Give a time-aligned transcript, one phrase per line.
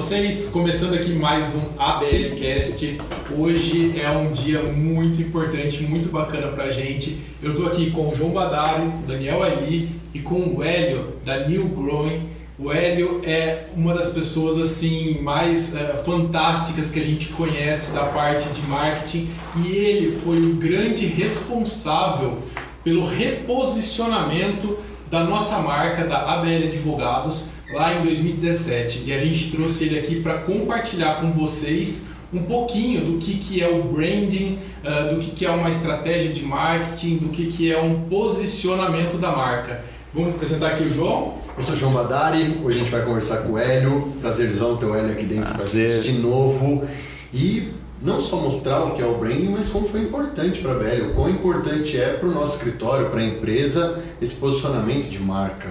[0.00, 0.48] vocês?
[0.48, 2.96] Começando aqui mais um ABLcast.
[3.36, 7.20] Hoje é um dia muito importante, muito bacana pra gente.
[7.42, 11.68] Eu tô aqui com o João Badário, Daniel Ali e com o Hélio da New
[11.68, 12.30] Growing.
[12.58, 18.04] O Hélio é uma das pessoas assim mais uh, fantásticas que a gente conhece da
[18.04, 19.28] parte de marketing
[19.62, 22.38] e ele foi o grande responsável
[22.82, 24.78] pelo reposicionamento
[25.10, 30.20] da nossa marca da ABL Advogados lá em 2017 e a gente trouxe ele aqui
[30.20, 35.32] para compartilhar com vocês um pouquinho do que, que é o branding, uh, do que,
[35.32, 39.82] que é uma estratégia de marketing, do que, que é um posicionamento da marca.
[40.14, 41.38] Vamos apresentar aqui o João?
[41.56, 44.12] Eu sou o João Badari, hoje a gente vai conversar com o Hélio.
[44.20, 46.00] Prazerzão ter o Hélio aqui dentro Prazer.
[46.00, 46.84] de novo.
[47.32, 50.74] E não só mostrar o que é o branding, mas como foi importante para a
[50.74, 55.18] BL, o quão importante é para o nosso escritório, para a empresa, esse posicionamento de
[55.20, 55.68] marca.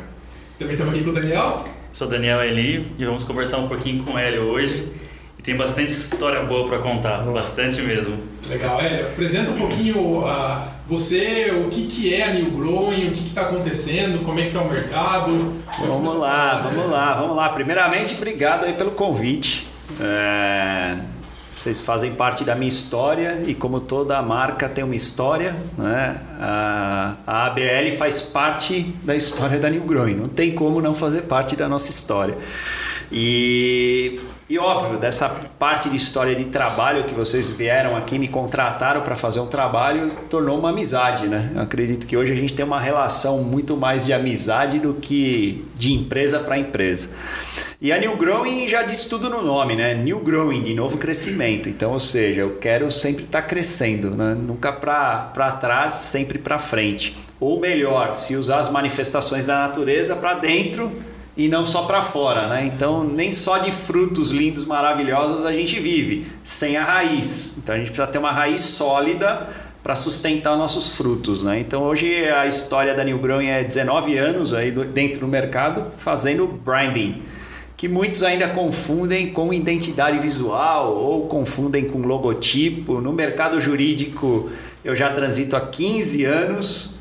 [0.58, 1.79] Também estamos aqui com o Daniel.
[1.92, 4.92] Sou Daniel Eli e vamos conversar um pouquinho com o Hélio hoje.
[5.38, 8.18] E tem bastante história boa para contar, bastante mesmo.
[8.48, 9.08] Legal, Hélio.
[9.08, 13.42] Apresenta um pouquinho uh, você, o que, que é a New Growing, o que está
[13.42, 15.56] acontecendo, como é que está o mercado.
[15.80, 17.50] Vamos lá, vamos lá, vamos lá.
[17.50, 19.68] Primeiramente, obrigado aí pelo convite.
[20.00, 21.19] É
[21.60, 26.16] vocês fazem parte da minha história e como toda marca tem uma história, né?
[26.40, 30.16] a, ABL faz parte da história da New Growing.
[30.16, 32.38] Não tem como não fazer parte da nossa história.
[33.12, 39.02] E, e óbvio, dessa parte de história de trabalho que vocês vieram aqui, me contrataram
[39.02, 41.52] para fazer um trabalho, tornou uma amizade, né?
[41.54, 45.64] Eu acredito que hoje a gente tem uma relação muito mais de amizade do que
[45.76, 47.10] de empresa para empresa.
[47.80, 49.94] E a New Growing já diz tudo no nome, né?
[49.94, 51.70] New Growing, de novo crescimento.
[51.70, 54.34] Então, ou seja, eu quero sempre estar tá crescendo, né?
[54.34, 57.16] nunca para trás, sempre para frente.
[57.40, 60.92] Ou melhor, se usar as manifestações da natureza para dentro
[61.40, 62.66] e não só para fora, né?
[62.66, 67.56] Então, nem só de frutos lindos, maravilhosos a gente vive, sem a raiz.
[67.58, 69.48] Então, a gente precisa ter uma raiz sólida
[69.82, 71.58] para sustentar nossos frutos, né?
[71.58, 76.46] Então, hoje a história da New Growing é 19 anos aí dentro do mercado fazendo
[76.46, 77.22] branding
[77.78, 83.00] que muitos ainda confundem com identidade visual ou confundem com logotipo.
[83.00, 84.50] No mercado jurídico,
[84.84, 87.00] eu já transito há 15 anos,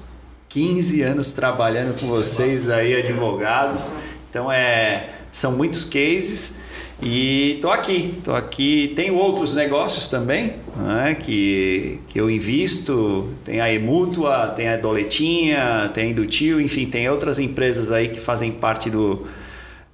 [0.48, 3.90] 15 anos trabalhando com vocês aí, advogados.
[4.30, 6.56] Então, é, são muitos cases.
[7.00, 8.92] E estou aqui, estou aqui.
[8.96, 13.28] Tenho outros negócios também, né, que, que eu invisto.
[13.44, 18.18] Tem a Emútua, tem a Doletinha, tem a Indutil, enfim, tem outras empresas aí que
[18.18, 19.26] fazem parte do,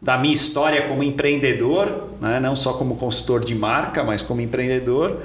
[0.01, 2.39] da minha história como empreendedor, né?
[2.39, 5.23] não só como consultor de marca, mas como empreendedor.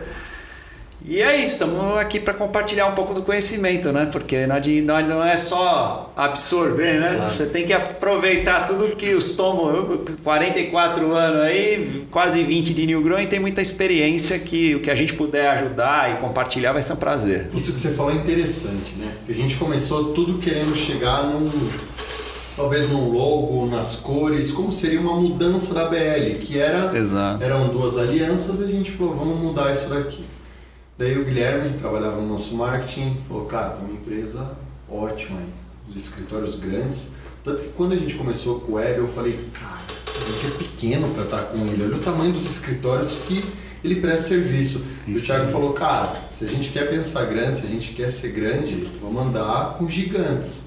[1.06, 4.08] E é isso, estamos aqui para compartilhar um pouco do conhecimento, né?
[4.12, 7.16] Porque não, é só absorver, né?
[7.16, 7.30] Claro.
[7.30, 13.02] Você tem que aproveitar tudo que os tomos, 44 anos aí, quase 20 de New
[13.02, 16.84] Grow, e tem muita experiência que o que a gente puder ajudar e compartilhar vai
[16.84, 17.50] ser um prazer.
[17.54, 19.12] Isso que você falou é interessante, né?
[19.20, 21.50] Porque a gente começou tudo querendo chegar num
[22.56, 27.42] talvez no logo, nas cores, como seria uma mudança da BL, que era Exato.
[27.42, 30.26] eram duas alianças e a gente falou, vamos mudar isso daqui.
[31.00, 34.52] Daí o Guilherme, que trabalhava no nosso marketing, falou, cara, tem uma empresa
[34.92, 35.48] ótima aí,
[35.88, 37.12] os escritórios grandes.
[37.42, 40.58] Tanto que quando a gente começou com o Hélio, eu falei, cara, a gente é
[40.58, 43.46] pequeno para estar com ele, olha o tamanho dos escritórios que
[43.82, 44.84] ele presta serviço.
[45.08, 48.10] E o Thiago falou, cara, se a gente quer pensar grande, se a gente quer
[48.10, 50.66] ser grande, vamos andar com gigantes.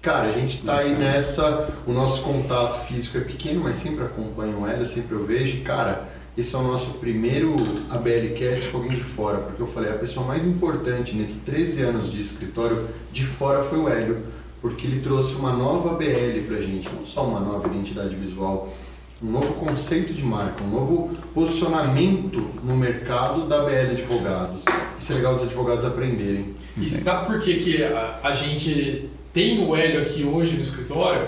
[0.00, 4.60] Cara, a gente está aí nessa, o nosso contato físico é pequeno, mas sempre acompanho
[4.60, 5.56] o Hélio, sempre eu vejo.
[5.56, 6.06] E, cara,
[6.38, 7.56] esse é o nosso primeiro
[7.90, 12.12] ABLcast com alguém de fora, porque eu falei, a pessoa mais importante nesses 13 anos
[12.12, 14.22] de escritório de fora foi o Hélio,
[14.62, 18.72] porque ele trouxe uma nova ABL pra gente, não só uma nova identidade visual,
[19.20, 24.62] um novo conceito de marca, um novo posicionamento no mercado da ABL Advogados.
[24.96, 26.54] Isso é legal os advogados aprenderem.
[26.76, 31.26] E sabe por que, que a, a gente tem o Hélio aqui hoje no escritório,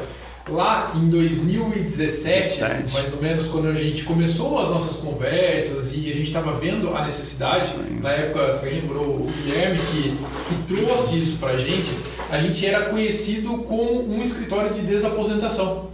[0.50, 2.93] lá em 2017, 17.
[2.93, 6.94] mais ou menos, quando a gente começou as nossas conversas e a gente estava vendo
[6.94, 10.19] a necessidade, na época, você lembrou o Guilherme que,
[10.49, 11.91] que trouxe isso para a gente,
[12.31, 15.91] a gente era conhecido como um escritório de desaposentação.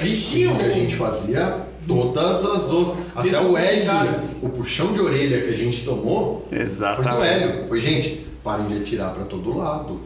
[0.00, 0.56] A gente tinha um...
[0.56, 3.04] que a gente fazia todas as outras.
[3.14, 7.08] Até o Hélio, o puxão de orelha que a gente tomou Exatamente.
[7.08, 7.68] foi do Hélio.
[7.68, 10.00] Foi, gente, parem de atirar para todo lado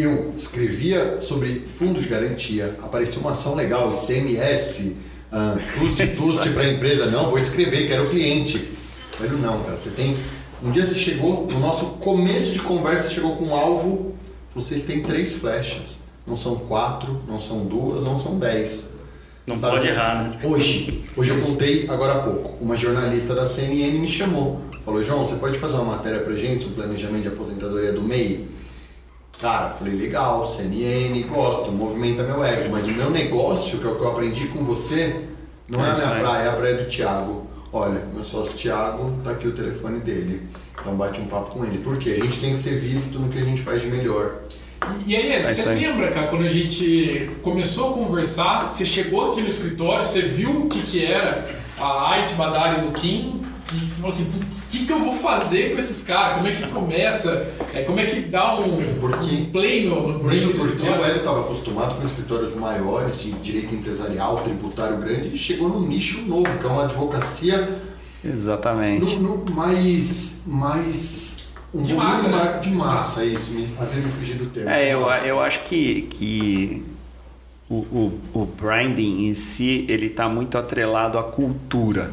[0.00, 4.96] eu escrevia sobre fundo de garantia, apareceu uma ação legal, ICMS,
[5.32, 8.68] uh, custo de custo para a empresa, não, vou escrever, quero cliente.
[9.18, 10.16] Mas não, cara, você tem.
[10.62, 14.14] Um dia você chegou, no nosso começo de conversa, chegou com um alvo,
[14.54, 15.98] vocês têm três flechas.
[16.26, 18.88] Não são quatro, não são duas, não são dez.
[19.46, 19.72] Não Sabe?
[19.72, 20.38] pode errar, né?
[20.44, 22.62] Hoje, hoje eu contei agora há pouco.
[22.62, 24.60] Uma jornalista da CNN me chamou.
[24.84, 28.46] Falou, João, você pode fazer uma matéria pra gente, um planejamento de aposentadoria do MEI?
[29.40, 33.94] Cara, falei, legal, CNN, gosto, movimenta meu ego, mas o meu negócio, que é o
[33.94, 35.28] que eu aprendi com você,
[35.68, 37.46] não é, É a minha praia, é a praia do Thiago.
[37.72, 40.42] Olha, meu sócio Thiago, tá aqui o telefone dele.
[40.80, 41.78] Então bate um papo com ele.
[41.78, 42.16] Por quê?
[42.18, 44.36] A gente tem que ser visto no que a gente faz de melhor.
[45.06, 49.30] E aí, Ed, É você lembra, cara, quando a gente começou a conversar, você chegou
[49.32, 51.46] aqui no escritório, você viu o que, que era
[51.78, 53.42] a Ait Badari do Kim,
[53.74, 56.36] e você falou assim, putz, o que, que eu vou fazer com esses caras?
[56.38, 57.52] Como é que começa?
[57.74, 59.36] É, como é que dá um, Por quê?
[59.36, 61.04] um play no, no Mesmo porque o?
[61.04, 66.22] Hélio estava acostumado com escritórios maiores, de direito empresarial, tributário grande, ele chegou num nicho
[66.22, 67.68] novo, que é uma advocacia
[68.24, 69.16] Exatamente.
[69.16, 70.40] no, no- mais.
[70.46, 72.58] mais um De massa, né?
[72.62, 74.70] de massa, isso, me, havia me fugido do termo.
[74.70, 75.26] É, eu, massa.
[75.26, 76.82] eu acho que, que
[77.68, 82.10] o, o, o branding em si ele está muito atrelado à cultura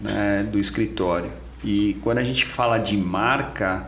[0.00, 1.30] né, do escritório.
[1.62, 3.86] E quando a gente fala de marca,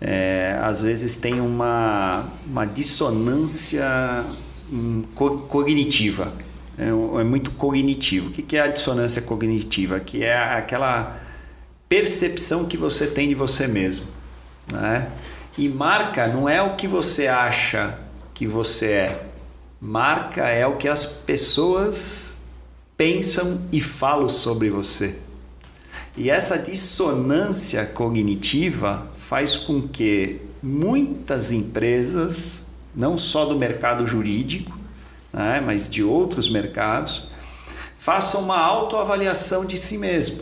[0.00, 4.24] é, às vezes tem uma, uma dissonância
[4.70, 6.32] hum, co- cognitiva.
[6.76, 8.28] É, é muito cognitivo.
[8.28, 9.98] O que que é a dissonância cognitiva?
[10.00, 11.20] Que é aquela
[11.88, 14.06] percepção que você tem de você mesmo.
[14.70, 15.08] Né?
[15.56, 17.98] E marca não é o que você acha
[18.34, 19.26] que você é.
[19.80, 22.33] Marca é o que as pessoas
[22.96, 25.16] pensam e falam sobre você.
[26.16, 34.78] E essa dissonância cognitiva faz com que muitas empresas, não só do mercado jurídico,
[35.32, 37.28] né, mas de outros mercados,
[37.98, 40.40] façam uma autoavaliação de si mesmo.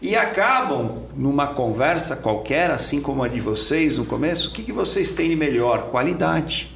[0.00, 4.72] E acabam numa conversa qualquer, assim como a de vocês no começo, o que, que
[4.72, 5.90] vocês têm de melhor?
[5.90, 6.72] Qualidade.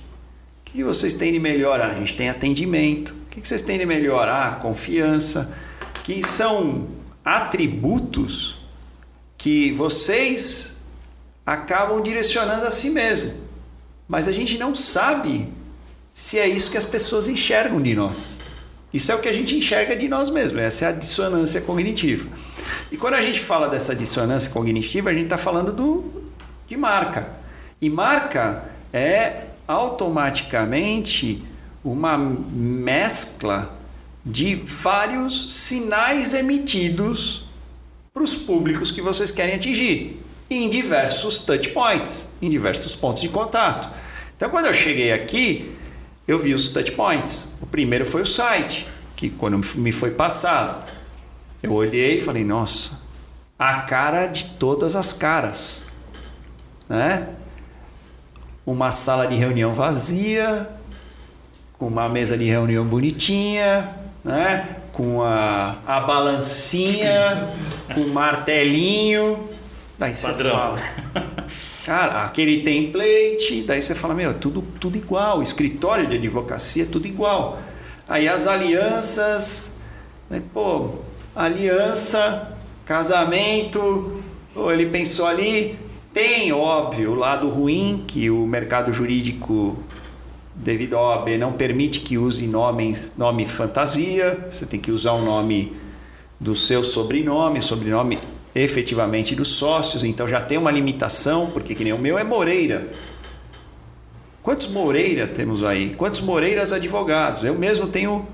[0.61, 1.81] O que, que vocês têm de melhor?
[1.81, 3.22] Ah, a gente tem atendimento.
[3.33, 4.29] O que, vocês têm de melhor?
[4.29, 5.57] Ah, confiança.
[6.05, 6.89] Que são
[7.25, 8.59] atributos
[9.39, 10.83] que vocês
[11.45, 13.33] acabam direcionando a si mesmo.
[14.07, 15.51] Mas a gente não sabe
[16.13, 18.39] se é isso que as pessoas enxergam de nós.
[18.93, 22.29] Isso é o que a gente enxerga de nós mesmos, essa é a dissonância cognitiva.
[22.91, 26.25] E quando a gente fala dessa dissonância cognitiva, a gente está falando do,
[26.69, 27.31] de marca.
[27.81, 31.43] E marca é automaticamente
[31.85, 33.77] uma mescla
[34.25, 37.47] de vários sinais emitidos
[38.15, 43.29] para os públicos que vocês querem atingir em diversos touch points, em diversos pontos de
[43.29, 43.89] contato.
[44.37, 45.75] Então, quando eu cheguei aqui,
[46.27, 47.49] eu vi os touch points.
[47.61, 48.87] O primeiro foi o site,
[49.17, 50.91] que quando me foi passado,
[51.63, 53.01] eu olhei e falei: nossa,
[53.59, 55.81] a cara de todas as caras,
[56.89, 57.29] né?
[58.65, 60.71] Uma sala de reunião vazia,
[61.83, 63.91] com uma mesa de reunião bonitinha,
[64.23, 64.77] né?
[64.93, 67.49] Com a, a balancinha,
[67.93, 69.49] com o martelinho.
[69.99, 70.53] Daí você Padrão.
[70.53, 70.83] fala,
[71.85, 77.61] cara, aquele template, daí você fala, meu, tudo, tudo igual, escritório de advocacia, tudo igual.
[78.09, 79.73] Aí as alianças,
[80.31, 80.99] né, pô,
[81.35, 84.23] aliança, casamento,
[84.55, 85.77] pô, ele pensou ali,
[86.13, 89.83] tem, óbvio, o lado ruim que o mercado jurídico
[90.63, 95.25] devido ao OAB não permite que use nome, nome fantasia, você tem que usar o
[95.25, 95.77] nome
[96.39, 98.19] do seu sobrenome, sobrenome
[98.55, 102.89] efetivamente dos sócios, então já tem uma limitação, porque que nem o meu é Moreira.
[104.43, 105.95] Quantos Moreira temos aí?
[105.97, 107.45] Quantos Moreiras advogados?
[107.45, 108.27] Eu mesmo tenho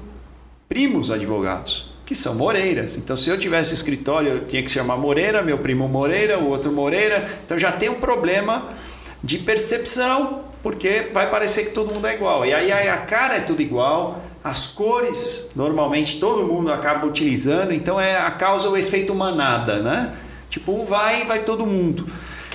[0.68, 2.96] primos advogados, que são Moreiras.
[2.96, 6.72] Então, se eu tivesse escritório, eu tinha que chamar Moreira, meu primo Moreira, o outro
[6.72, 7.28] Moreira.
[7.44, 8.68] Então, já tem um problema
[9.22, 12.44] de percepção, porque vai parecer que todo mundo é igual.
[12.44, 18.00] E aí a cara é tudo igual, as cores, normalmente todo mundo acaba utilizando, então
[18.00, 20.14] é a causa o efeito manada, né?
[20.48, 22.06] Tipo, um vai vai todo mundo.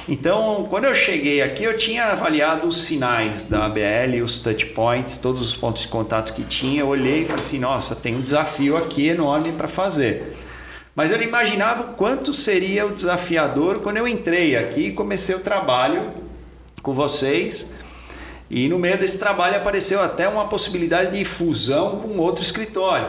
[0.07, 5.17] Então, quando eu cheguei aqui, eu tinha avaliado os sinais da ABL, os touch points,
[5.17, 6.81] todos os pontos de contato que tinha.
[6.81, 10.33] Eu olhei e falei assim: nossa, tem um desafio aqui enorme para fazer.
[10.93, 15.33] Mas eu não imaginava o quanto seria o desafiador quando eu entrei aqui e comecei
[15.35, 16.11] o trabalho
[16.83, 17.73] com vocês.
[18.49, 23.07] E no meio desse trabalho apareceu até uma possibilidade de fusão com outro escritório.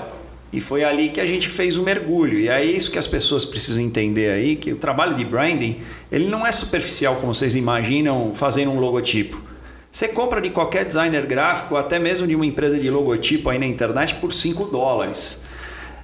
[0.50, 2.38] E foi ali que a gente fez o mergulho.
[2.38, 6.28] E é isso que as pessoas precisam entender aí, que o trabalho de branding, ele
[6.28, 9.42] não é superficial como vocês imaginam fazendo um logotipo.
[9.90, 13.66] Você compra de qualquer designer gráfico, até mesmo de uma empresa de logotipo aí na
[13.66, 15.40] internet por 5 dólares.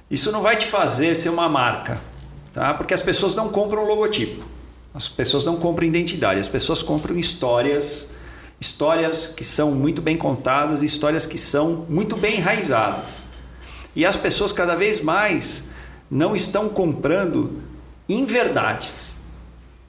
[0.09, 2.01] Isso não vai te fazer ser uma marca,
[2.53, 2.73] tá?
[2.73, 4.50] Porque as pessoas não compram logotipo.
[4.93, 8.09] As pessoas não compram identidade, as pessoas compram histórias,
[8.59, 13.23] histórias que são muito bem contadas, histórias que são muito bem enraizadas.
[13.95, 15.63] E as pessoas cada vez mais
[16.09, 17.61] não estão comprando
[18.07, 19.15] inverdades.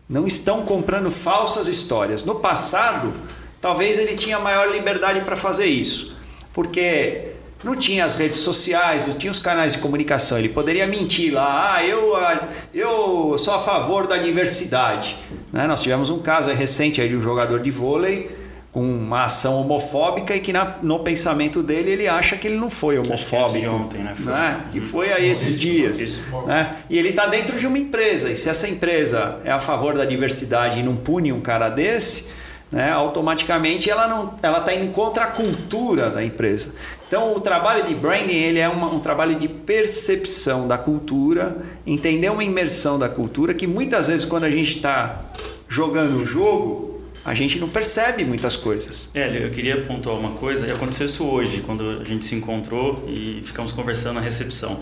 [0.09, 2.23] Não estão comprando falsas histórias.
[2.23, 3.13] No passado,
[3.61, 6.17] talvez ele tinha maior liberdade para fazer isso,
[6.53, 7.32] porque
[7.65, 10.39] não tinha as redes sociais, não tinha os canais de comunicação.
[10.39, 15.17] Ele poderia mentir lá, ah, eu, ah, eu sou a favor da diversidade.
[15.53, 15.67] Né?
[15.67, 18.43] Nós tivemos um caso recente aí de um jogador de vôlei
[18.73, 22.71] com uma ação homofóbica e que na, no pensamento dele ele acha que ele não
[22.71, 23.61] foi homofóbico.
[23.61, 24.15] Que ontem, né?
[24.15, 24.33] Foi.
[24.33, 24.61] né?
[24.73, 26.21] Que foi aí esses dias.
[26.47, 26.75] Né?
[26.89, 28.31] E ele está dentro de uma empresa.
[28.31, 32.31] E se essa empresa é a favor da diversidade e não pune um cara desse,
[32.71, 36.75] né, automaticamente ela não ela está indo contra a cultura da empresa.
[37.13, 42.31] Então o trabalho de branding ele é uma, um trabalho de percepção da cultura, entender
[42.31, 45.31] uma imersão da cultura que muitas vezes quando a gente está
[45.69, 49.11] jogando o jogo a gente não percebe muitas coisas.
[49.15, 53.05] É, eu queria pontuar uma coisa, e aconteceu isso hoje, quando a gente se encontrou
[53.07, 54.81] e ficamos conversando na recepção.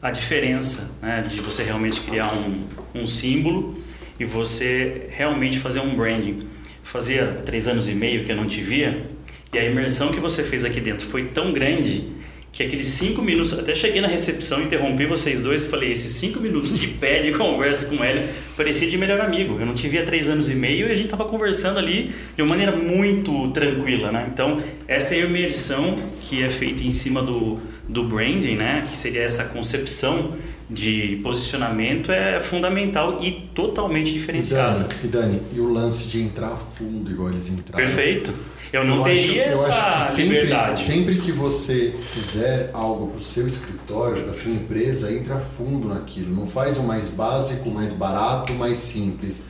[0.00, 3.82] A diferença né, de você realmente criar um, um símbolo
[4.18, 6.48] e você realmente fazer um branding.
[6.84, 9.10] Fazia três anos e meio que eu não te via,
[9.54, 12.12] e a imersão que você fez aqui dentro foi tão grande
[12.54, 16.38] que aqueles cinco minutos, até cheguei na recepção, interrompi vocês dois e falei, esses cinco
[16.38, 19.58] minutos de pé de conversa com ele parecia de melhor amigo.
[19.58, 22.14] Eu não te via há três anos e meio e a gente estava conversando ali
[22.36, 24.28] de uma maneira muito tranquila, né?
[24.32, 27.58] Então, essa é a imersão que é feita em cima do,
[27.88, 28.84] do branding, né?
[28.88, 30.36] Que seria essa concepção
[30.70, 34.86] de posicionamento é fundamental e totalmente diferenciado.
[35.02, 37.84] E Dani, e, Dani, e o lance de entrar a fundo, igual eles entraram.
[37.84, 38.32] Perfeito.
[38.74, 40.80] Eu não eu teria acho, essa eu acho que sempre, liberdade.
[40.80, 45.86] Sempre que você fizer algo para o seu escritório, para sua empresa, entra a fundo
[45.86, 46.34] naquilo.
[46.34, 49.44] Não faz o mais básico, mais barato, mais simples.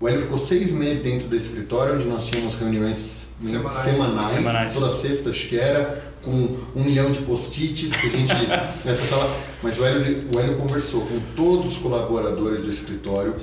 [0.00, 4.74] O Hélio ficou seis meses dentro do escritório, onde nós tínhamos reuniões semanais, semanais, semanais.
[4.74, 8.34] toda sexta, acho que era, com um milhão de post-its que a gente
[8.84, 9.30] nessa sala.
[9.62, 13.34] Mas o Hélio, o Hélio conversou com todos os colaboradores do escritório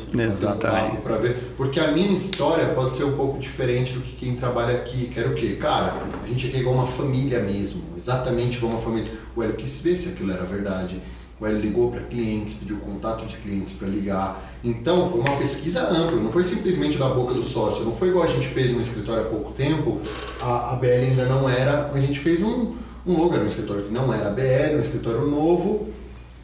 [1.02, 4.76] para ver, porque a minha história pode ser um pouco diferente do que quem trabalha
[4.76, 5.10] aqui.
[5.14, 5.58] Quer o quê?
[5.60, 9.12] Cara, a gente aqui é igual uma família mesmo, exatamente igual uma família.
[9.36, 11.02] O Hélio quis ver se aquilo era verdade.
[11.46, 14.42] Hélio ligou para clientes, pediu contato de clientes para ligar.
[14.64, 18.26] Então foi uma pesquisa ampla, não foi simplesmente da boca do sócio, não foi igual
[18.26, 20.02] a gente fez no escritório há pouco tempo,
[20.42, 22.74] a, a BL ainda não era, a gente fez um,
[23.08, 25.88] um logo no escritório que não era a BL, um escritório novo,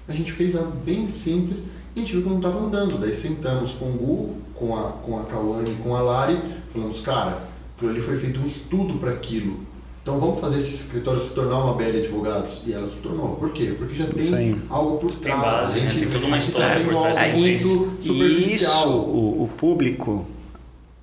[0.07, 1.59] a gente fez algo bem simples
[1.95, 2.97] e a gente viu que não estava andando.
[2.97, 6.39] Daí sentamos com o Gu, com a, com a Kawane e com a Lari,
[6.71, 7.41] falamos, cara,
[7.75, 9.74] aquilo ali foi feito um estudo para aquilo
[10.05, 12.61] então vamos fazer esse escritório se tornar uma BL Advogados.
[12.63, 13.29] E ela se tornou.
[13.37, 13.73] Por quê?
[13.75, 15.41] Porque já tem algo por trás.
[15.41, 15.91] Tem base, né?
[15.97, 17.17] tem toda uma história por trás.
[17.17, 18.87] É, muito superficial.
[18.87, 20.23] Isso, o, o, público,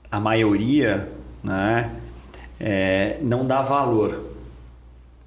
[0.09, 1.11] a maioria,
[1.43, 1.91] né,
[2.61, 4.25] é, não dá valor.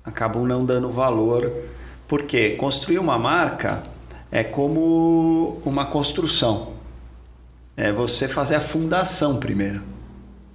[0.05, 1.51] Acabam não dando valor.
[2.07, 3.83] Porque construir uma marca
[4.31, 6.75] é como uma construção.
[7.75, 9.94] É você fazer a fundação primeiro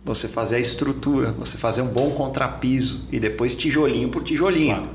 [0.05, 4.77] você fazer a estrutura, você fazer um bom contrapiso e depois tijolinho por tijolinho.
[4.77, 4.91] Claro.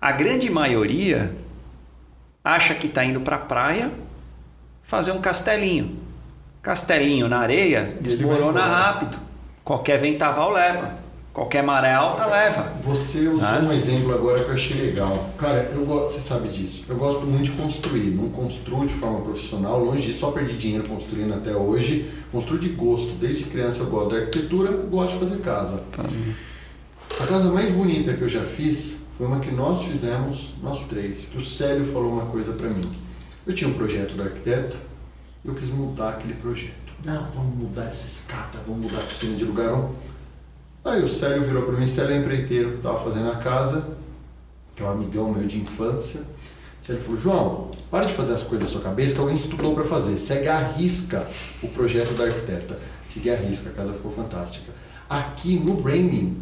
[0.00, 1.34] A grande maioria
[2.42, 3.92] acha que está indo para a praia
[4.82, 5.98] fazer um castelinho.
[6.62, 9.18] Castelinho na areia desmorona rápido.
[9.64, 11.03] Qualquer ventaval leva.
[11.34, 12.74] Qualquer maré alta leva.
[12.84, 13.58] Você usou ah.
[13.58, 15.30] um exemplo agora que eu achei legal.
[15.36, 16.84] Cara, eu gosto, você sabe disso.
[16.88, 18.12] Eu gosto muito de construir.
[18.12, 22.08] Não construo de forma profissional, longe disso, só perdi dinheiro construindo até hoje.
[22.30, 23.14] Construo de gosto.
[23.14, 25.78] Desde criança eu gosto da arquitetura, gosto de fazer casa.
[25.90, 26.04] Tá.
[27.20, 31.26] A casa mais bonita que eu já fiz foi uma que nós fizemos, nós três.
[31.26, 32.88] Que o Célio falou uma coisa para mim.
[33.44, 34.76] Eu tinha um projeto da arquiteta,
[35.44, 36.94] eu quis mudar aquele projeto.
[37.04, 39.90] Não, vamos mudar essa escada, vamos mudar a piscina de lugar, vamos
[40.84, 43.86] Aí o Célio virou para mim, Célio é empreiteiro que estava fazendo a casa,
[44.76, 46.20] que é um amigão meu de infância.
[46.78, 49.84] Célio falou, João, para de fazer as coisas na sua cabeça que alguém estudou para
[49.84, 50.18] fazer.
[50.18, 51.26] Segue a risca
[51.62, 52.78] o projeto da arquiteta.
[53.08, 54.70] Segui a risca, a casa ficou fantástica.
[55.08, 56.36] Aqui no Branding,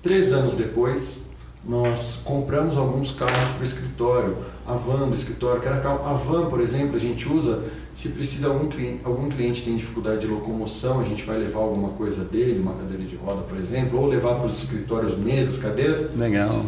[0.00, 1.18] três anos depois,
[1.64, 4.36] nós compramos alguns carros para o escritório.
[4.64, 6.06] A van do escritório, que era carro.
[6.06, 10.22] A van, por exemplo, a gente usa se precisa algum cliente, algum cliente tem dificuldade
[10.22, 14.00] de locomoção, a gente vai levar alguma coisa dele, uma cadeira de roda, por exemplo,
[14.00, 16.04] ou levar para os escritórios mesas, cadeiras.
[16.16, 16.66] Legal.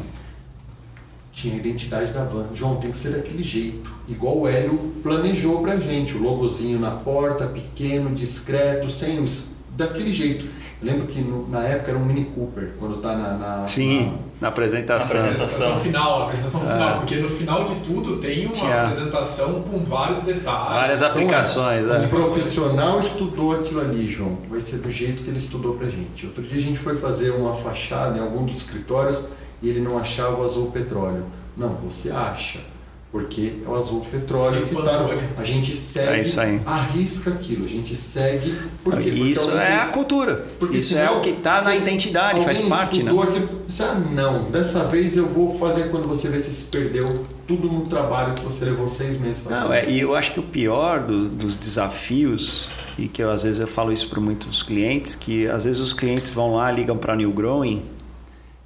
[1.33, 2.47] Tinha a identidade da van.
[2.54, 3.90] João, tem que ser daquele jeito.
[4.09, 6.16] Igual o Hélio planejou pra gente.
[6.16, 9.53] O logozinho na porta, pequeno, discreto, sem os...
[9.76, 10.45] daquele jeito.
[10.81, 13.35] Eu lembro que no, na época era um Mini Cooper, quando tá na.
[13.35, 14.07] na Sim,
[14.40, 15.16] na, na apresentação.
[15.16, 16.73] Na apresentação final, a apresentação é.
[16.73, 18.83] final, porque no final de tudo tem uma Tinha.
[18.83, 20.69] apresentação com vários detalhes.
[20.69, 21.88] Várias então, aplicações.
[21.88, 24.38] É, um profissional estudou aquilo ali, João.
[24.49, 26.26] Vai ser do jeito que ele estudou pra gente.
[26.26, 29.23] Outro dia a gente foi fazer uma fachada em algum dos escritórios
[29.62, 31.25] e ele não achava o azul petróleo.
[31.57, 32.74] Não, você acha.
[33.14, 34.83] Porque é o azul petróleo que tá.
[34.83, 35.23] Pantone.
[35.37, 36.61] A gente segue, É isso aí.
[36.66, 38.50] arrisca aquilo, a gente segue.
[38.83, 39.11] Por quê?
[39.12, 40.35] Porque Isso é fez- a cultura.
[40.59, 43.12] porque Isso senão, é o que está na identidade, faz parte, né?
[43.12, 46.64] estudou aquilo, você, ah, não, dessa vez eu vou fazer quando você vê se se
[46.64, 49.61] perdeu tudo no trabalho que você levou seis meses fazendo.
[49.66, 52.68] Não, é, e eu acho que o pior do- dos desafios,
[52.99, 55.92] e que eu, às vezes eu falo isso para muitos clientes, que às vezes os
[55.92, 57.85] clientes vão lá, ligam para a New Growing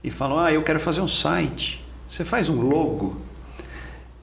[0.03, 1.87] e falam, ah, eu quero fazer um site.
[2.09, 3.28] Você faz um logo?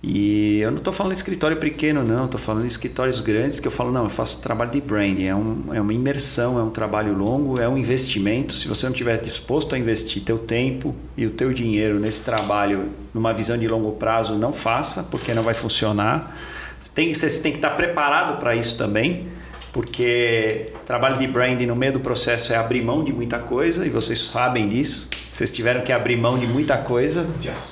[0.03, 3.91] E eu não estou falando escritório pequeno, não, estou falando escritórios grandes que eu falo,
[3.91, 7.59] não, eu faço trabalho de branding, é, um, é uma imersão, é um trabalho longo,
[7.59, 8.53] é um investimento.
[8.53, 12.89] Se você não estiver disposto a investir teu tempo e o teu dinheiro nesse trabalho
[13.13, 16.37] numa visão de longo prazo, não faça, porque não vai funcionar.
[16.79, 19.27] Você tem, você tem que estar preparado para isso também,
[19.73, 23.89] porque trabalho de branding no meio do processo é abrir mão de muita coisa, e
[23.89, 25.09] vocês sabem disso.
[25.35, 27.27] Vocês tiveram que abrir mão de muita coisa.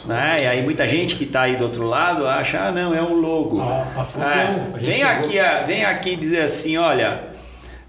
[0.06, 0.38] Né?
[0.42, 3.14] E aí muita gente que está aí do outro lado acha, ah não, é um
[3.14, 3.62] logo.
[3.62, 4.28] A- a função,
[4.76, 7.24] É, vem, chegou- aqui, vem aqui dizer assim, olha,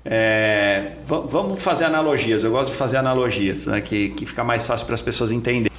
[0.05, 2.45] é, va- vamos fazer analogias.
[2.45, 3.81] Eu gosto de fazer analogias, né?
[3.81, 5.73] que, que fica mais fácil para as pessoas entenderem.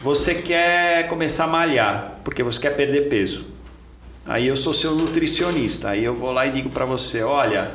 [0.00, 3.46] Você quer começar a malhar porque você quer perder peso.
[4.24, 5.88] Aí eu sou seu nutricionista.
[5.90, 7.72] Aí eu vou lá e digo para você, olha,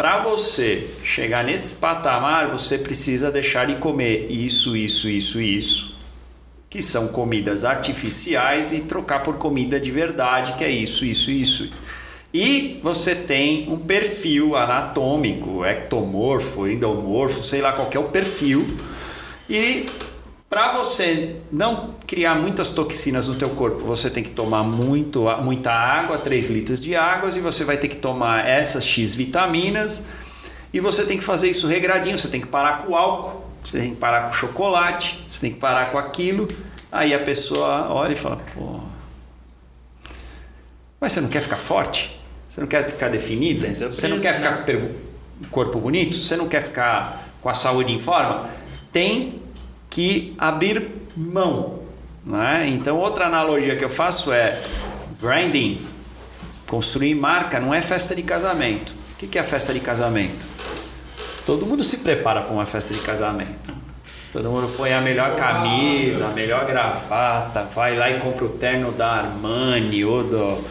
[0.00, 5.94] para você chegar nesse patamar, você precisa deixar de comer isso, isso, isso, isso,
[6.70, 11.70] que são comidas artificiais e trocar por comida de verdade, que é isso, isso, isso.
[12.32, 18.66] E você tem um perfil anatômico, ectomorfo, endomorfo, sei lá qual é o perfil.
[19.50, 19.84] E
[20.50, 25.70] para você não criar muitas toxinas no teu corpo, você tem que tomar muito, muita
[25.70, 30.02] água, 3 litros de água, e você vai ter que tomar essas X vitaminas.
[30.72, 33.78] E você tem que fazer isso regradinho, você tem que parar com o álcool, você
[33.78, 36.48] tem que parar com o chocolate, você tem que parar com aquilo.
[36.90, 38.80] Aí a pessoa olha e fala, pô,
[41.00, 42.20] mas você não quer ficar forte?
[42.48, 43.64] Você não quer ficar definido?
[43.72, 44.64] Você não quer ficar né?
[44.66, 46.16] com o corpo bonito?
[46.16, 48.50] Você não quer ficar com a saúde em forma?
[48.92, 49.39] Tem
[49.90, 51.80] que abrir mão.
[52.24, 52.68] Né?
[52.68, 54.62] Então, outra analogia que eu faço é
[55.20, 55.80] branding,
[56.66, 58.94] construir marca, não é festa de casamento.
[59.14, 60.46] O que é festa de casamento?
[61.44, 63.74] Todo mundo se prepara para uma festa de casamento.
[64.32, 68.92] Todo mundo põe a melhor camisa, a melhor gravata, vai lá e compra o terno
[68.92, 70.64] da Armani ou do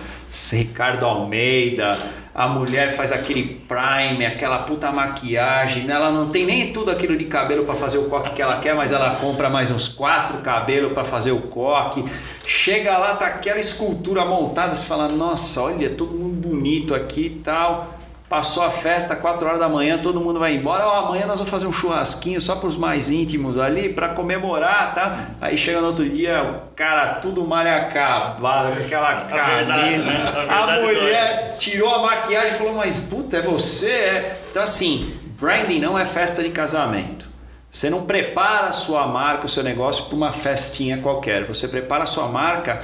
[0.51, 1.97] Ricardo Almeida.
[2.33, 5.83] A mulher faz aquele prime, aquela puta maquiagem.
[5.83, 5.93] né?
[5.93, 8.75] Ela não tem nem tudo aquilo de cabelo para fazer o coque que ela quer,
[8.75, 12.05] mas ela compra mais uns quatro cabelos para fazer o coque.
[12.45, 17.41] Chega lá, tá aquela escultura montada, você fala: Nossa, olha, todo mundo bonito aqui e
[17.41, 17.98] tal.
[18.29, 20.83] Passou a festa, 4 horas da manhã, todo mundo vai embora.
[20.83, 25.29] Amanhã nós vamos fazer um churrasquinho só para os mais íntimos ali, para comemorar, tá?
[25.41, 30.03] Aí chega no outro dia, o cara tudo malha acabado, com aquela verdade, camisa.
[30.03, 30.47] né?
[30.47, 33.89] A A mulher tirou a maquiagem e falou: Mas puta, é você?
[33.89, 34.41] É?
[34.51, 37.27] Então, assim, branding não é festa de casamento.
[37.71, 41.45] Você não prepara a sua marca, o seu negócio para uma festinha qualquer.
[41.45, 42.79] Você prepara a sua marca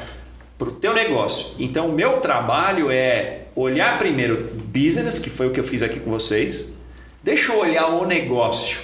[0.58, 1.54] para o teu negócio.
[1.60, 6.00] Então, o meu trabalho é olhar primeiro business, que foi o que eu fiz aqui
[6.00, 6.76] com vocês.
[7.24, 8.80] Deixa eu olhar o negócio.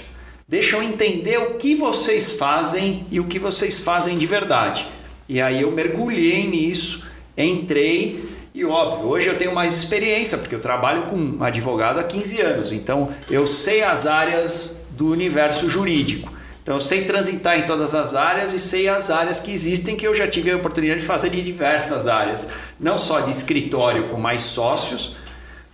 [0.48, 4.86] Deixa eu entender o que vocês fazem e o que vocês fazem de verdade.
[5.28, 7.06] E aí eu mergulhei nisso,
[7.36, 8.22] entrei
[8.54, 12.70] e óbvio, hoje eu tenho mais experiência, porque eu trabalho com advogado há 15 anos,
[12.70, 16.30] então eu sei as áreas do universo jurídico.
[16.62, 20.06] Então eu sei transitar em todas as áreas e sei as áreas que existem que
[20.06, 22.48] eu já tive a oportunidade de fazer de diversas áreas,
[22.78, 25.16] não só de escritório com mais sócios,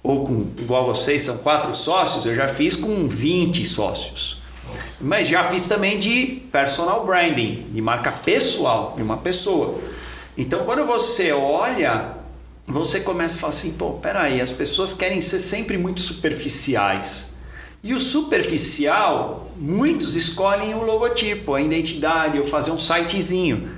[0.02, 4.38] ou com igual vocês são quatro sócios, eu já fiz com 20 sócios.
[4.98, 9.78] Mas já fiz também de personal branding, de marca pessoal de uma pessoa.
[10.38, 12.12] Então quando você olha,
[12.66, 17.27] você começa a falar assim, pô, peraí, as pessoas querem ser sempre muito superficiais.
[17.82, 23.70] E o superficial, muitos escolhem o logotipo, a identidade, ou fazer um sitezinho.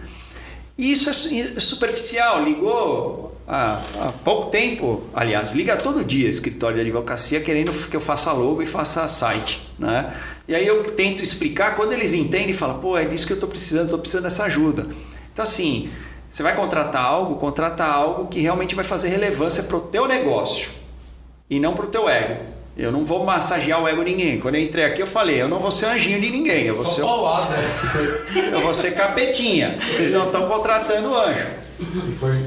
[0.77, 6.77] E isso é su- superficial, ligou há, há pouco tempo, aliás, liga todo dia escritório
[6.77, 10.17] de advocacia querendo que eu faça logo e faça site, né?
[10.49, 13.49] E aí eu tento explicar, quando eles entendem, falam, pô, é disso que eu estou
[13.49, 14.89] precisando, estou precisando dessa ajuda.
[15.33, 15.91] Então assim,
[16.31, 20.71] você vai contratar algo, contrata algo que realmente vai fazer relevância para o teu negócio
[21.49, 22.60] e não para o teu ego.
[22.77, 24.41] Eu não vou massagear o ego de ninguém.
[24.41, 26.87] Quando eu entrei aqui, eu falei, eu não vou ser anjinho de ninguém, eu vou
[26.87, 27.57] ser, Só paulada.
[28.53, 29.79] eu vou ser capetinha.
[29.93, 31.47] Vocês não estão contratando anjo.
[31.81, 32.47] E foi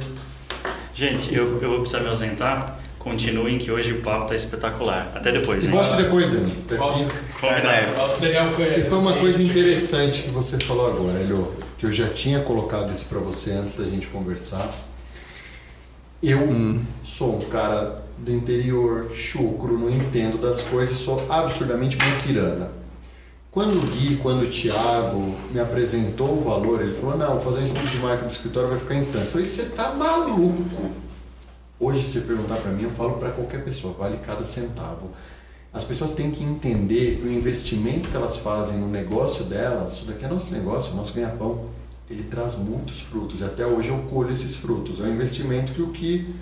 [0.95, 2.79] Gente, eu, eu vou precisar me ausentar.
[2.99, 5.11] Continuem que hoje o papo tá espetacular.
[5.13, 5.65] Até depois.
[5.65, 5.73] E hein?
[5.73, 6.51] volte depois, Dani.
[6.69, 6.77] Tá.
[6.77, 8.19] Combinado.
[8.21, 8.77] Daniel foi.
[8.77, 12.91] E foi uma coisa interessante que você falou agora, Elio, que eu já tinha colocado
[12.91, 14.69] isso para você antes da gente conversar.
[16.21, 22.71] Eu sou um cara do interior, chucro, não entendo das coisas, sou absurdamente muquirana.
[23.51, 27.65] Quando o Gui, quando o Thiago me apresentou o valor, ele falou, não, fazer um
[27.65, 29.19] estudo de marca do escritório vai ficar intenso.
[29.19, 30.91] Eu falei, você tá maluco?
[31.79, 35.11] Hoje, se perguntar para mim, eu falo para qualquer pessoa, vale cada centavo.
[35.71, 40.05] As pessoas têm que entender que o investimento que elas fazem no negócio delas, isso
[40.05, 41.65] daqui é nosso negócio, nosso ganha-pão,
[42.09, 43.41] ele traz muitos frutos.
[43.41, 44.99] E até hoje eu colho esses frutos.
[44.99, 46.33] É um investimento que o que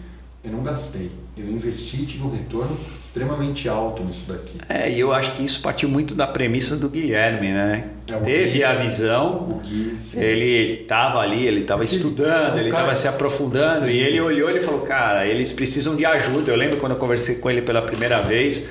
[0.44, 1.12] eu não gastei.
[1.38, 4.54] Eu investi e tive um retorno extremamente alto nisso daqui.
[4.68, 7.86] É, e eu acho que isso partiu muito da premissa do Guilherme, né?
[8.10, 12.96] É, teve Gui- a visão, O Gui, ele estava ali, ele estava estudando, ele estava
[12.96, 13.92] se aprofundando Sim.
[13.92, 16.52] e ele olhou e falou, cara, eles precisam de ajuda.
[16.52, 18.70] Eu lembro quando eu conversei com ele pela primeira vez.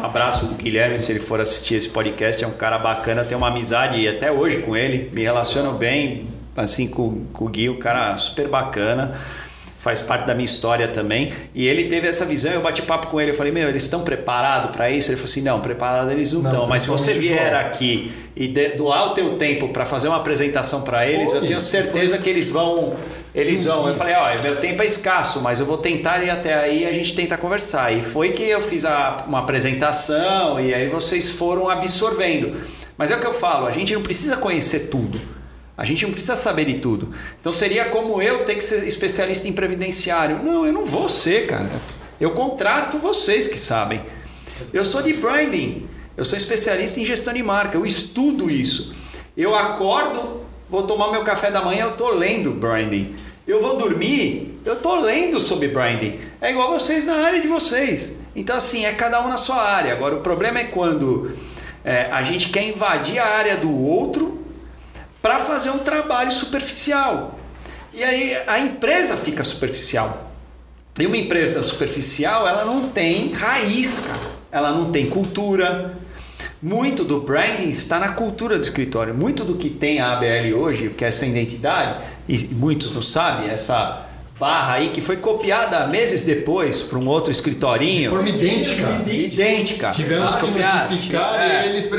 [0.00, 3.38] Um abraço do Guilherme, se ele for assistir esse podcast, é um cara bacana, tenho
[3.38, 7.68] uma amizade e até hoje com ele, me relaciono bem, assim, com, com o Gui,
[7.68, 9.18] um cara super bacana,
[9.80, 11.32] faz parte da minha história também.
[11.54, 14.02] E ele teve essa visão, eu bati papo com ele, eu falei, meu, eles estão
[14.02, 15.08] preparados para isso?
[15.10, 19.06] Ele falou assim, não, preparados eles não estão, mas se você vier aqui e doar
[19.06, 22.50] o teu tempo para fazer uma apresentação para eles, eu Foi, tenho certeza que eles
[22.50, 22.94] vão.
[23.34, 23.88] Eles vão.
[23.88, 26.86] Eu falei, ó, meu tempo é escasso, mas eu vou tentar ir até aí e
[26.86, 27.90] a gente tenta conversar.
[27.92, 32.56] E foi que eu fiz a- uma apresentação e aí vocês foram absorvendo.
[32.98, 35.18] Mas é o que eu falo, a gente não precisa conhecer tudo.
[35.80, 37.08] A gente não precisa saber de tudo.
[37.40, 40.38] Então seria como eu ter que ser especialista em previdenciário.
[40.42, 41.70] Não, eu não vou ser, cara.
[42.20, 44.02] Eu contrato vocês que sabem.
[44.74, 45.88] Eu sou de branding.
[46.18, 47.78] Eu sou especialista em gestão de marca.
[47.78, 48.94] Eu estudo isso.
[49.34, 53.16] Eu acordo, vou tomar meu café da manhã, eu tô lendo branding.
[53.46, 56.20] Eu vou dormir, eu tô lendo sobre branding.
[56.42, 58.18] É igual vocês na área de vocês.
[58.36, 59.94] Então assim, é cada um na sua área.
[59.94, 61.32] Agora o problema é quando
[61.82, 64.39] é, a gente quer invadir a área do outro
[65.22, 67.38] para fazer um trabalho superficial.
[67.92, 70.30] E aí a empresa fica superficial.
[70.98, 74.20] E uma empresa superficial, ela não tem raiz, cara.
[74.52, 75.96] Ela não tem cultura.
[76.62, 79.14] Muito do branding está na cultura do escritório.
[79.14, 83.48] Muito do que tem a ABL hoje, que é essa identidade, e muitos não sabem,
[83.48, 84.06] essa
[84.38, 88.10] barra aí que foi copiada meses depois para um outro De escritorinho.
[88.10, 89.02] forma idêntica.
[89.06, 89.90] idêntica.
[89.90, 90.88] Tivemos que Copiar.
[90.90, 91.66] notificar É.
[91.66, 91.90] e eles...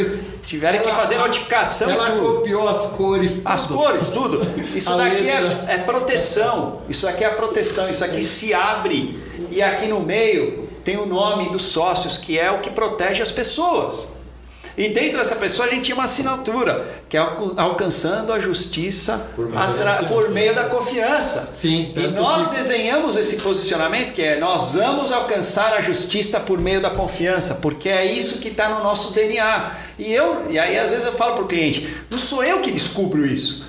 [0.51, 1.89] Tiveram que Ela- fazer notificação.
[1.89, 2.35] Ela tudo.
[2.35, 3.41] copiou as cores.
[3.45, 3.79] As tudo.
[3.79, 4.41] cores, tudo.
[4.75, 6.81] Isso daqui é, é proteção.
[6.89, 7.89] Isso aqui é a proteção.
[7.89, 9.17] Isso aqui se abre.
[9.49, 13.31] E aqui no meio tem o nome dos sócios, que é o que protege as
[13.31, 14.09] pessoas.
[14.77, 17.19] E dentro dessa pessoa a gente tinha uma assinatura, que é
[17.57, 20.13] alcançando a justiça Por meio da atra- confiança.
[20.13, 21.49] por meio da confiança.
[21.53, 26.57] Sim, E nós que- desenhamos esse posicionamento que é nós vamos alcançar a justiça por
[26.60, 29.71] meio da confiança, porque é isso que está no nosso DNA.
[29.99, 32.71] E eu, e aí às vezes eu falo para o cliente, não sou eu que
[32.71, 33.65] descubro isso.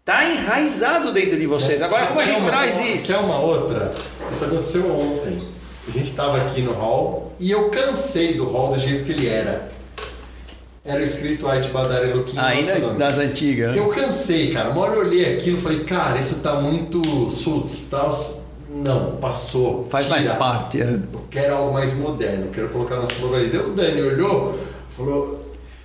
[0.00, 1.80] Está enraizado dentro de vocês.
[1.80, 3.06] Agora como a gente traz isso?
[3.06, 3.92] Quer uma outra?
[4.30, 5.38] Isso aconteceu ontem.
[5.86, 9.28] A gente estava aqui no hall e eu cansei do hall do jeito que ele
[9.28, 9.71] era.
[10.84, 12.36] Era escrito Ait Badar Eloquim.
[12.36, 13.70] Ainda das antigas.
[13.72, 13.78] né?
[13.78, 14.70] Eu cansei, cara.
[14.70, 18.42] Uma hora eu olhei aquilo e falei, cara, isso tá muito suits, tal.
[18.68, 19.86] Não, passou.
[19.88, 20.34] Faz mais tira.
[20.34, 20.80] parte.
[20.82, 20.84] é.
[21.12, 23.48] Eu quero algo mais moderno, quero colocar nosso logo ali.
[23.48, 24.58] Deu o Dani, olhou,
[24.96, 25.41] falou,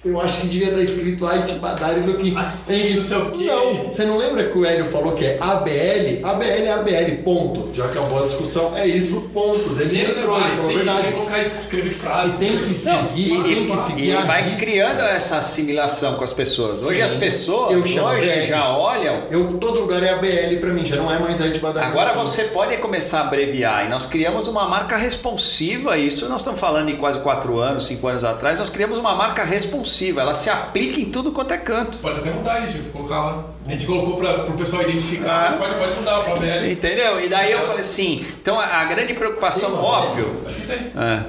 [0.10, 2.36] eu acho que devia estar escrito Ait Badar Eloquim.
[2.38, 3.43] Assim, A gente- não sei o quê.
[3.46, 6.22] Não, você não lembra que o Hélio falou que é ABL?
[6.24, 7.70] ABL é ABL, ponto.
[7.74, 9.70] Já acabou a discussão, é isso, ponto.
[9.76, 11.02] Daí ele Menos é verdade.
[11.04, 12.38] tem que colocar, escrever E frases.
[12.39, 12.74] tem que né?
[12.74, 14.60] seguir, Não, tem que e, seguir e a vai risca.
[14.65, 16.84] criando essa assimilação com as pessoas.
[16.86, 17.02] Hoje Sim.
[17.04, 20.96] as pessoas Eu chamo hoje já olham Eu, todo lugar é ABL pra mim, já
[20.96, 24.67] não é mais Ait Badar Agora você pode começar a abreviar e nós criamos uma
[24.67, 25.98] marca responsiva.
[25.98, 28.60] Isso nós estamos falando de quase quatro anos, cinco anos atrás.
[28.60, 29.97] Nós criamos uma marca responsiva.
[30.06, 31.98] Ela se aplica em tudo quanto é canto.
[32.00, 33.44] Pode até mudar, gente, colocar lá.
[33.66, 35.58] A gente colocou para o pessoal identificar, Ah.
[35.60, 36.72] mas pode, pode mudar para a BL.
[36.72, 37.20] Entendeu?
[37.22, 38.26] E daí eu falei assim.
[38.42, 40.78] Então a, a grande preocupação, Tem, óbvio, Acho que tem.
[40.96, 41.24] É.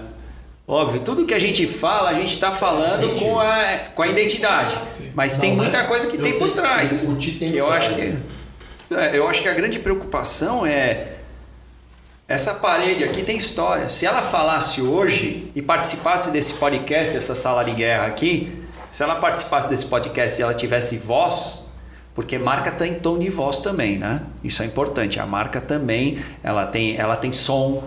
[0.71, 3.25] Óbvio, tudo que a gente fala, a gente está falando Entendi.
[3.25, 4.77] com a, com a identidade.
[4.97, 5.11] Sim.
[5.15, 7.05] Mas Não, tem muita coisa que tem por trás.
[7.09, 8.15] o que eu acho que
[9.15, 11.18] eu acho que a grande preocupação é
[12.29, 13.89] essa parede aqui tem história.
[13.89, 18.53] Se ela falasse hoje e participasse desse podcast, essa sala de guerra aqui,
[18.91, 21.67] se ela participasse desse podcast e ela tivesse voz,
[22.15, 24.21] porque marca tem tom de voz também, né?
[24.45, 25.19] Isso é importante.
[25.19, 27.83] A marca também, ela tem, ela tem som,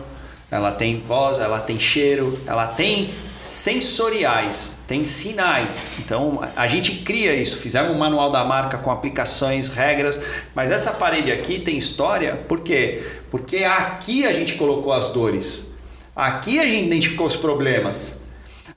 [0.49, 5.93] ela tem voz, ela tem cheiro, ela tem sensoriais, tem sinais.
[5.99, 7.57] Então a gente cria isso.
[7.57, 10.21] Fizemos um manual da marca com aplicações, regras,
[10.53, 13.03] mas essa parede aqui tem história, por quê?
[13.31, 15.73] Porque aqui a gente colocou as dores.
[16.15, 18.21] Aqui a gente identificou os problemas.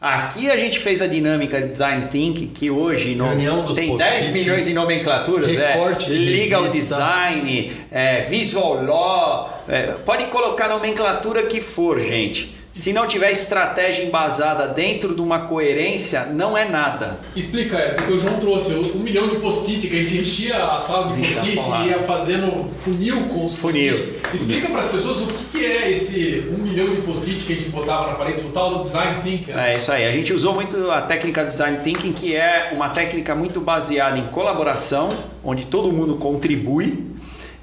[0.01, 4.67] Aqui a gente fez a dinâmica de design thinking, que hoje no, tem 10 milhões
[4.67, 5.51] de nomenclaturas.
[5.51, 6.97] Recorte é, de legal revista.
[6.97, 9.65] design, é, visual law.
[9.69, 12.55] É, pode colocar a nomenclatura que for, gente.
[12.75, 17.21] Se não tiver estratégia embasada dentro de uma coerência, não é nada.
[17.37, 20.81] Explica, é porque o João trouxe um milhão de post-it que a gente enchia a
[20.81, 23.93] sala de post-it e ia fazendo funil com os Funil.
[23.97, 24.35] post-it.
[24.37, 27.57] Explica para as pessoas o que, que é esse um milhão de post-it que a
[27.57, 29.53] gente botava na parede, o tal do design thinking.
[29.53, 30.05] É isso aí.
[30.09, 34.27] A gente usou muito a técnica design thinking, que é uma técnica muito baseada em
[34.27, 35.09] colaboração,
[35.45, 37.14] onde todo mundo contribui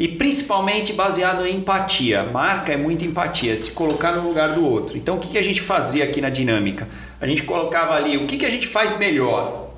[0.01, 2.23] e principalmente baseado em empatia.
[2.23, 4.97] Marca é muito empatia, se colocar no lugar do outro.
[4.97, 6.89] Então o que a gente fazia aqui na dinâmica?
[7.19, 9.69] A gente colocava ali o que que a gente faz melhor.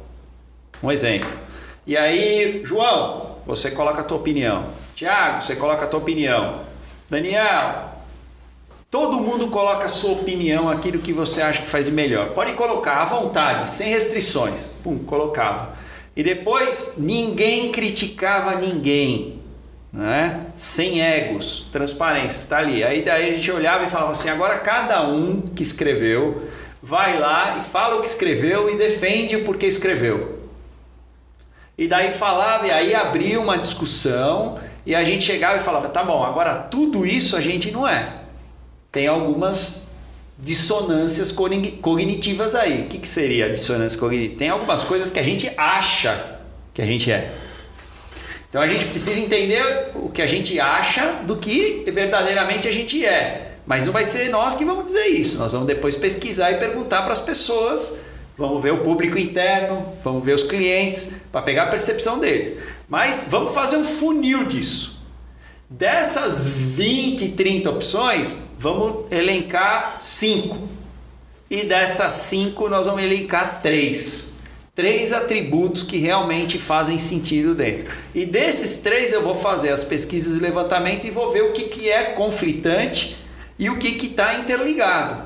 [0.82, 1.30] Um exemplo.
[1.86, 4.68] E aí, João, você coloca a tua opinião.
[4.96, 6.62] Tiago, você coloca a tua opinião.
[7.10, 7.92] Daniel,
[8.90, 12.30] Todo mundo coloca a sua opinião, aquilo que você acha que faz melhor.
[12.30, 14.70] Pode colocar à vontade, sem restrições.
[14.84, 15.74] Pum, colocava.
[16.16, 19.33] E depois ninguém criticava ninguém,
[19.94, 20.48] né?
[20.58, 22.84] Sem egos, transparência, está ali.
[22.84, 26.50] Aí daí a gente olhava e falava assim: agora cada um que escreveu
[26.82, 30.40] vai lá e fala o que escreveu e defende o porquê escreveu.
[31.78, 36.04] E daí falava, e aí abria uma discussão, e a gente chegava e falava: tá
[36.04, 38.24] bom, agora tudo isso a gente não é
[38.94, 39.88] tem algumas
[40.38, 42.84] dissonâncias cogni- cognitivas aí.
[42.84, 44.38] O que, que seria dissonância cognitiva?
[44.38, 46.38] Tem algumas coisas que a gente acha
[46.74, 47.34] que a gente é.
[48.54, 53.04] Então a gente precisa entender o que a gente acha do que verdadeiramente a gente
[53.04, 53.56] é.
[53.66, 55.40] Mas não vai ser nós que vamos dizer isso.
[55.40, 57.96] Nós vamos depois pesquisar e perguntar para as pessoas.
[58.38, 62.56] Vamos ver o público interno, vamos ver os clientes, para pegar a percepção deles.
[62.88, 65.02] Mas vamos fazer um funil disso.
[65.68, 70.60] Dessas 20, 30 opções, vamos elencar 5.
[71.50, 74.33] E dessas 5, nós vamos elencar 3.
[74.76, 77.94] Três atributos que realmente fazem sentido dentro.
[78.16, 81.66] E desses três, eu vou fazer as pesquisas de levantamento e vou ver o que,
[81.66, 83.16] que é conflitante
[83.60, 85.26] e o que está interligado.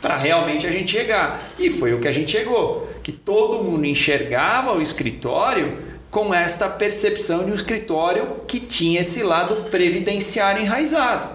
[0.00, 1.46] Para realmente a gente chegar.
[1.58, 2.88] E foi o que a gente chegou.
[3.02, 5.76] Que todo mundo enxergava o escritório
[6.10, 11.28] com esta percepção de um escritório que tinha esse lado previdenciário enraizado.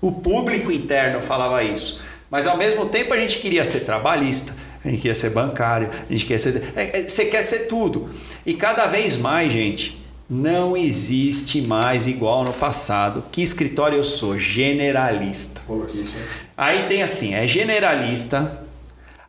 [0.00, 4.52] O público interno falava isso, mas ao mesmo tempo a gente queria ser trabalhista,
[4.86, 6.72] a gente queria ser bancário, a gente queria ser.
[6.76, 8.08] é, é, Você quer ser tudo.
[8.44, 13.24] E cada vez mais, gente, não existe mais igual no passado.
[13.30, 14.38] Que escritório eu sou?
[14.38, 15.60] Generalista.
[15.66, 16.24] Coloquei isso aí.
[16.56, 18.62] Aí tem assim, é generalista,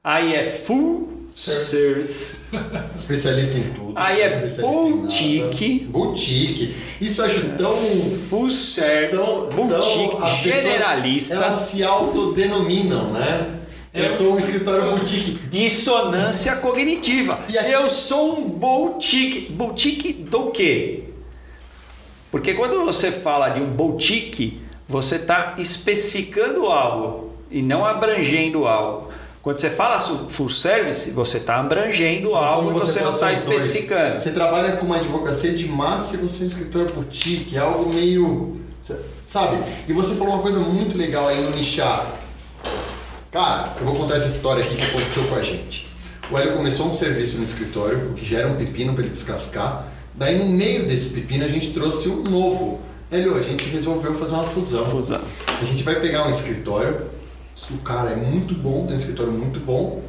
[0.04, 2.40] aí é full service,
[2.98, 3.94] Especialista em tudo.
[3.96, 5.88] Aí é boutique.
[5.90, 6.76] Boutique.
[7.00, 7.76] Isso eu acho tão.
[8.30, 13.54] full service, tão, boutique, tão generalista, Elas se autodenominam, né?
[14.04, 15.32] Eu sou um escritório boutique.
[15.50, 17.40] dissonância cognitiva.
[17.50, 19.52] E aqui- Eu sou um boutique.
[19.52, 21.04] Boutique do quê?
[22.32, 29.08] Porque quando você fala de um boutique, você está especificando algo e não abrangendo algo.
[29.42, 33.42] Quando você fala full service, você está abrangendo algo e você não pode está os
[33.44, 33.62] dois?
[33.66, 34.20] especificando.
[34.20, 37.94] Você trabalha com uma advocacia de massa e você é um escritório boutique, é algo
[37.94, 38.58] meio.
[39.26, 39.58] Sabe?
[39.88, 42.06] E você falou uma coisa muito legal aí no nichar.
[43.32, 45.86] Cara, eu vou contar essa história aqui que aconteceu com a gente.
[46.32, 49.86] O Hélio começou um serviço no escritório, o que gera um pepino para ele descascar.
[50.16, 52.80] Daí, no meio desse pepino, a gente trouxe um novo.
[53.12, 54.86] Hélio, a gente resolveu fazer uma fusão.
[54.86, 55.22] Fusão.
[55.62, 57.08] A gente vai pegar um escritório,
[57.70, 60.02] o cara é muito bom, é um escritório muito bom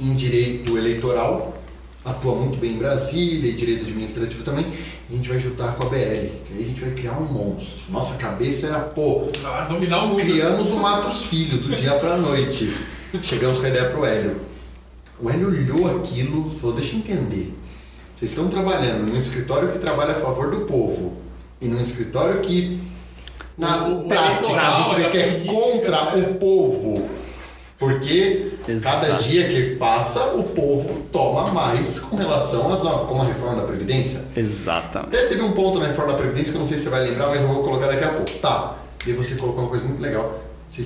[0.00, 1.56] em direito eleitoral,
[2.02, 4.66] atua muito bem em Brasília e direito administrativo também.
[5.12, 7.82] A gente vai juntar com a BL, que aí a gente vai criar um monstro.
[7.90, 10.20] Nossa cabeça era, pô, Pra dominar o mundo.
[10.20, 12.74] criamos o Matos Filho do dia pra noite.
[13.22, 14.40] Chegamos com a ideia pro Hélio.
[15.20, 17.52] O Hélio olhou aquilo e falou: Deixa eu entender.
[18.16, 21.18] Vocês estão trabalhando num escritório que trabalha a favor do povo
[21.60, 22.80] e num escritório que,
[23.58, 27.10] na O- o prática, a gente vê que é contra política, o povo.
[27.82, 29.24] Porque cada Exato.
[29.24, 33.66] dia que passa, o povo toma mais com relação às novas, como a reforma da
[33.66, 34.20] Previdência.
[34.36, 35.16] Exatamente.
[35.16, 37.02] Até teve um ponto na reforma da Previdência que eu não sei se você vai
[37.02, 38.30] lembrar, mas eu vou colocar daqui a pouco.
[38.38, 38.76] Tá.
[39.04, 40.40] E você colocou uma coisa muito legal.
[40.68, 40.84] Você,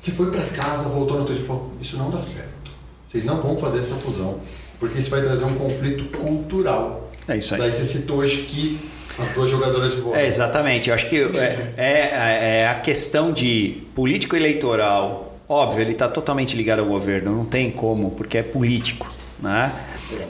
[0.00, 2.72] você foi pra casa, voltou no outro dia e falou: Isso não dá certo.
[3.06, 4.40] Vocês não vão fazer essa fusão,
[4.80, 7.12] porque isso vai trazer um conflito cultural.
[7.28, 7.60] É isso aí.
[7.60, 10.22] Daí você citou hoje que as duas jogadoras de vôlei.
[10.22, 10.88] É, exatamente.
[10.88, 15.23] Eu acho que é, é- é a questão de político eleitoral.
[15.48, 19.06] Óbvio, ele está totalmente ligado ao governo, não tem como, porque é político.
[19.38, 19.72] Né?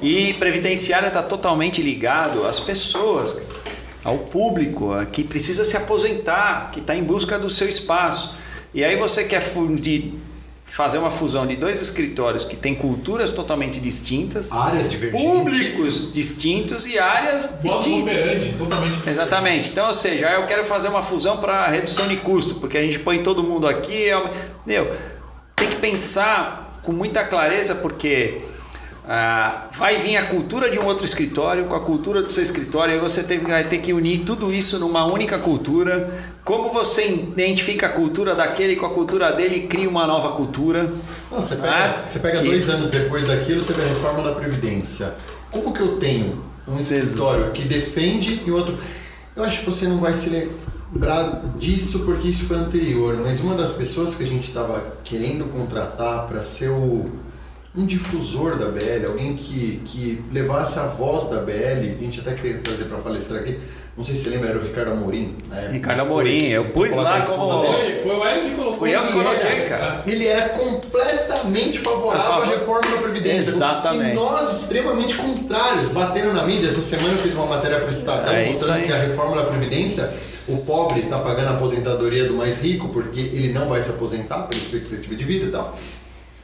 [0.03, 3.41] E previdenciário está totalmente ligado às pessoas,
[4.03, 8.37] ao público que precisa se aposentar, que está em busca do seu espaço.
[8.73, 10.15] E aí você quer fundir
[10.75, 15.25] fazer uma fusão de dois escritórios que têm culturas totalmente distintas, Áreas divergentes.
[15.25, 18.25] públicos distintos e áreas distintas.
[18.59, 19.09] totalmente.
[19.09, 19.71] Exatamente.
[19.71, 22.99] Então, ou seja, eu quero fazer uma fusão para redução de custo, porque a gente
[22.99, 24.09] põe todo mundo aqui.
[24.11, 24.31] é
[24.67, 24.93] Meu,
[25.55, 28.41] tem que pensar com muita clareza, porque
[29.09, 32.97] ah, vai vir a cultura de um outro escritório com a cultura do seu escritório,
[32.97, 36.34] e você tem- vai ter que unir tudo isso numa única cultura.
[36.45, 40.93] Como você identifica a cultura daquele com a cultura dele e cria uma nova cultura?
[41.31, 44.33] Não, você pega, Ah, você pega que- dois anos depois daquilo, teve a reforma da
[44.33, 45.15] Previdência.
[45.51, 48.77] Como que eu tenho um escritório que defende e outro.
[49.35, 53.55] Eu acho que você não vai se lembrar disso porque isso foi anterior, mas uma
[53.55, 57.07] das pessoas que a gente estava querendo contratar para ser o,
[57.75, 62.33] um difusor da BL, alguém que, que levasse a voz da BL, a gente até
[62.35, 63.59] queria trazer para palestrar aqui.
[63.97, 65.37] Não sei se você lembra, era o Ricardo Amorim.
[65.53, 65.73] época.
[65.73, 68.01] Ricardo Foi- Amorim, eu pus lá como- dele.
[68.03, 68.79] Foi, foi o Hélio que colocou.
[68.79, 70.03] Fui eu que coloquei, cara.
[70.05, 73.51] Ele era completamente favorável à reforma da Previdência.
[73.51, 74.11] Exatamente.
[74.11, 76.67] E nós, extremamente contrários, batendo na mídia.
[76.69, 79.45] Essa semana eu fiz uma matéria para o Estadão É mostrando que a reforma da
[79.45, 80.11] Previdência,
[80.49, 84.43] o pobre está pagando a aposentadoria do mais rico porque ele não vai se aposentar
[84.49, 85.79] pela expectativa de vida e tal.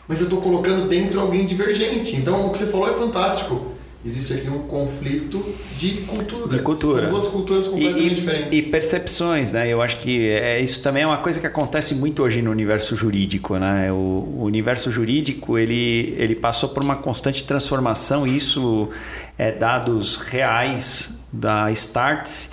[0.07, 2.15] Mas eu estou colocando dentro alguém divergente.
[2.15, 3.73] Então o que você falou é fantástico.
[4.05, 5.45] Existe aqui um conflito
[5.77, 6.57] de cultura.
[6.57, 7.03] De cultura.
[7.03, 8.67] São duas culturas completamente e, diferentes.
[8.67, 9.69] e percepções, né?
[9.69, 12.97] Eu acho que é, isso também é uma coisa que acontece muito hoje no universo
[12.97, 13.93] jurídico, né?
[13.93, 18.27] O, o universo jurídico ele, ele passou por uma constante transformação.
[18.27, 18.89] E isso
[19.37, 22.51] é dados reais da Startse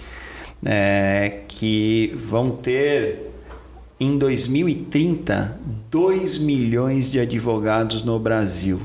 [0.65, 3.31] é, que vão ter
[3.97, 8.81] em 2030 2 milhões de advogados no Brasil.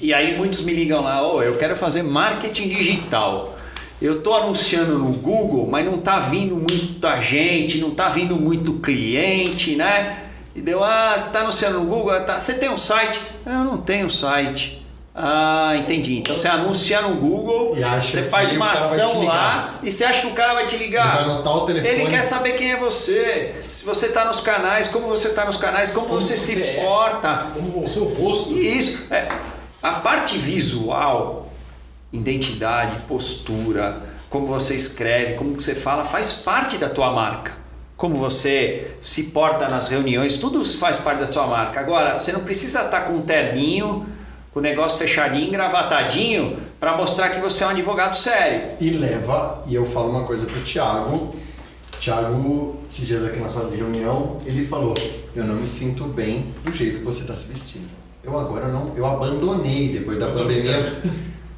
[0.00, 3.57] e aí muitos me ligam lá, oh, eu quero fazer marketing digital.
[4.00, 8.74] Eu estou anunciando no Google, mas não está vindo muita gente, não está vindo muito
[8.74, 10.24] cliente, né?
[10.54, 12.38] E deu, ah, você está anunciando no Google, Ah, tá.
[12.40, 13.20] você tem um site?
[13.44, 14.78] "Ah, Eu não tenho site.
[15.20, 16.18] Ah, entendi.
[16.18, 20.28] Então você anuncia no Google, E você faz uma ação lá e você acha que
[20.28, 21.16] o cara vai te ligar.
[21.16, 21.92] Ele vai anotar o telefone.
[22.02, 25.56] Ele quer saber quem é você, se você está nos canais, como você está nos
[25.56, 26.84] canais, como, Como você, se você é.
[26.84, 27.48] porta.
[27.52, 28.56] Como o seu rosto.
[28.56, 29.06] Isso.
[29.10, 29.26] É,
[29.82, 31.47] a parte visual,
[32.12, 37.52] identidade, postura, como você escreve, como você fala, faz parte da tua marca.
[37.96, 41.80] Como você se porta nas reuniões, tudo faz parte da tua marca.
[41.80, 44.06] Agora, você não precisa estar com um terninho,
[44.52, 48.76] com o negócio fechadinho, engravatadinho, para mostrar que você é um advogado sério.
[48.80, 51.34] E leva, e eu falo uma coisa pro Thiago.
[51.98, 54.94] Thiago, esses dias aqui na sala de reunião, ele falou:
[55.34, 57.88] Eu não me sinto bem do jeito que você está se vestindo.
[58.22, 61.02] Eu agora não, eu abandonei depois da pandemia.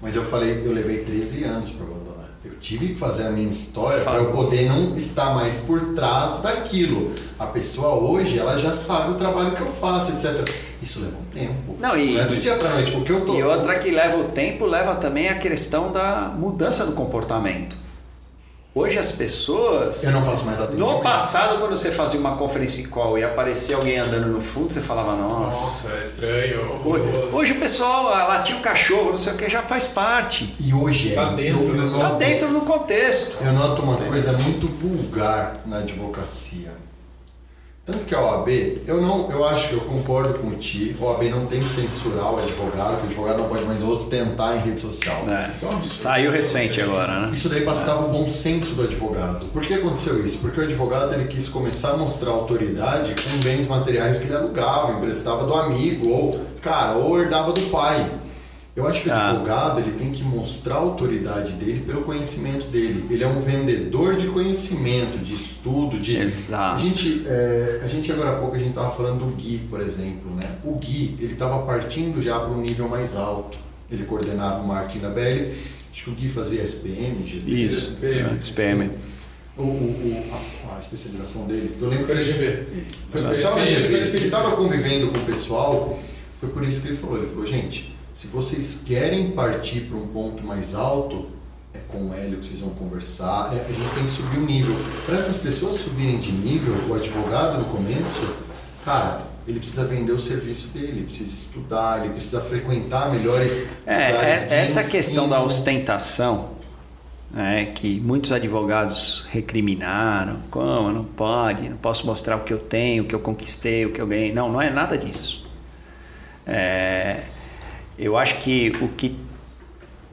[0.01, 2.11] Mas eu falei: Eu levei 13 anos para abandonar.
[2.43, 6.41] Eu tive que fazer a minha história para eu poder não estar mais por trás
[6.41, 7.13] daquilo.
[7.39, 10.49] A pessoa hoje, ela já sabe o trabalho que eu faço, etc.
[10.83, 11.77] Isso leva um tempo.
[11.79, 13.35] Não, e- é do dia para noite, porque eu tô.
[13.35, 17.77] E outra que leva o tempo, leva também a questão da mudança do comportamento.
[18.73, 20.93] Hoje as pessoas Eu não faço mais atendimento.
[20.93, 24.81] No passado, quando você fazia uma conference call e aparecia alguém andando no fundo, você
[24.81, 25.89] falava, nossa.
[25.89, 26.81] Nossa, é estranho.
[26.85, 30.55] Hoje, hoje o pessoal ah, latia o cachorro, não sei o que, já faz parte.
[30.61, 31.15] E hoje é.
[31.17, 31.99] Tá dentro, eu, eu né?
[31.99, 33.43] Tá noto- dentro do contexto.
[33.43, 36.71] Eu noto uma coisa muito vulgar na advocacia.
[37.91, 38.49] Tanto que a OAB,
[38.87, 41.69] eu não, eu acho que eu concordo com o Ti, a OAB não tem que
[41.69, 45.25] censurar o advogado, que o advogado não pode mais ostentar em rede social.
[45.27, 45.83] É, é.
[45.83, 47.31] Saiu recente agora, né?
[47.33, 49.47] Isso daí bastava o bom senso do advogado.
[49.47, 50.39] Por que aconteceu isso?
[50.39, 54.93] Porque o advogado ele quis começar a mostrar autoridade com bens materiais que ele alugava,
[54.93, 58.09] emprestava do amigo, ou, cara, ou herdava do pai.
[58.81, 59.31] Eu acho que o Ah.
[59.31, 63.05] advogado ele tem que mostrar a autoridade dele pelo conhecimento dele.
[63.11, 66.17] Ele é um vendedor de conhecimento, de estudo, de.
[66.17, 66.77] Exato.
[66.77, 69.81] A gente, é, a gente agora há pouco a gente estava falando do Gui, por
[69.81, 70.57] exemplo, né?
[70.65, 73.57] O Gui ele estava partindo já para um nível mais alto.
[73.91, 75.53] Ele coordenava o marketing da BL.
[75.93, 77.51] Acho que o Gui fazia SPM, GD.
[77.53, 78.37] Isso, SPM.
[78.39, 78.91] SPM.
[79.59, 80.25] O, o- o-
[80.71, 81.77] a, a especialização dele.
[81.81, 82.41] Eu lembro Foi que ele
[84.15, 85.99] ele estava convivendo com o pessoal,
[86.39, 87.19] foi por isso que ele falou.
[87.19, 91.31] Ele falou, gente, se vocês querem partir para um ponto mais alto,
[91.73, 94.45] é com o Hélio que vocês vão conversar, é, a gente tem que subir o
[94.45, 94.77] nível.
[95.07, 98.37] Para essas pessoas subirem de nível, o advogado no começo,
[98.85, 104.11] cara, ele precisa vender o serviço dele, ele precisa estudar, ele precisa frequentar melhores É,
[104.11, 104.91] é- essa ensino.
[104.91, 106.51] questão da ostentação,
[107.31, 113.05] né, que muitos advogados recriminaram, como não pode, não posso mostrar o que eu tenho,
[113.05, 114.31] o que eu conquistei, o que eu ganhei.
[114.31, 115.49] Não, não é nada disso.
[116.47, 117.23] É,
[118.01, 119.15] eu acho que o que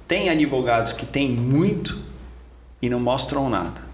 [0.07, 1.97] tem advogados que têm muito
[2.81, 3.87] e não mostram nada.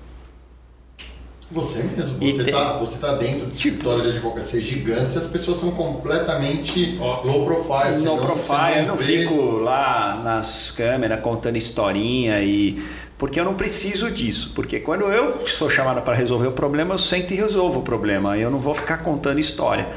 [1.52, 5.28] Você mesmo, você tem- está você tá dentro de escritórios de advocacia gigantes e as
[5.28, 7.28] pessoas são completamente Off.
[7.28, 8.04] low profile.
[8.04, 12.84] não- profile, eu não vê- fico lá nas câmeras contando historinha e
[13.20, 17.00] porque eu não preciso disso, porque quando eu sou chamado para resolver o problema, eu
[17.00, 19.88] sento e resolvo o problema, eu não vou ficar contando história.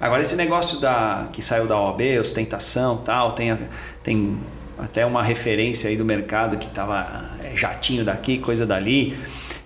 [0.00, 3.56] Agora esse negócio da que saiu da OAB, ostentação, tal, tem
[4.02, 4.38] tem
[4.78, 7.06] até uma referência aí do mercado que tava
[7.44, 9.14] é, jatinho daqui, coisa dali.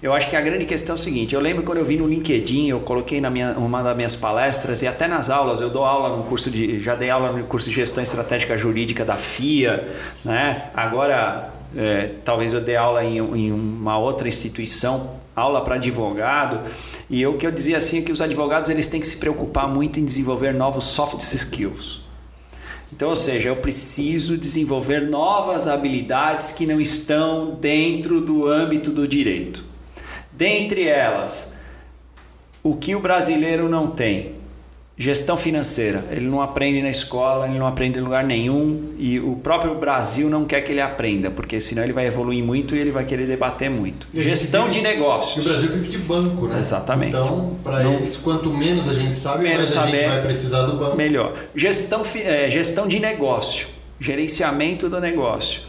[0.03, 2.07] Eu acho que a grande questão é o seguinte, eu lembro quando eu vi no
[2.07, 5.85] LinkedIn, eu coloquei na minha uma das minhas palestras e até nas aulas, eu dou
[5.85, 9.89] aula no curso de já dei aula no curso de gestão estratégica jurídica da FIA,
[10.25, 10.71] né?
[10.75, 16.61] Agora é, talvez eu dê aula em, em uma outra instituição, aula para advogado,
[17.09, 19.99] e o que eu dizia assim que os advogados eles têm que se preocupar muito
[19.99, 22.03] em desenvolver novos soft skills.
[22.93, 29.09] Então, ou seja, eu preciso desenvolver novas habilidades que não estão dentro do âmbito do
[29.09, 29.65] direito.
[30.31, 31.53] Dentre elas,
[32.63, 34.44] o que o brasileiro não tem?
[34.97, 36.05] Gestão financeira.
[36.13, 40.31] Ele não aprende na escola, ele não aprende em lugar nenhum e o próprio Brasil
[40.31, 43.27] não quer que ele aprenda, porque senão ele vai evoluir muito e ele vai querer
[43.27, 44.07] debater muito.
[44.15, 45.45] Gestão vive- de E o negócios.
[45.45, 46.61] Brasil vive de banco, né?
[46.61, 47.09] Exatamente.
[47.09, 50.77] Então, para eles, quanto menos a gente sabe, Menos mais a gente vai precisar do
[50.77, 50.97] banco.
[50.97, 51.35] Melhor.
[51.57, 53.67] Gestão, é, gestão de negócio.
[53.99, 55.63] Gerenciamento do negócio.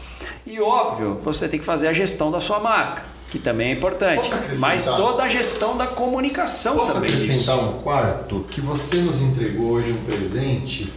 [0.46, 4.28] E óbvio, você tem que fazer a gestão da sua marca, que também é importante.
[4.28, 4.58] Posso?
[4.58, 7.10] Mas toda a gestão da comunicação Posso também.
[7.10, 10.92] acrescentar um quarto que você nos entregou hoje um presente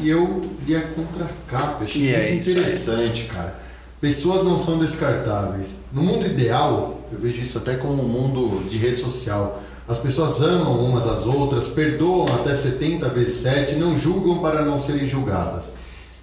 [0.00, 3.62] e eu li a contracapa, achei E é isso interessante, cara.
[4.00, 5.80] Pessoas não são descartáveis.
[5.92, 9.62] No mundo ideal, eu vejo isso até como um mundo de rede social.
[9.86, 14.80] As pessoas amam umas às outras, perdoam até 70 vezes 7, não julgam para não
[14.80, 15.72] serem julgadas.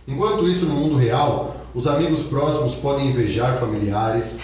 [0.08, 4.38] Enquanto isso, no mundo real, os amigos próximos podem invejar familiares,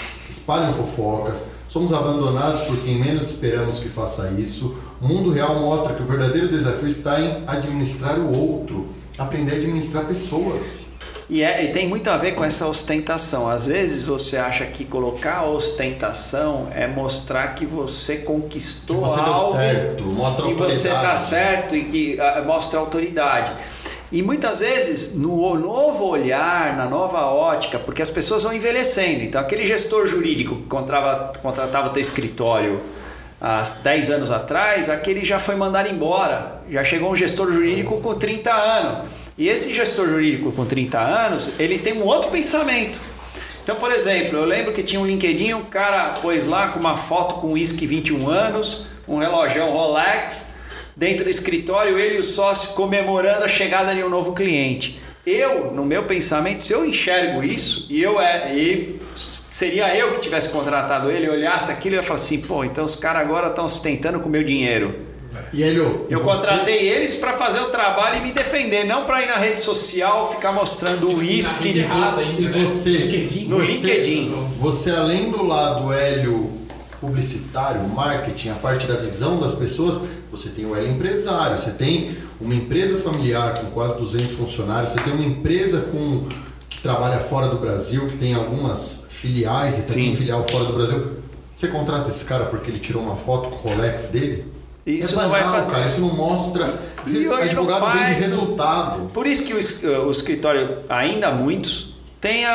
[0.47, 4.77] espalham fofocas, somos abandonados por quem menos esperamos que faça isso.
[5.01, 8.87] O mundo real mostra que o verdadeiro desafio está em administrar o outro,
[9.17, 10.87] aprender a administrar pessoas.
[11.29, 13.49] E, é- e tem muito a ver com essa ostentação.
[13.49, 19.33] Às vezes você acha que colocar ostentação é mostrar que você conquistou Que você deu
[19.33, 21.19] algo certo, mostra que você está autoridade.
[21.19, 23.51] certo e que ah, mostra autoridade.
[24.11, 29.23] E muitas vezes, no novo olhar, na nova ótica, porque as pessoas vão envelhecendo.
[29.23, 32.81] Então, aquele gestor jurídico que contratava, contratava teu escritório
[33.41, 36.61] há 10 anos atrás, aquele já foi mandado embora.
[36.69, 39.09] Já chegou um gestor jurídico com 30 anos.
[39.37, 42.99] E esse gestor jurídico com 30 anos, ele tem um outro pensamento.
[43.61, 46.95] Então, por exemplo, eu lembro que tinha um LinkedIn, um cara pôs lá com uma
[46.95, 50.55] foto com uísque 21 anos, um relógio Rolex,
[50.97, 54.99] dentro do escritório, ele e o sócio comemorando a chegada de um novo cliente.
[55.25, 60.21] Eu, no meu pensamento, se eu enxergo isso, e eu é, e seria eu que
[60.21, 63.65] tivesse contratado ele, olhasse aquilo e ia falar assim, pô, então os caras agora estão
[63.65, 65.05] ostentando com o meu dinheiro.
[65.53, 69.21] E Helio, Eu você- contratei eles para fazer o trabalho e me defender, não para
[69.21, 72.63] ir na rede social ficar mostrando o uísque de ainda, E né?
[72.65, 73.47] você, LinkedIn.
[73.49, 74.47] No você, LinkedIn.
[74.57, 76.51] Você além do lado hélio
[76.99, 79.99] publicitário, marketing, a parte da visão das pessoas,
[80.29, 84.99] você tem o hélio empresário, você tem uma empresa familiar com quase 200 funcionários, você
[85.01, 86.27] tem uma empresa com
[86.69, 90.17] que trabalha fora do Brasil, que tem algumas filiais e também Sim.
[90.17, 91.17] filial fora do Brasil.
[91.55, 94.45] Você contrata esse cara porque ele tirou uma foto com o Rolex dele?
[94.85, 95.71] Isso é não banal, vai fazer.
[95.73, 96.73] cara, isso não mostra.
[97.05, 99.07] E Advogado não faz, vende não- resultado.
[99.13, 102.53] Por isso que o, es- o escritório, ainda muitos, tem a,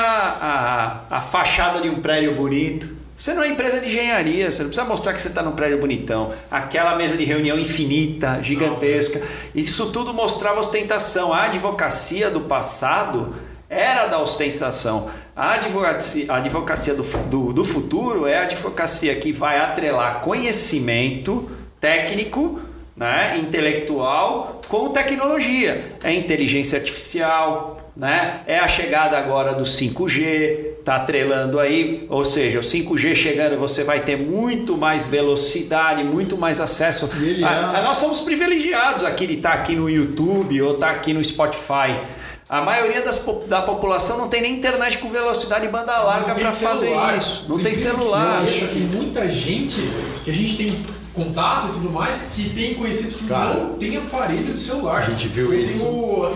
[1.11, 2.89] a, a fachada de um prédio bonito.
[3.23, 5.79] Você não é empresa de engenharia, você não precisa mostrar que você está num prédio
[5.79, 6.35] bonitão.
[6.51, 9.23] Aquela mesa de reunião infinita, gigantesca.
[9.55, 11.33] Isso tudo mostrava ostentação.
[11.33, 13.37] A advocacia do passado
[13.70, 15.09] era da ostentação.
[15.37, 21.49] A advocacia, a advocacia do, do, do futuro é a advocacia que vai atrelar conhecimento
[21.81, 22.61] técnico
[22.97, 25.97] né, intelectual com tecnologia.
[26.03, 28.40] É inteligência artificial, né?
[28.47, 33.84] é a chegada agora do 5G, está atrelando aí, ou seja, o 5G chegando, você
[33.84, 37.11] vai ter muito mais velocidade, muito mais acesso.
[37.20, 40.90] Ele A- é- a- nós somos privilegiados aqui de estar aqui no YouTube ou estar
[40.90, 41.99] aqui no Spotify.
[42.49, 43.16] A maioria das
[43.47, 47.47] da população não tem nem internet com velocidade banda larga tem para fazer isso.
[47.49, 48.40] Não tem que celular.
[48.40, 49.80] pareça, tem muita gente
[50.22, 50.84] que a gente tem
[51.15, 54.99] contato e tudo mais que tem conhecidos que Cara, não tem aparelho de celular.
[54.99, 55.85] a gente viu isso.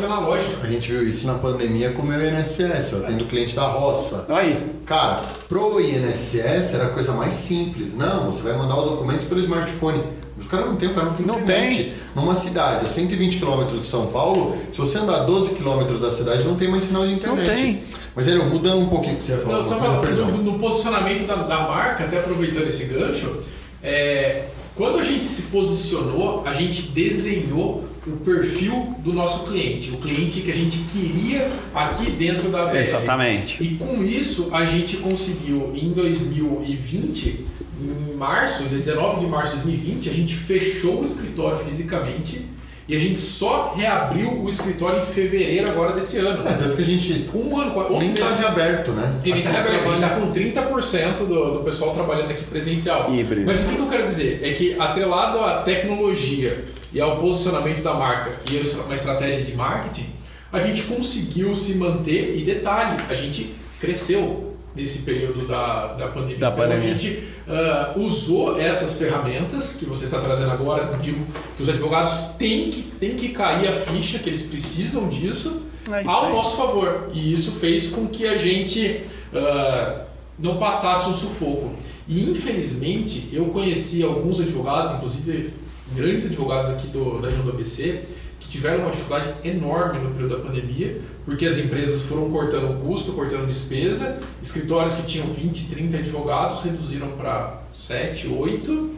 [0.04, 0.52] analógico.
[0.62, 2.92] A gente viu isso na pandemia com o meu INSS.
[2.92, 4.26] Eu atendo cliente da roça.
[4.28, 4.72] Aí.
[4.84, 7.94] Cara, pro INSS era a coisa mais simples.
[7.94, 10.02] Não, você vai mandar os documentos pelo smartphone.
[10.38, 11.76] Os caras não tem, o cara não tem Não internet.
[11.84, 11.92] tem.
[12.14, 16.44] Numa cidade a 120 km de São Paulo, se você andar 12 km da cidade,
[16.44, 17.54] não tem mais sinal de internet.
[17.54, 17.82] tem.
[18.14, 20.26] Mas ele mudando um pouquinho o que você ia falar, Não, coisa, falando perdão.
[20.28, 23.42] no, no posicionamento da, da marca, até aproveitando esse gancho,
[23.82, 24.44] é,
[24.76, 30.42] quando a gente se posicionou, a gente desenhou o perfil do nosso cliente, o cliente
[30.42, 32.76] que a gente queria aqui dentro da BL.
[32.76, 33.56] Exatamente.
[33.60, 37.46] E com isso a gente conseguiu em 2020,
[37.80, 42.44] em março, dia 19 de março de 2020, a gente fechou o escritório fisicamente
[42.88, 46.46] e a gente só reabriu o escritório em fevereiro agora desse ano.
[46.46, 48.40] É, tanto que a gente Um ano, 11 nem tá meses.
[48.40, 49.20] reaberto, né?
[49.24, 52.44] Ele tá Aqui aberto, a gente trabalha- tá com 30% do, do pessoal trabalhando aqui
[52.44, 53.12] presencial.
[53.12, 53.44] Híbrido.
[53.46, 54.40] Mas o que que eu quero dizer?
[54.42, 60.06] É que atrelado à tecnologia e ao posicionamento da marca e uma estratégia de marketing,
[60.52, 66.38] a gente conseguiu se manter e detalhe, a gente cresceu nesse período da, da pandemia.
[66.38, 66.94] Da então pandemia.
[66.94, 71.14] a gente ah, usou essas ferramentas que você está trazendo agora, de,
[71.56, 76.04] que os advogados têm que, têm que cair a ficha, que eles precisam disso, É
[76.06, 76.32] ao aí.
[76.32, 77.08] nosso favor.
[77.12, 79.00] E isso fez com que a gente
[79.34, 80.02] ah,
[80.38, 81.72] não passasse um sufoco.
[82.06, 85.52] E infelizmente eu conheci alguns advogados, inclusive
[85.94, 88.02] grandes advogados aqui do, da região do ABC,
[88.46, 93.12] que tiveram uma dificuldade enorme no período da pandemia, porque as empresas foram cortando custo,
[93.12, 98.90] cortando despesa, escritórios que tinham 20, 30 advogados reduziram para 7, 8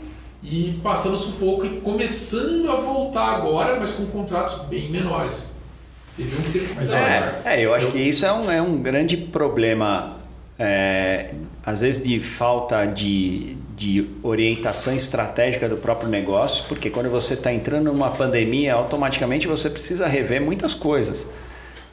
[0.43, 5.53] e passando sufoco e começando a voltar agora, mas com contratos bem menores.
[6.17, 7.05] Deviam ter Mas cuidado.
[7.05, 10.17] olha, É, é, eu acho que isso é um, é um grande problema,
[10.59, 11.35] é,
[11.65, 17.53] às vezes de falta de, de orientação estratégica do próprio negócio, porque quando você está
[17.53, 21.29] entrando numa pandemia, automaticamente você precisa rever muitas coisas.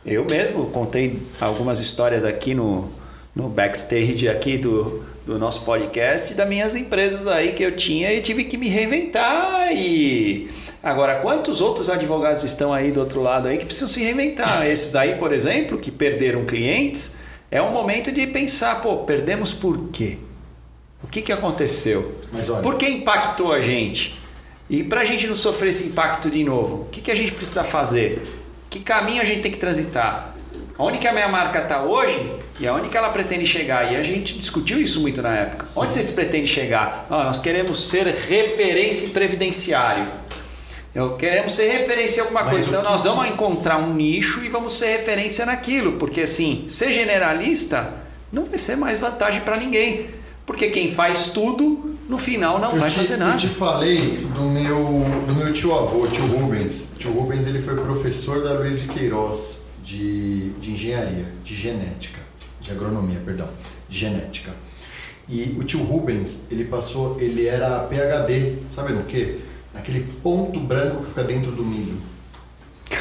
[0.03, 2.89] Eu mesmo contei algumas histórias aqui no,
[3.35, 8.19] no backstage aqui do, do nosso podcast das minhas empresas aí que eu tinha e
[8.19, 10.49] tive que me reinventar e
[10.81, 14.91] agora quantos outros advogados estão aí do outro lado aí que precisam se reinventar esses
[14.91, 17.17] daí por exemplo que perderam clientes
[17.49, 20.17] é um momento de pensar pô perdemos por quê
[21.15, 24.19] que que aconteceu olha- por que impactou a gente
[24.69, 27.31] e para a gente não sofrer esse impacto de novo o que que a gente
[27.31, 28.21] precisa fazer
[28.69, 30.33] que caminho a gente tem que transitar
[30.77, 33.93] Onde que a minha marca está hoje e aonde que ela pretende chegar?
[33.93, 35.65] E a gente discutiu isso muito na época.
[35.73, 37.07] Onde vocês pretendem chegar?
[37.09, 40.05] Ah, nós queremos ser referência em previdenciário.
[40.93, 42.67] Eu queremos ser referência em alguma Mas coisa.
[42.67, 45.93] Então nós que- vamos encontrar um nicho e vamos ser referência naquilo.
[45.93, 47.93] Porque assim, ser generalista
[48.29, 50.09] não vai ser mais vantagem para ninguém.
[50.45, 53.37] Porque quem faz tudo, no final não eu vai te, fazer Eu nada.
[53.37, 54.77] te falei do meu,
[55.27, 56.89] do meu tio avô, tio Rubens.
[56.97, 62.21] Tio Rubens ele foi professor da Luiz de Queiroz de, de engenharia, de genética,
[62.61, 63.49] de agronomia, perdão,
[63.89, 64.53] de genética.
[65.27, 69.39] E o tio Rubens, ele passou, ele era PhD, sabe no quê?
[69.73, 71.97] Naquele ponto branco que fica dentro do milho.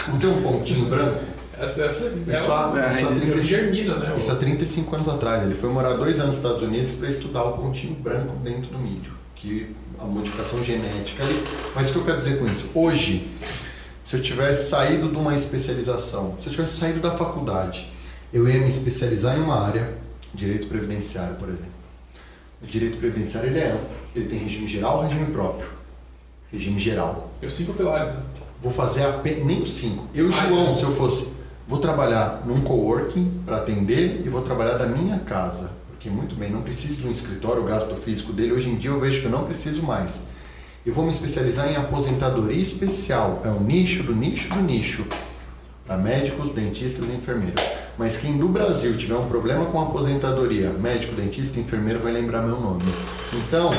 [0.09, 1.23] Não tem um pontinho branco?
[1.59, 4.15] Essa, essa é Isso há, uma- isso há isso 35 germina, né?
[4.19, 5.43] isso há 35 anos atrás.
[5.45, 8.79] Ele foi morar dois anos nos Estados Unidos para estudar o pontinho branco dentro do
[8.79, 11.43] milho, que a modificação genética ali.
[11.75, 12.67] Mas o que eu quero dizer com isso?
[12.75, 13.31] Hoje,
[14.03, 17.91] se eu tivesse saído de uma especialização, se eu tivesse saído da faculdade,
[18.33, 19.95] eu ia me especializar em uma área,
[20.35, 21.73] direito previdenciário, por exemplo.
[22.63, 23.87] O direito previdenciário ele é amplo.
[24.17, 25.69] ele tem regime geral, regime próprio.
[26.53, 27.31] Regime geral.
[27.43, 28.09] Os cinco pilares.
[28.09, 28.17] Né?
[28.61, 30.07] Vou fazer apenas, nem os cinco.
[30.15, 30.75] Eu, João, um.
[30.75, 31.29] se eu fosse,
[31.67, 35.71] vou trabalhar num coworking para atender e vou trabalhar da minha casa.
[35.89, 38.53] Porque, muito bem, não preciso de um escritório, o gasto físico dele.
[38.53, 40.25] Hoje em dia eu vejo que eu não preciso mais.
[40.85, 43.41] Eu vou me especializar em aposentadoria especial.
[43.45, 45.07] É o nicho do nicho do nicho.
[45.87, 47.55] Para médicos, dentistas e enfermeiros.
[47.97, 52.59] Mas quem do Brasil tiver um problema com aposentadoria, médico, dentista, enfermeiro, vai lembrar meu
[52.61, 52.83] nome.
[53.33, 53.71] Então,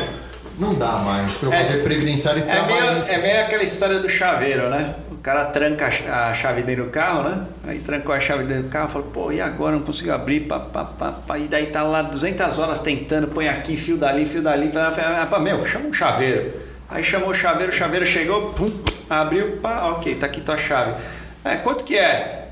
[0.57, 3.11] não dá mais para eu É- fazer previdenciário e É meio, trabalhista.
[3.11, 4.95] é meio aquela história do chaveiro, né?
[5.25, 7.47] O cara tranca a ch- a chave dentro do carro, né?
[7.65, 9.75] Aí trancou a chave dentro do carro, falou, pô, e agora?
[9.75, 11.39] Não consigo abrir, pá, pá, pá, pá.
[11.39, 14.69] E daí tá lá 200 horas tentando, põe aqui, fio dali, fio dali.
[14.71, 16.53] Pá, meu, chama um chaveiro.
[16.87, 18.69] Aí chamou o chaveiro, o chaveiro chegou, pum,
[19.09, 20.93] abriu, pá, ok, tá aqui tua chave.
[21.43, 22.49] É, quanto que é?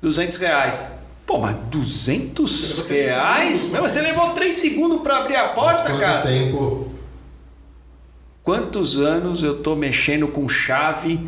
[0.00, 0.92] 200 reais.
[1.26, 3.68] Pô, mas 200 reais?
[3.70, 6.22] Meu, você levou 3 segundos pra abrir a Mas porta, quanto cara?
[6.22, 6.92] tempo?
[8.44, 11.18] Quantos anos eu tô mexendo com chave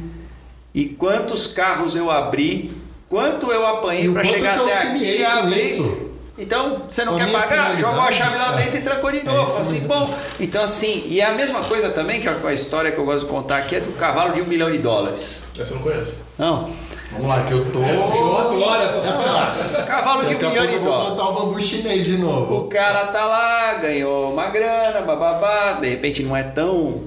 [0.75, 2.71] e quantos carros eu abri,
[3.09, 5.59] quanto eu apanhei o para quanto chegar eu até aqui e abrir.
[5.61, 6.11] isso?
[6.37, 7.79] Então, você não A quer pagar?
[7.79, 9.49] Jogou a chave lá é, dentro e trancou de é novo.
[9.49, 9.89] isso assim, mesmo.
[9.89, 13.25] bom, então assim, e a mesma coisa também, que é a história que eu gosto
[13.27, 15.43] de contar aqui, é do cavalo de um milhão de dólares.
[15.57, 16.17] Essa eu não conheço.
[16.37, 16.71] Não,
[17.13, 17.79] Vamos lá, que eu tô.
[17.79, 19.85] Eu adoro essas coisas.
[19.87, 21.11] cavalo de um milhão de eu vou dólares.
[21.11, 22.69] contar o bambu chinês de O novo.
[22.69, 27.03] cara tá lá, ganhou uma grana, bababá, de repente não é tão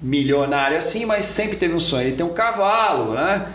[0.00, 2.08] milionário assim, mas sempre teve um sonho.
[2.08, 3.46] Ele tem um cavalo, né?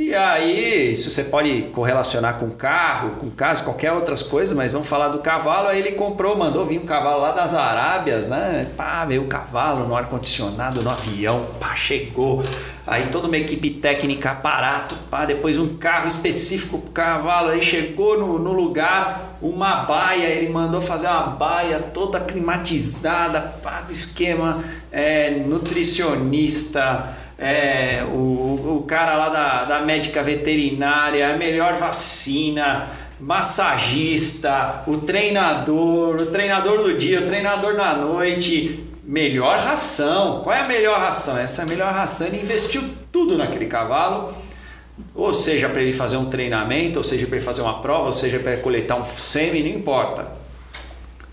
[0.00, 4.88] E aí, isso você pode correlacionar com carro, com casa, qualquer outras coisas, mas vamos
[4.88, 5.68] falar do cavalo.
[5.68, 8.66] Aí ele comprou, mandou vir um cavalo lá das Arábias, né?
[8.78, 12.42] Pá, veio o cavalo no ar-condicionado, no avião, pá, chegou.
[12.86, 17.50] Aí toda uma equipe técnica, aparato, pá, depois um carro específico pro cavalo.
[17.50, 23.84] Aí chegou no, no lugar, uma baia, ele mandou fazer uma baia toda climatizada, pá,
[23.90, 32.90] esquema é, nutricionista, é, o, o cara lá da, da médica veterinária, a melhor vacina,
[33.18, 40.42] massagista, o treinador, o treinador do dia, o treinador na noite, melhor ração.
[40.42, 41.38] Qual é a melhor ração?
[41.38, 42.26] Essa é a melhor ração.
[42.26, 44.34] Ele investiu tudo naquele cavalo.
[45.14, 48.12] Ou seja, para ele fazer um treinamento, ou seja, para ele fazer uma prova, ou
[48.12, 50.30] seja, para coletar um sêmen, não importa.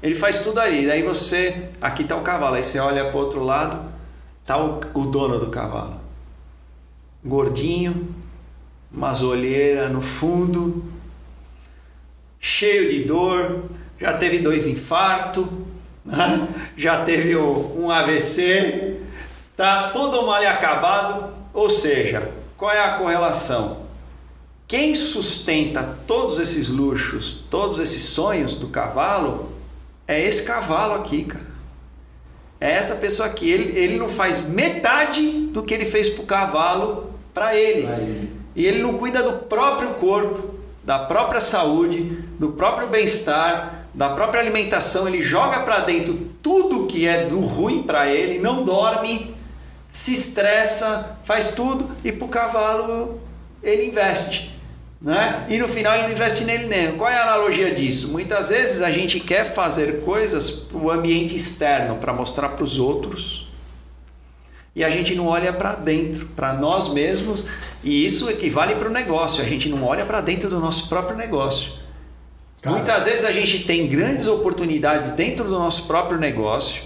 [0.01, 0.87] Ele faz tudo ali.
[0.87, 3.96] Daí você, aqui está o cavalo, aí você olha para o outro lado,
[4.47, 5.99] tá o, o dono do cavalo.
[7.23, 8.15] Gordinho,
[8.89, 10.85] umas olheiras no fundo,
[12.39, 13.65] cheio de dor,
[13.99, 15.45] já teve dois infartos,
[16.05, 16.47] né?
[16.77, 19.01] já teve um AVC,
[19.55, 21.35] tá todo mal acabado.
[21.53, 23.85] Ou seja, qual é a correlação?
[24.65, 29.51] Quem sustenta todos esses luxos, todos esses sonhos do cavalo,
[30.07, 31.46] é esse cavalo aqui, cara.
[32.59, 33.49] É essa pessoa aqui.
[33.49, 37.85] Ele, ele não faz metade do que ele fez pro cavalo para ele.
[37.85, 38.31] Ele.
[38.55, 44.41] E ele não cuida do próprio corpo, da própria saúde, do próprio bem-estar, da própria
[44.41, 45.07] alimentação.
[45.07, 49.35] Ele joga para dentro tudo que é do ruim para ele, não dorme,
[49.91, 53.19] se estressa, faz tudo e pro cavalo
[53.61, 54.56] ele investe.
[54.99, 55.45] Né?
[55.47, 56.97] E no final ele não investe nele mesmo.
[56.97, 58.09] Qual é a analogia disso?
[58.09, 62.79] Muitas vezes a gente quer fazer coisas para o ambiente externo, para mostrar para os
[62.79, 63.47] outros,
[64.75, 67.45] e a gente não olha para dentro, para nós mesmos,
[67.83, 69.43] e isso equivale para o negócio.
[69.43, 71.71] A gente não olha para dentro do nosso próprio negócio.
[72.61, 72.75] Cara.
[72.75, 76.83] Muitas vezes a gente tem grandes oportunidades dentro do nosso próprio negócio,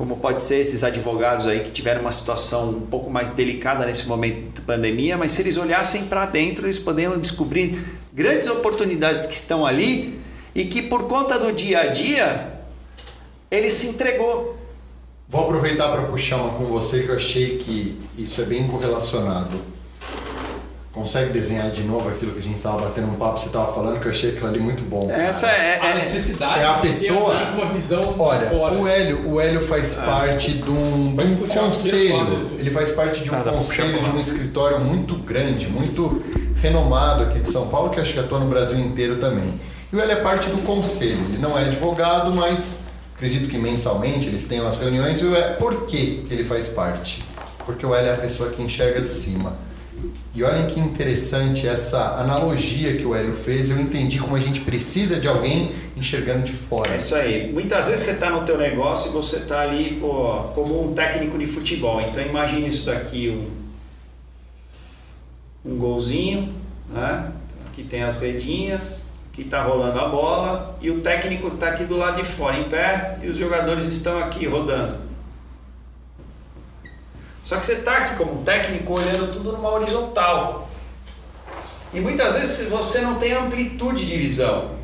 [0.00, 4.08] como pode ser esses advogados aí que tiveram uma situação um pouco mais delicada nesse
[4.08, 9.34] momento de pandemia, mas se eles olhassem para dentro, eles poderiam descobrir grandes oportunidades que
[9.34, 10.18] estão ali
[10.54, 12.50] e que por conta do dia a dia
[13.50, 14.56] ele se entregou.
[15.28, 19.60] Vou aproveitar para puxar uma com você que eu achei que isso é bem correlacionado.
[20.92, 24.00] Consegue desenhar de novo aquilo que a gente estava batendo um papo, você estava falando,
[24.00, 25.08] que eu achei aquilo ali muito bom.
[25.08, 25.62] Essa cara.
[25.62, 28.74] é, A é- necessidade É a pessoa- uma visão Olha, fora.
[28.74, 32.50] o Hélio, o Hélio faz parte de um, de um conselho.
[32.58, 36.20] Ele faz parte de um Ah, dá pra conselho de um escritório muito grande, muito
[36.60, 39.60] renomado aqui de São Paulo, que eu acho que atua no Brasil inteiro também.
[39.92, 41.24] E o Hélio é parte do conselho.
[41.28, 42.78] Ele não é advogado, mas
[43.14, 45.20] acredito que mensalmente eles têm umas reuniões.
[45.20, 47.24] E o Hélio, por que, que ele faz parte?
[47.64, 49.56] Porque o Hélio é a pessoa que enxerga de cima.
[50.34, 53.68] E olhem que interessante essa analogia que o Hélio fez.
[53.68, 56.94] Eu entendi como a gente precisa de alguém enxergando de fora.
[56.94, 57.52] É isso aí.
[57.52, 61.36] Muitas vezes você está no teu negócio e você está ali pô, como um técnico
[61.36, 62.00] de futebol.
[62.00, 63.50] Então imagine isso daqui, um,
[65.72, 66.54] um golzinho,
[66.88, 67.32] né?
[67.66, 71.96] Aqui tem as redinhas, aqui está rolando a bola e o técnico está aqui do
[71.96, 75.09] lado de fora, em pé, e os jogadores estão aqui rodando.
[77.50, 80.70] Só que você está aqui como técnico olhando tudo numa horizontal.
[81.92, 84.76] E muitas vezes você não tem amplitude de visão.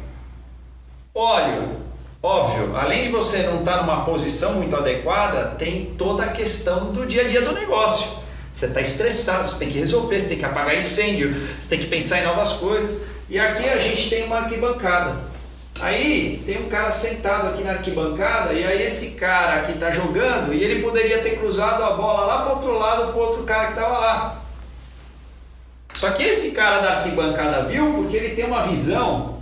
[1.15, 1.87] Olho,
[2.21, 7.07] Óbvio, além de você não estar numa posição muito adequada, tem toda a questão do
[7.07, 8.09] dia a dia do negócio.
[8.53, 11.87] Você está estressado, você tem que resolver, você tem que apagar incêndio, você tem que
[11.87, 13.01] pensar em novas coisas.
[13.31, 15.36] E aqui a gente tem uma arquibancada.
[15.81, 20.55] Aí tem um cara sentado aqui na arquibancada e aí esse cara que está jogando
[20.55, 23.73] e ele poderia ter cruzado a bola lá para outro lado para outro cara que
[23.73, 24.43] estava lá.
[25.95, 29.37] Só que esse cara da arquibancada viu porque ele tem uma visão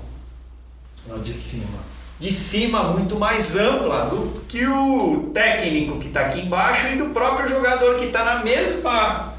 [1.07, 1.85] Lá de cima.
[2.19, 7.07] de cima muito mais ampla do que o técnico que está aqui embaixo e do
[7.07, 9.35] próprio jogador que está na mesma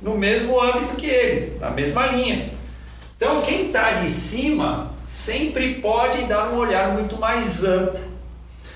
[0.00, 2.50] no mesmo âmbito que ele, na mesma linha.
[3.16, 7.98] Então quem está de cima sempre pode dar um olhar muito mais amplo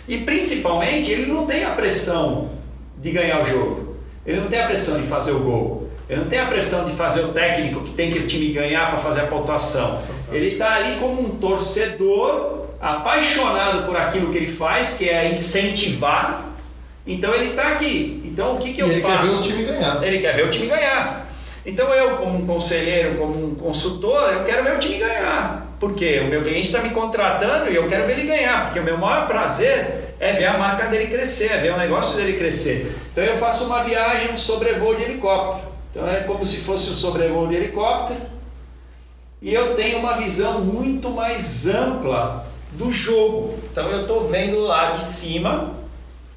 [0.08, 2.52] e principalmente ele não tem a pressão
[2.98, 6.28] de ganhar o jogo, ele não tem a pressão de fazer o gol, ele não
[6.28, 9.20] tem a pressão de fazer o técnico que tem que o time ganhar para fazer
[9.20, 10.02] a pontuação.
[10.32, 16.48] Ele está ali como um torcedor apaixonado por aquilo que ele faz, que é incentivar.
[17.06, 18.22] Então ele está aqui.
[18.24, 19.18] Então o que, que eu ele faço?
[19.18, 20.02] quer ver o time ganhar.
[20.02, 21.31] Ele quer ver o time ganhar.
[21.64, 25.76] Então eu, como um conselheiro, como um consultor, eu quero ver o time ganhar.
[25.78, 28.66] Porque o meu cliente está me contratando e eu quero ver ele ganhar.
[28.66, 32.16] Porque o meu maior prazer é ver a marca dele crescer, é ver o negócio
[32.16, 32.94] dele crescer.
[33.12, 35.68] Então eu faço uma viagem, um sobrevoo de helicóptero.
[35.90, 38.20] Então é como se fosse um sobrevoo de helicóptero.
[39.40, 43.58] E eu tenho uma visão muito mais ampla do jogo.
[43.70, 45.74] Então eu estou vendo lá de cima,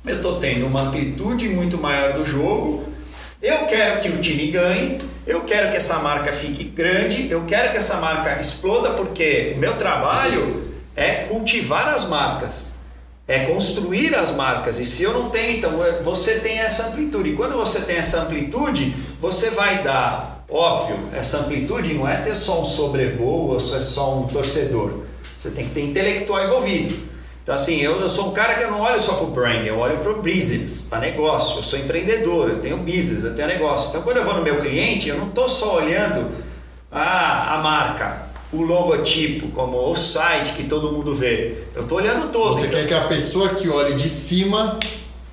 [0.06, 2.95] eu estou tendo uma amplitude muito maior do jogo.
[3.46, 7.70] Eu quero que o time ganhe, eu quero que essa marca fique grande, eu quero
[7.72, 12.72] que essa marca exploda, porque o meu trabalho é cultivar as marcas,
[13.28, 14.80] é construir as marcas.
[14.80, 17.30] E se eu não tenho, então é- você tem essa amplitude.
[17.30, 22.36] E quando você tem essa amplitude, você vai dar, óbvio, essa amplitude não é ter
[22.36, 25.04] só um sobrevoo ou só- só um torcedor.
[25.38, 26.98] Você tem que ter intelectual envolvido.
[27.46, 29.68] Então, assim, eu, eu sou um cara que eu não olho só para o brand,
[29.68, 31.60] eu olho para o business, para negócio.
[31.60, 33.90] Eu sou empreendedor, eu tenho business, eu tenho negócio.
[33.90, 36.32] Então, quando eu vou no meu cliente, eu não estou só olhando
[36.92, 41.66] a, a marca, o logotipo, como o site que todo mundo vê.
[41.76, 42.56] Eu estou olhando todo.
[42.56, 44.80] Você Então, quer que a pessoa que olhe de cima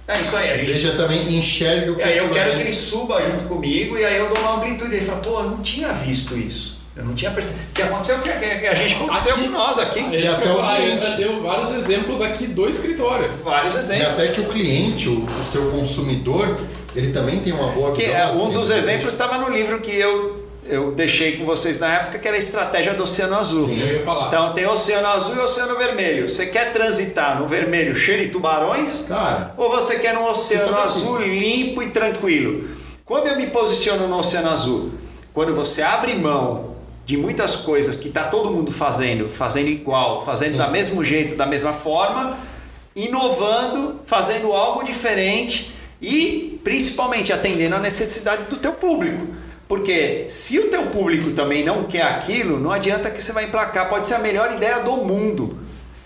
[0.06, 2.60] É isso aí, a gente veja também, enxergue o que E aí eu quero que
[2.60, 4.94] ele suba junto comigo e aí eu dou uma amplitude.
[4.94, 6.71] Ele fala, pô, eu não tinha visto isso.
[6.94, 7.64] Eu não tinha percebido.
[7.70, 9.98] O que aconteceu que que a gente aconteceu Aqui- com nós aqui.
[10.00, 11.16] Ele até o a cliente.
[11.16, 13.30] Deu vários exemplos aqui do escritório.
[13.42, 14.08] Vários E exemplos.
[14.08, 16.58] até que o cliente, o, o seu consumidor,
[16.94, 18.14] ele também tem uma boa Que visão.
[18.20, 22.18] é, um dos exemplos estava no livro que eu, eu deixei com vocês na época,
[22.18, 23.68] que era a estratégia do Oceano Azul.
[23.68, 23.80] Sim.
[23.80, 24.26] Eu ia falar.
[24.26, 26.28] Então tem Oceano Azul e Oceano Vermelho.
[26.28, 29.06] Você quer transitar no vermelho cheio de tubarões?
[29.08, 32.68] Cara, Ou você quer um oceano azul limpo e tranquilo?
[33.02, 34.90] Quando eu me posiciono no oceano azul?
[35.32, 36.71] Quando você abre mão
[37.04, 40.58] de muitas coisas que está todo mundo fazendo, fazendo igual, fazendo Sim.
[40.58, 42.38] da mesmo jeito, da mesma forma,
[42.94, 49.26] inovando, fazendo algo diferente e principalmente atendendo a necessidade do teu público.
[49.66, 53.88] Porque se o teu público também não quer aquilo, não adianta que você vai emplacar.
[53.88, 55.58] Pode ser a melhor ideia do mundo.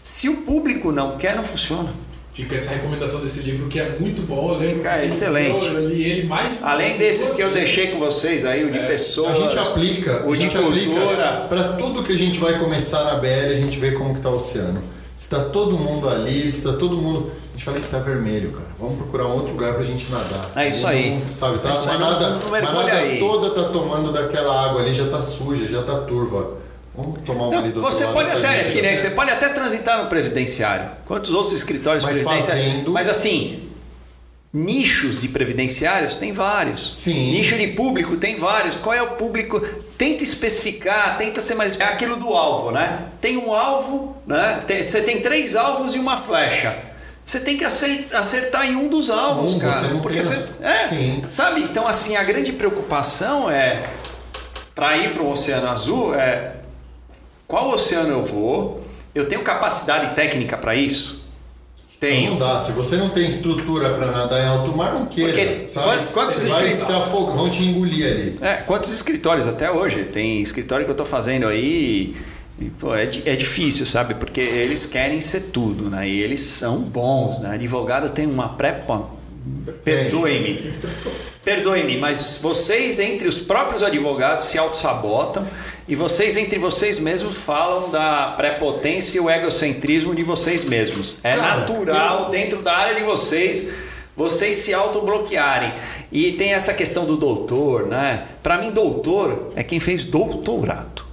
[0.03, 1.93] Se o público não quer, não funciona.
[2.37, 4.53] Fica essa recomendação desse livro que é muito bom.
[4.53, 5.67] Eu lembro Fica que você excelente.
[5.67, 7.65] Eu li ele mais de Além desses que eu vezes.
[7.75, 10.85] deixei com vocês aí, o de É, pessoas, a gente aplica, o a gente cultura.
[10.85, 14.21] aplica para tudo que a gente vai começar na BL, a gente vê como que
[14.21, 14.83] tá o oceano.
[15.15, 17.31] Se tá todo mundo ali, se tá todo mundo.
[17.49, 18.67] A gente fala que tá vermelho, cara.
[18.79, 20.51] Vamos procurar um outro lugar pra gente nadar.
[20.57, 21.19] É isso aí.
[21.33, 21.71] Sabe, tá?
[21.71, 25.23] É aí, manada, não- não mergulha manada toda tá tomando daquela água ali, já tá
[25.23, 26.66] suja, já tá turva.
[26.97, 30.91] Vamos tomar uma Não, você pode até, que nem, você pode até transitar no previdenciário.
[31.05, 32.67] Quantos outros escritórios Mas previdenciários?
[32.67, 33.69] fazendo- Mas assim,
[34.53, 36.97] nichos de previdenciários tem vários.
[36.97, 37.33] Sim.
[37.33, 38.77] Nicho de público tem vários.
[38.77, 39.61] Qual é o público?
[39.99, 41.79] Tenta especificar, tenta ser mais.
[41.79, 43.01] É aquilo do alvo, né?
[43.21, 44.63] Tem um alvo, né?
[44.67, 46.77] Tem- você tem três alvos e uma flecha.
[47.25, 49.73] Você tem que acertar em um dos alvos, Um, cara.
[49.73, 51.25] você não porque tem você, é, Sim.
[51.29, 51.61] sabe?
[51.63, 53.83] Então, assim, a grande preocupação é
[54.75, 56.53] para ir para o Oceano Azul é
[57.47, 58.83] qual oceano eu vou?
[59.15, 61.25] Eu tenho capacidade técnica para isso?
[61.99, 62.33] Tenho.
[62.33, 62.59] Não dá.
[62.59, 65.33] Se você não tem estrutura para nadar em alto mar, não queira.
[65.33, 65.87] Porque sabe?
[65.87, 68.37] quantos- quantos Vai escritos- se afogar, vão te engolir ali.
[68.43, 70.05] É, quantos escritórios até hoje?
[70.05, 72.15] Tem escritório que eu estou fazendo aí.
[72.61, 74.15] e, pô, é, é difícil, sabe?
[74.15, 76.07] Porque eles querem ser tudo, né?
[76.09, 77.55] E eles são bons, né?
[77.55, 78.83] Advogado tem uma pré.
[79.85, 80.73] Perdoe-me.
[81.45, 85.47] Perdoe-me, mas vocês, entre os próprios advogados, se auto-sabotam
[85.89, 91.17] e vocês, entre vocês mesmos, falam da prepotência e o egocentrismo de vocês mesmos.
[91.23, 93.73] É Cara, natural, dentro da área de vocês,
[94.17, 95.73] vocês se autobloquearem.
[96.11, 98.27] E tem essa questão do doutor, né?
[98.43, 101.05] Para mim, doutor é quem fez doutorado.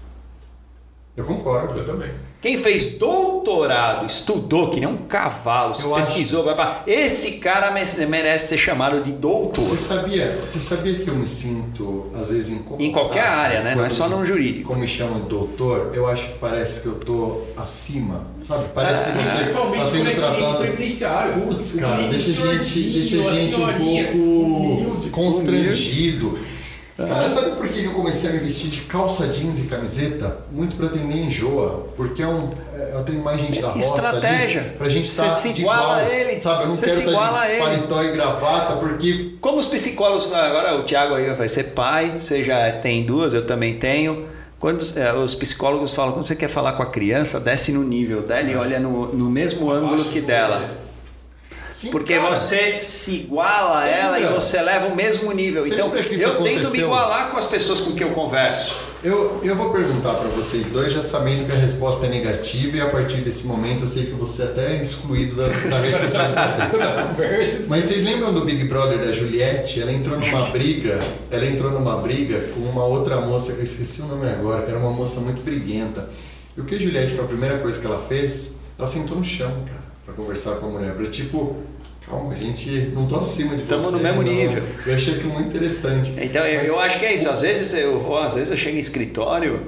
[1.16, 1.80] Eu concordo.
[1.80, 2.12] Eu também.
[2.44, 8.06] Quem fez doutorado, estudou que nem um cavalo, Eu pesquisou, vai pra- esse cara me-
[8.06, 9.64] merece ser chamado de doutor.
[9.64, 12.84] Você sabia, você sabia que eu me sinto, às vezes, incomodado?
[12.84, 13.76] Em qualquer área, né?
[13.76, 14.68] Não é só no jurídico.
[14.68, 18.66] Como me chamam de doutor, eu acho que parece que eu tô acima, sabe?
[18.74, 20.58] Parece que você está sendo é tratado...
[20.58, 21.42] previdenciário.
[21.44, 25.10] Putz, O cara, deixa a gente, deixa a gente um pouco humilde.
[25.12, 26.38] constrangido.
[26.96, 30.38] Cara, sabe por que eu comecei a me vestir de calça jeans e camiseta?
[30.52, 31.88] Muito pra atender enjoa.
[31.98, 34.62] Porque é um, é, eu tenho mais gente da roça Estratégia.
[34.62, 34.70] ali.
[34.72, 36.12] Pra gente estar se de iguala igual.
[36.12, 36.40] a ele.
[36.40, 39.66] Sabe, eu não Você quero se estar a de paletó e gravata, porque Como os
[39.68, 44.28] psicólogos, agora o Thiago aí vai ser pai, você já tem duas, eu também tenho.
[44.60, 47.84] Quando os, eh, os psicólogos falam, quando você quer falar com a criança, desce no
[47.84, 50.70] nível dela e olha no, no mesmo ângulo que de dela.
[51.76, 55.64] Sim, Porque cara, você se iguala a ela e você leva o mesmo nível.
[55.64, 56.86] Sempre Então, que eu tento me aconteceu.
[56.86, 58.76] igualar com as pessoas com quem eu converso.
[59.04, 62.82] Eu, eu vou perguntar pra vocês dois, já sabendo que a resposta é negativa, e
[62.82, 66.26] a partir desse momento eu sei que você até é excluído da, da rede social
[66.28, 67.66] de vocês.
[67.68, 69.82] Mas vocês lembram do Big Brother da Juliette?
[69.82, 71.00] Ela entrou numa briga,
[71.30, 74.70] ela entrou numa briga com uma outra moça que eu esqueci o nome agora, que
[74.70, 76.10] era uma moça muito briguenta.
[76.56, 78.54] E o que a Juliette foi a primeira coisa que ela fez?
[78.80, 81.58] Ela sentou no chão, cara, pra conversar com a mulher, pra tipo,
[82.08, 83.92] calma, a gente não tô acima de Tamo você.
[83.96, 84.32] no mesmo não.
[84.32, 84.64] nível.
[84.86, 86.14] Eu achei aquilo muito interessante.
[86.22, 87.30] Então, eu, Mas- eu acho que é isso.
[87.30, 89.68] Às vezes eu vou, às vezes eu chego em escritório,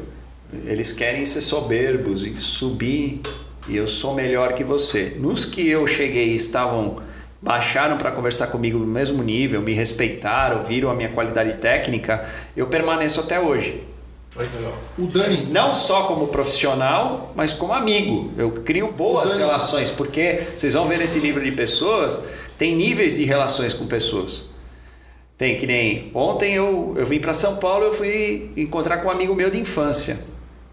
[0.66, 3.22] eles querem ser soberbos e subir
[3.68, 5.16] e eu sou melhor que você.
[5.20, 6.98] Nos que eu cheguei estavam
[7.42, 12.26] baixaram para conversar comigo no mesmo nível, me respeitaram, viram a minha qualidade técnica,
[12.58, 13.84] eu permaneço até hoje.
[14.98, 18.32] O Dani, Não só como profissional, mas como amigo.
[18.38, 22.20] Eu crio boas Dani- relações, porque vocês vão ver nesse livro de pessoas,
[22.58, 24.50] tem níveis de relações com pessoas.
[25.38, 29.12] Tem que nem ontem eu, eu vim para São Paulo, eu fui encontrar com um
[29.12, 30.20] amigo meu de infância.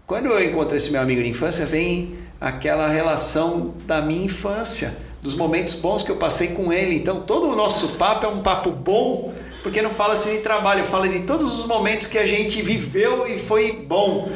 [0.07, 5.33] Quando eu encontro esse meu amigo de infância, vem aquela relação da minha infância, dos
[5.33, 6.95] momentos bons que eu passei com ele.
[6.95, 9.33] Então, todo o nosso papo é um papo bom,
[9.63, 13.25] porque não fala assim de trabalho, fala de todos os momentos que a gente viveu
[13.25, 14.29] e foi bom.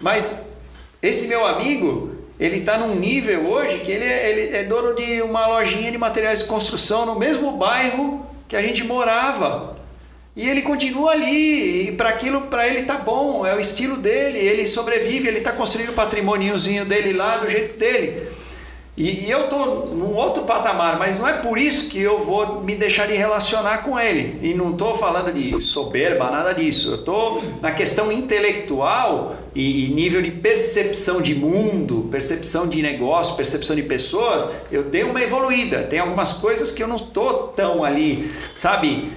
[0.00, 0.50] Mas
[1.00, 5.22] esse meu amigo, ele está num nível hoje que ele é, ele é dono de
[5.22, 9.78] uma lojinha de materiais de construção no mesmo bairro que a gente morava.
[10.34, 14.38] E ele continua ali, e para aquilo para ele tá bom, é o estilo dele,
[14.38, 18.28] ele sobrevive, ele está construindo o patrimôniozinho dele lá do jeito dele.
[19.02, 22.74] E, eu tô num outro patamar, mas não é por isso que eu vou me
[22.74, 24.38] deixar de relacionar com ele.
[24.42, 26.90] E não estou falando de soberba, nada disso.
[26.90, 33.36] Eu estou na questão intelectual e, e nível de percepção de mundo, percepção de negócio,
[33.36, 34.50] percepção de pessoas.
[34.70, 35.84] Eu dei uma evoluída.
[35.84, 39.10] Tem algumas coisas que eu não estou tão ali, sabe?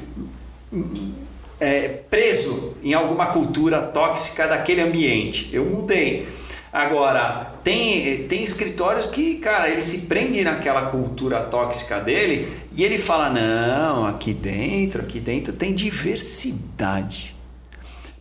[1.64, 5.50] é, preso em alguma cultura tóxica daquele ambiente.
[5.54, 6.28] Eu mudei.
[6.72, 12.98] Agora, tem, tem escritórios que, cara, ele se prende naquela cultura tóxica dele e ele
[12.98, 17.34] fala: não, aqui dentro, aqui dentro tem diversidade.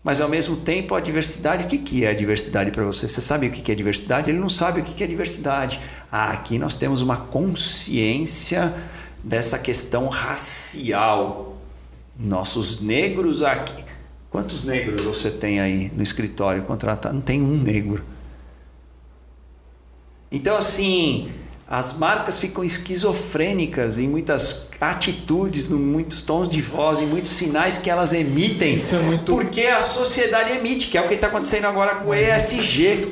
[0.04, 3.08] Mas ao mesmo tempo, a diversidade, o que, que é a diversidade para você?
[3.08, 4.30] Você sabe o que, que é diversidade?
[4.30, 5.80] Ele não sabe o que, que é diversidade.
[6.10, 8.74] Ah, aqui nós temos uma consciência
[9.22, 11.56] dessa questão racial.
[12.18, 13.84] Nossos negros aqui.
[14.28, 17.14] Quantos negros você tem aí no escritório contratado?
[17.14, 18.04] Não tem um negro.
[20.32, 21.28] Então, assim,
[21.68, 27.78] as marcas ficam esquizofrênicas em muitas atitudes, em muitos tons de voz, em muitos sinais
[27.78, 28.76] que elas emitem.
[28.76, 32.10] Isso é muito- Porque a sociedade emite, que é o que está acontecendo agora com
[32.10, 33.08] o ESG.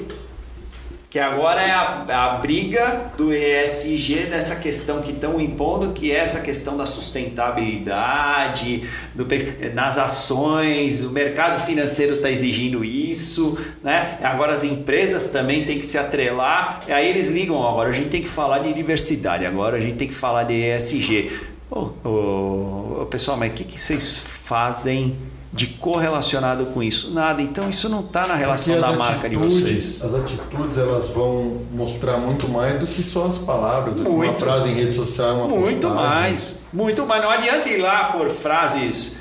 [1.11, 6.14] Que agora é a, a briga do ESG nessa questão que estão impondo, que é
[6.14, 9.26] essa questão da sustentabilidade, do,
[9.74, 14.18] nas ações, o mercado financeiro está exigindo isso, né?
[14.22, 18.22] Agora as empresas também têm que se atrelar, aí eles ligam, agora a gente tem
[18.22, 21.32] que falar de diversidade, agora a gente tem que falar de ESG.
[21.68, 25.16] Ô, ô, ô, pessoal, mas o que, que vocês fazem
[25.53, 27.12] de correlacionado com isso?
[27.12, 30.01] Nada, então isso não está na relação da marca de vocês.
[30.03, 34.18] as atitudes elas vão mostrar muito mais do que só as palavras, do que uma
[34.24, 34.34] Muito.
[34.38, 36.09] frase em rede social, uma Muito postagem.
[36.20, 37.22] mais, muito mais.
[37.22, 39.18] Não adianta ir lá por frases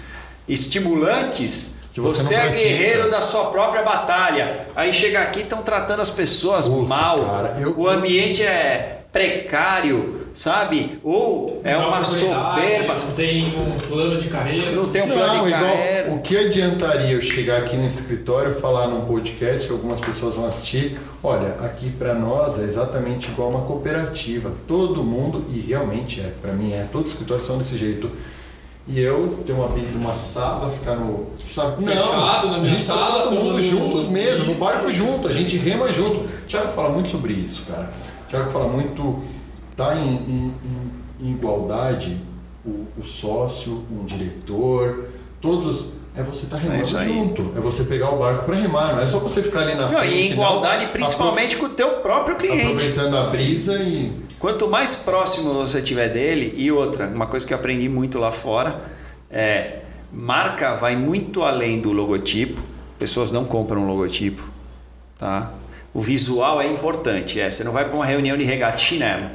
[0.48, 1.76] estimulantes.
[1.90, 4.68] Se você você é guerreiro da sua própria batalha.
[4.76, 7.18] Aí chega aqui estão tratando as pessoas Puta, mal.
[7.18, 11.00] cara, eu- O ambiente é precário, sabe?
[11.04, 12.94] Ou é uma soberba.
[12.94, 14.72] Não tem um plano de carreira.
[14.72, 16.12] Não tem um plano Não, de igual, carreira.
[16.14, 20.46] o que adiantaria eu chegar aqui nesse escritório, falar num podcast que algumas pessoas vão
[20.46, 20.98] assistir?
[21.24, 24.52] Olha, aqui para nós é exatamente igual uma cooperativa.
[24.68, 28.12] Todo mundo, e realmente é, para mim é, todos os escritórios são desse jeito.
[28.88, 31.28] E eu tenho uma, uma sala, ficar no.
[31.54, 31.84] Sabe?
[31.86, 35.28] Fechado Não, na a minha gente tá sala, todo mundo juntos mesmo, no barco junto,
[35.28, 36.22] a gente rema junto.
[36.22, 37.92] O Thiago fala muito sobre isso, cara.
[38.30, 39.20] O Thiago fala muito.
[39.76, 40.54] Tá em, em-
[41.22, 42.16] em- igualdade
[42.66, 45.06] o, o sócio, um diretor,
[45.42, 45.86] todos.
[46.16, 47.08] É você estar remando isso aí.
[47.08, 47.54] junto.
[47.58, 50.00] É você pegar o barco para remar, não é só você ficar ali na Não,
[50.00, 50.14] frente.
[50.14, 50.92] e em igualdade, não.
[50.92, 52.66] principalmente com o teu próprio cliente.
[52.66, 54.14] Aproveitando a brisa e.
[54.38, 58.32] Quanto mais próximo você tiver dele, e outra, uma coisa que eu aprendi muito lá
[58.32, 58.82] fora
[59.32, 59.80] é
[60.12, 62.62] marca vai muito além do logotipo.
[63.00, 64.44] Pessoas não compram logotipo,
[65.18, 65.52] tá?
[65.94, 69.30] O visual é importante, é, você não vai para uma reunião de regata chinelo.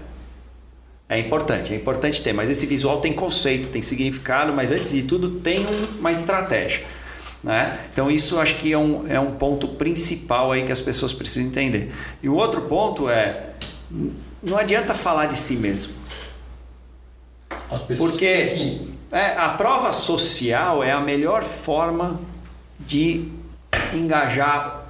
[1.09, 5.03] É importante, é importante ter, mas esse visual tem conceito, tem significado, mas antes de
[5.03, 6.85] tudo tem um- uma estratégia.
[7.43, 7.79] Né?
[7.93, 11.49] Então isso acho que é um, é um ponto principal aí que as pessoas precisam
[11.51, 11.93] entender.
[12.23, 13.51] E o outro ponto é,
[14.43, 15.93] não adianta falar de si mesmo.
[17.71, 22.19] As pessoas Porque que- é, a prova social é a melhor forma
[22.81, 23.29] de
[23.93, 24.84] engajar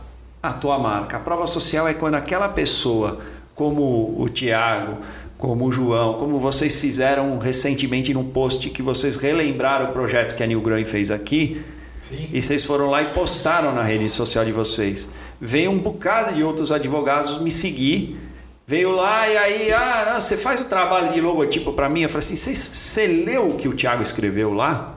[0.45, 1.17] a tua marca.
[1.17, 3.19] A prova social é quando aquela pessoa,
[3.55, 4.99] como o Tiago,
[5.39, 10.43] como o João, como vocês fizeram recentemente num post que vocês relembraram o projeto que
[10.43, 11.65] a New Growing fez aqui,
[11.99, 12.29] Sim.
[12.31, 15.09] e vocês foram lá e postaram na rede social de vocês.
[15.41, 18.21] Veio um bocado de outros advogados me seguir.
[18.67, 22.03] Veio lá e aí, ah, não, você faz o trabalho de logotipo para mim.
[22.03, 24.94] Eu falei assim: "Você- leu o que o Thiago escreveu lá?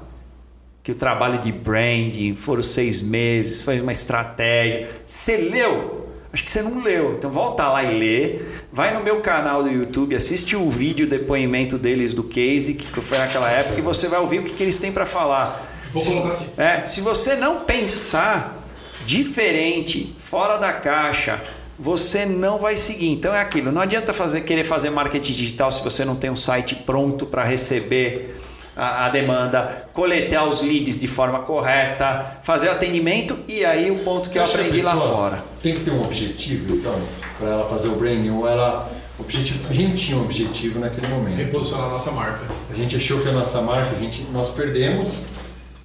[0.88, 4.88] Que o trabalho de branding foram seis meses, foi uma estratégia.
[5.06, 6.08] Você leu?
[6.32, 7.16] Acho que você não leu.
[7.18, 8.40] Então volta lá e lê.
[8.72, 13.18] Vai no meu canal do YouTube, assiste o vídeo depoimento deles do case, que foi
[13.18, 15.78] naquela época, e você vai ouvir o que, que eles têm para falar.
[15.92, 16.46] Vou Se- colocar aqui.
[16.58, 18.66] é, se você não pensar
[19.06, 21.38] diferente, fora da caixa,
[21.78, 23.10] você não vai seguir.
[23.10, 23.74] Então é aquilo.
[23.74, 27.44] Não adianta fazer, querer fazer marketing digital se você não tem um site pronto para
[27.44, 28.40] receber
[28.78, 34.00] a, a demanda, coletar os leads de forma correta, fazer o atendimento e aí o
[34.00, 35.44] ponto que Você eu aprendi lá fora.
[35.62, 36.96] Tem que ter um objetivo, então,
[37.40, 38.90] para ela fazer o branding, ou ela.
[39.20, 41.38] Objetivo, a gente tinha um objetivo naquele momento.
[41.38, 42.46] Reposicionar a nossa marca.
[42.70, 45.22] A gente achou que a nossa marca, a gente, nós perdemos.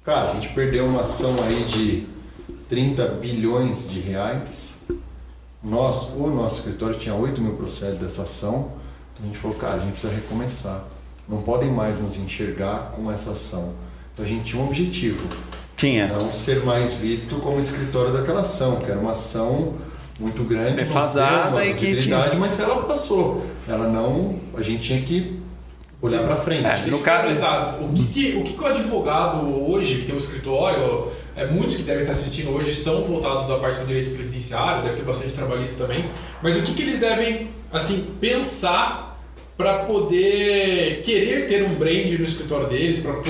[0.05, 2.07] Cara, a gente perdeu uma ação aí de
[2.69, 4.75] 30 bilhões de reais.
[5.63, 8.73] Nós, o nosso escritório tinha 8 mil processos dessa ação.
[9.13, 10.83] Então a gente falou, cara, a gente precisa recomeçar.
[11.27, 13.73] Não podem mais nos enxergar com essa ação.
[14.13, 15.27] Então a gente tinha um objetivo.
[15.75, 16.07] Tinha.
[16.07, 19.73] não ser mais visto como escritório daquela ação, que era uma ação
[20.19, 23.45] muito grande, Defasada uma e que visibilidade, mas ela passou.
[23.67, 25.39] Ela não, a gente tinha que
[26.01, 26.65] olhar para frente.
[26.65, 27.29] É, No eu caso-
[27.81, 31.75] o que, que- o que, que o advogado hoje, que tem um escritório, é, muitos
[31.77, 35.33] que devem estar assistindo hoje são voltados da parte do direito previdenciário, deve ter bastante
[35.33, 36.09] trabalhista também,
[36.41, 39.12] mas o que, que eles devem assim pensar
[39.63, 43.21] para poder querer ter um brand no escritório deles, para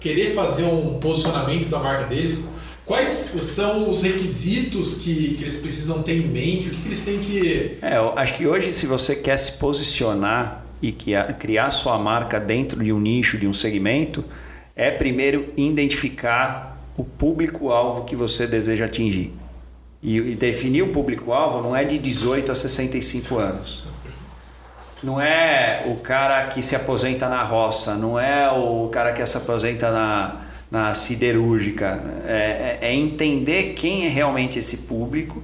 [0.00, 2.48] querer fazer um posicionamento da marca deles?
[2.86, 6.68] Quais são os requisitos que, que eles precisam ter em mente?
[6.68, 7.76] O que, que eles têm que.
[7.82, 10.90] É, eu acho que hoje, se você quer se posicionar e
[11.38, 14.24] criar sua marca dentro de um nicho, de um segmento,
[14.74, 19.32] é primeiro identificar o público-alvo que você deseja atingir.
[20.02, 23.93] E definir o público-alvo não é de 18 a 65 anos.
[25.04, 29.36] Não é o cara que se aposenta na roça, não é o cara que se
[29.36, 30.40] aposenta na,
[30.70, 32.02] na siderúrgica.
[32.26, 35.42] É, é- é entender quem é realmente esse público.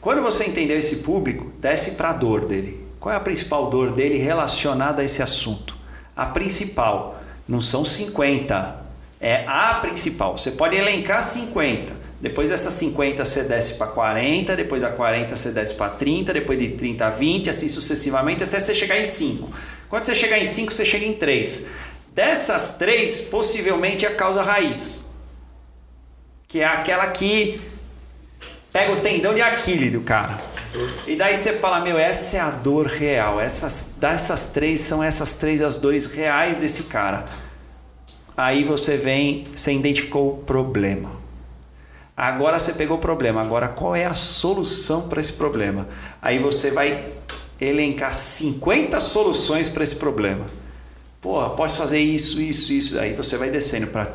[0.00, 2.82] Quando você entendeu esse público, desce para a dor dele.
[2.98, 5.76] Qual é a principal dor dele relacionada a esse assunto?
[6.16, 8.74] A principal, não são 50,
[9.20, 10.38] é a principal.
[10.38, 11.92] Você pode elencar 50.
[12.24, 16.58] Depois dessas 50 você desce para 40, depois da 40 você desce para 30, depois
[16.58, 19.52] de 30 a 20, assim sucessivamente até você chegar em 5.
[19.90, 21.66] Quando você chegar em 5, você chega em 3.
[22.14, 25.10] Dessas três, possivelmente é a causa raiz,
[26.48, 27.60] que é aquela que
[28.72, 30.40] pega o tendão de Aquiles do cara.
[31.06, 33.38] E daí você fala, meu, essa é a dor real.
[33.38, 37.26] Essas, dessas três são essas três as dores reais desse cara.
[38.34, 41.23] Aí você vem, você identificou o problema.
[42.16, 43.40] Agora você pegou o problema.
[43.40, 45.88] Agora qual é a solução para esse problema?
[46.22, 47.08] Aí você vai
[47.60, 50.46] elencar 50 soluções para esse problema.
[51.20, 52.98] Pô, pode fazer isso, isso, isso.
[52.98, 54.06] Aí você vai descendo para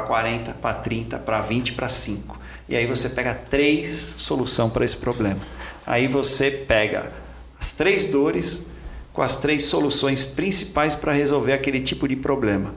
[0.00, 2.38] 40, para 30, para 20, para 5.
[2.68, 5.40] E aí você pega três soluções para esse problema.
[5.86, 7.10] Aí você pega
[7.58, 8.66] as três dores
[9.12, 12.74] com as três soluções principais para resolver aquele tipo de problema.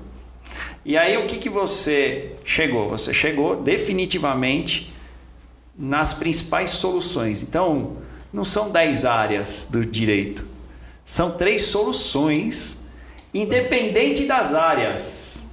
[0.83, 2.87] E aí o que, que você chegou?
[2.89, 4.93] Você chegou definitivamente
[5.77, 7.43] nas principais soluções.
[7.43, 7.97] Então,
[8.33, 10.45] não são 10 áreas do direito.
[11.05, 12.79] São três soluções,
[13.33, 15.45] independente das áreas.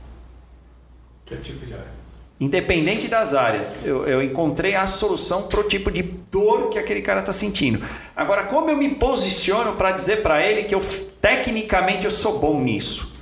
[1.26, 1.98] Que tipo de área?
[2.40, 7.02] Independente das áreas, eu, eu encontrei a solução para o tipo de dor que aquele
[7.02, 7.84] cara está sentindo.
[8.14, 10.80] Agora, como eu me posiciono para dizer para ele que eu
[11.20, 13.17] tecnicamente eu sou bom nisso?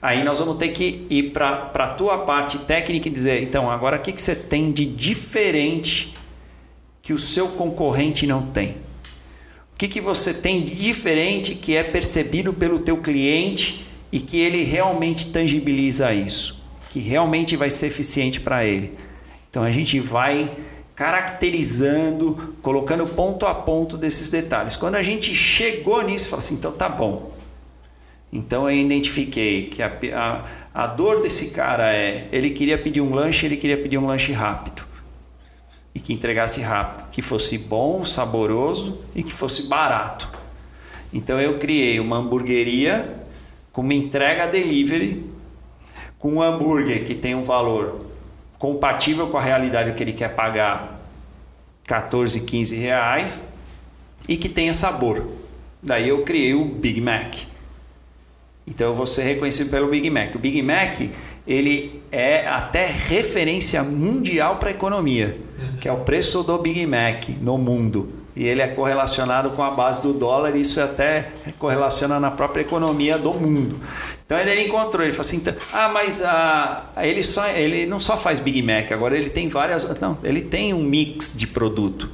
[0.00, 3.96] Aí nós vamos ter que ir para a tua parte técnica e dizer, então, agora
[3.96, 6.14] o que, que você tem de diferente
[7.02, 8.76] que o seu concorrente não tem?
[9.72, 14.38] O que, que você tem de diferente que é percebido pelo teu cliente e que
[14.38, 16.60] ele realmente tangibiliza isso?
[16.90, 18.94] Que realmente vai ser eficiente para ele.
[19.50, 20.50] Então a gente vai
[20.94, 24.76] caracterizando, colocando ponto a ponto desses detalhes.
[24.76, 27.35] Quando a gente chegou nisso, fala assim, então tá bom.
[28.36, 30.44] Então eu identifiquei que a, a,
[30.82, 34.30] a dor desse cara é, ele queria pedir um lanche, ele queria pedir um lanche
[34.30, 34.84] rápido
[35.94, 40.28] e que entregasse rápido, que fosse bom, saboroso e que fosse barato.
[41.14, 43.26] Então eu criei uma hamburgueria
[43.72, 45.24] com uma entrega delivery,
[46.18, 48.04] com um hambúrguer que tem um valor
[48.58, 51.00] compatível com a realidade que ele quer pagar
[51.84, 53.48] 14, 15 reais
[54.28, 55.26] e que tenha sabor.
[55.82, 57.55] Daí eu criei o Big Mac.
[58.66, 60.34] Então eu vou ser reconhecido pelo Big Mac.
[60.34, 61.00] O Big Mac
[61.46, 65.76] ele é até referência mundial para a economia, uhum.
[65.76, 68.12] que é o preço do Big Mac no mundo.
[68.34, 72.60] E ele é correlacionado com a base do dólar, e isso até correlaciona na própria
[72.60, 73.80] economia do mundo.
[74.26, 78.14] Então ele encontrou, ele falou assim: então, ah, mas ah, ele, só, ele não só
[78.16, 79.88] faz Big Mac, agora ele tem várias.
[80.00, 82.10] Não, ele tem um mix de produto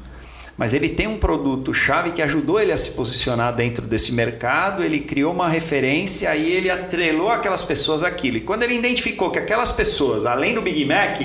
[0.63, 4.85] mas ele tem um produto chave que ajudou ele a se posicionar dentro desse mercado,
[4.85, 8.37] ele criou uma referência e ele atrelou aquelas pessoas àquilo.
[8.37, 11.21] E quando ele identificou que aquelas pessoas, além do Big Mac,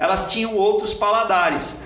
[0.00, 1.76] elas tinham outros paladares.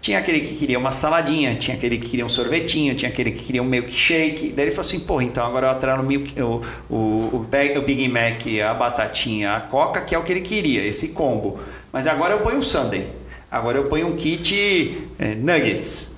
[0.00, 3.42] Tinha aquele que queria uma saladinha, tinha aquele que queria um sorvetinho, tinha aquele que
[3.42, 4.52] queria um milkshake.
[4.52, 7.46] Daí ele falou assim: porra, então agora eu atrelo o, o, o,
[7.78, 11.58] o Big Mac, a batatinha, a coca, que é o que ele queria, esse combo.
[11.92, 13.10] Mas agora eu ponho um sundae.
[13.50, 16.13] Agora eu ponho um kit eh, nuggets.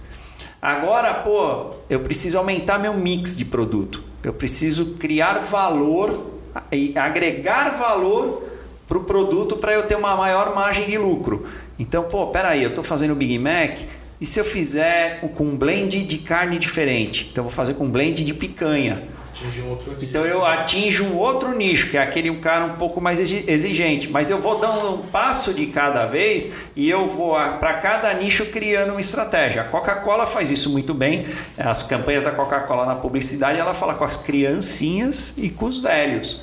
[0.67, 4.03] Agora, pô, eu preciso aumentar meu mix de produto.
[4.21, 6.41] Eu preciso criar valor
[6.73, 8.43] e agregar valor
[8.89, 11.47] para o produto para eu ter uma maior margem de lucro.
[11.79, 13.79] Então, pô, peraí, eu estou fazendo o Big Mac
[14.21, 17.29] e se eu fizer com um blend de carne diferente?
[17.31, 19.05] Então, eu vou fazer com um blend de picanha.
[19.45, 23.01] Um outro então eu atinjo um outro nicho, que é aquele um cara um pouco
[23.01, 24.09] mais exigente.
[24.09, 28.47] Mas eu vou dando um passo de cada vez e eu vou para cada nicho
[28.47, 29.63] criando uma estratégia.
[29.63, 31.27] A Coca-Cola faz isso muito bem.
[31.59, 36.41] As campanhas da Coca-Cola na publicidade, ela fala com as criancinhas e com os velhos.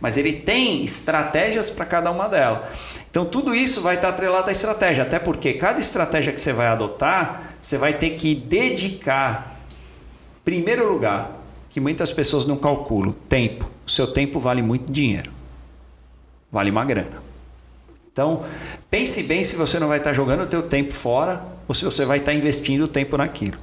[0.00, 2.62] Mas ele tem estratégias para cada uma delas.
[3.08, 6.66] Então tudo isso vai estar atrelado à estratégia, até porque cada estratégia que você vai
[6.66, 9.60] adotar, você vai ter que dedicar,
[10.44, 11.41] primeiro lugar,
[11.72, 13.14] que muitas pessoas não calculam.
[13.28, 13.68] Tempo.
[13.86, 15.30] O seu tempo vale muito dinheiro.
[16.50, 17.22] Vale uma grana.
[18.12, 18.44] Então,
[18.90, 22.04] pense bem se você não vai estar jogando o teu tempo fora ou se você
[22.04, 23.56] vai estar investindo o tempo naquilo.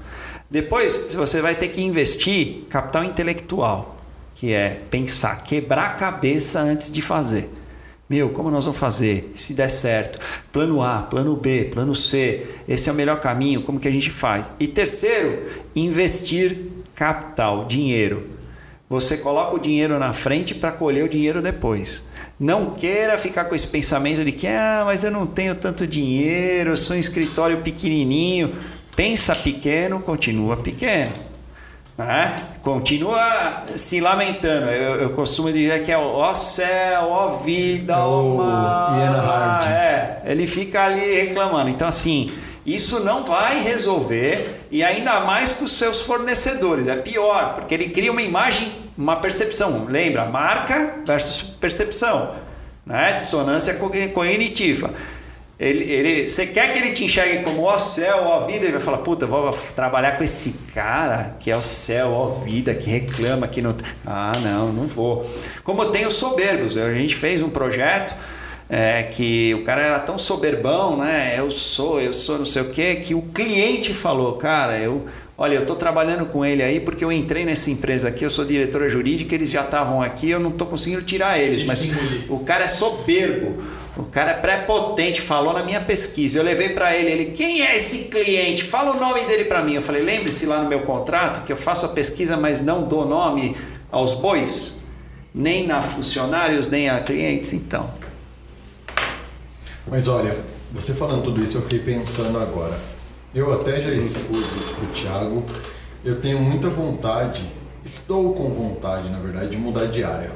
[0.49, 3.95] Depois, você vai ter que investir capital intelectual,
[4.33, 7.51] que é pensar, quebrar a cabeça antes de fazer.
[8.09, 9.31] Meu, como nós vamos fazer?
[9.35, 10.19] Se der certo.
[10.51, 12.47] Plano A, plano B, plano C.
[12.67, 13.61] Esse é o melhor caminho.
[13.61, 14.51] Como que a gente faz?
[14.59, 15.43] E terceiro,
[15.75, 16.57] investir
[16.99, 18.31] capital, dinheiro.
[18.89, 22.09] Você coloca o dinheiro na frente para colher o dinheiro depois.
[22.37, 26.71] Não queira ficar com esse pensamento de que, ah, mas eu não tenho tanto dinheiro,
[26.71, 28.53] eu sou um escritório pequenininho.
[28.97, 31.13] Pensa pequeno, continua pequeno.
[31.97, 32.43] Né?
[32.63, 34.69] Continua se lamentando.
[34.69, 39.71] Eu, eu, costumo dizer que é ó céu, ó vida, ó mar.
[39.71, 41.69] É, ele fica ali reclamando.
[41.69, 42.29] Então, assim,
[42.75, 46.87] isso não vai resolver e ainda mais com os seus fornecedores.
[46.87, 49.85] É pior, porque ele cria uma imagem, uma percepção.
[49.85, 50.25] Lembra?
[50.25, 52.35] Marca versus percepção.
[52.85, 53.13] Né?
[53.13, 53.75] Dissonância
[54.13, 54.93] cognitiva.
[55.59, 58.79] Ele, ele, você quer que ele te enxergue como ó céu, ó vida, ele vai
[58.79, 63.45] falar, puta, vou trabalhar com esse cara que é o céu, ó vida, que reclama,
[63.45, 63.75] que não.
[64.05, 65.29] Ah, não, não vou.
[65.61, 68.15] Como tem os soberbos, a gente fez um projeto
[68.69, 71.33] é, que o cara era tão soberbão, né?
[71.35, 75.07] Eu sou, eu sou não sei o quê, que o cliente falou, cara, eu.
[75.35, 78.43] Olha, eu estou trabalhando com ele aí porque eu entrei nessa empresa aqui, eu sou
[78.43, 81.87] diretora jurídica, eles já estavam aqui, eu não estou conseguindo tirar eles, mas
[82.27, 83.63] o cara é soberbo.
[83.97, 86.39] O cara é prepotente, falou na minha pesquisa.
[86.39, 88.63] Eu levei para ele, ele, quem é esse cliente?
[88.63, 89.73] Fala o nome dele para mim.
[89.73, 93.05] Eu falei, lembre-se lá no meu contrato que eu faço a pesquisa, mas não dou
[93.05, 93.57] nome
[93.91, 94.85] aos bois,
[95.33, 97.51] nem a funcionários, nem a clientes.
[97.51, 97.91] Então,
[99.89, 100.37] mas olha,
[100.71, 102.79] você falando tudo isso, eu fiquei pensando agora.
[103.33, 105.43] Eu até já expus isso pro Thiago.
[106.03, 107.45] Eu tenho muita vontade,
[107.83, 110.31] estou com vontade, na verdade, de mudar de área.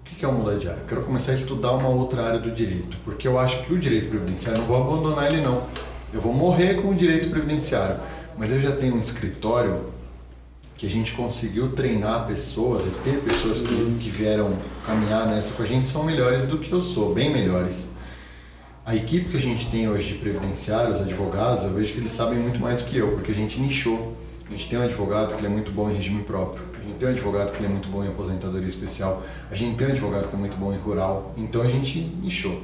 [0.00, 0.80] O que é mudar de área?
[0.80, 3.78] Eu quero começar a estudar uma outra área do direito, porque eu acho que o
[3.78, 5.64] direito previdenciário, não vou abandonar ele não.
[6.12, 7.96] Eu vou morrer com o direito previdenciário,
[8.36, 9.92] mas eu já tenho um escritório
[10.76, 14.52] que a gente conseguiu treinar pessoas e ter pessoas que, que vieram
[14.84, 17.90] caminhar nessa com a gente são melhores do que eu sou, bem melhores.
[18.84, 22.36] A equipe que a gente tem hoje de previdenciários, advogados, eu vejo que eles sabem
[22.36, 24.12] muito mais do que eu, porque a gente nichou.
[24.44, 26.98] A gente tem um advogado que ele é muito bom em regime próprio, a gente
[26.98, 29.90] tem um advogado que ele é muito bom em aposentadoria especial, a gente tem um
[29.90, 32.60] advogado que é muito bom em rural, então a gente nichou.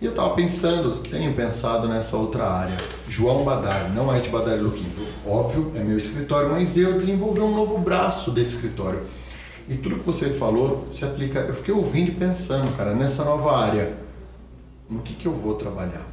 [0.00, 2.76] E eu estava pensando, tenho pensado nessa outra área.
[3.08, 4.86] João Badar, não é de Badar Luquim.
[5.24, 9.02] Óbvio, é meu escritório, mas eu desenvolvi um novo braço desse escritório.
[9.68, 11.40] E tudo que você falou se aplica.
[11.40, 14.07] Eu fiquei ouvindo e pensando, cara, nessa nova área.
[14.88, 16.06] No que, que eu vou trabalhar?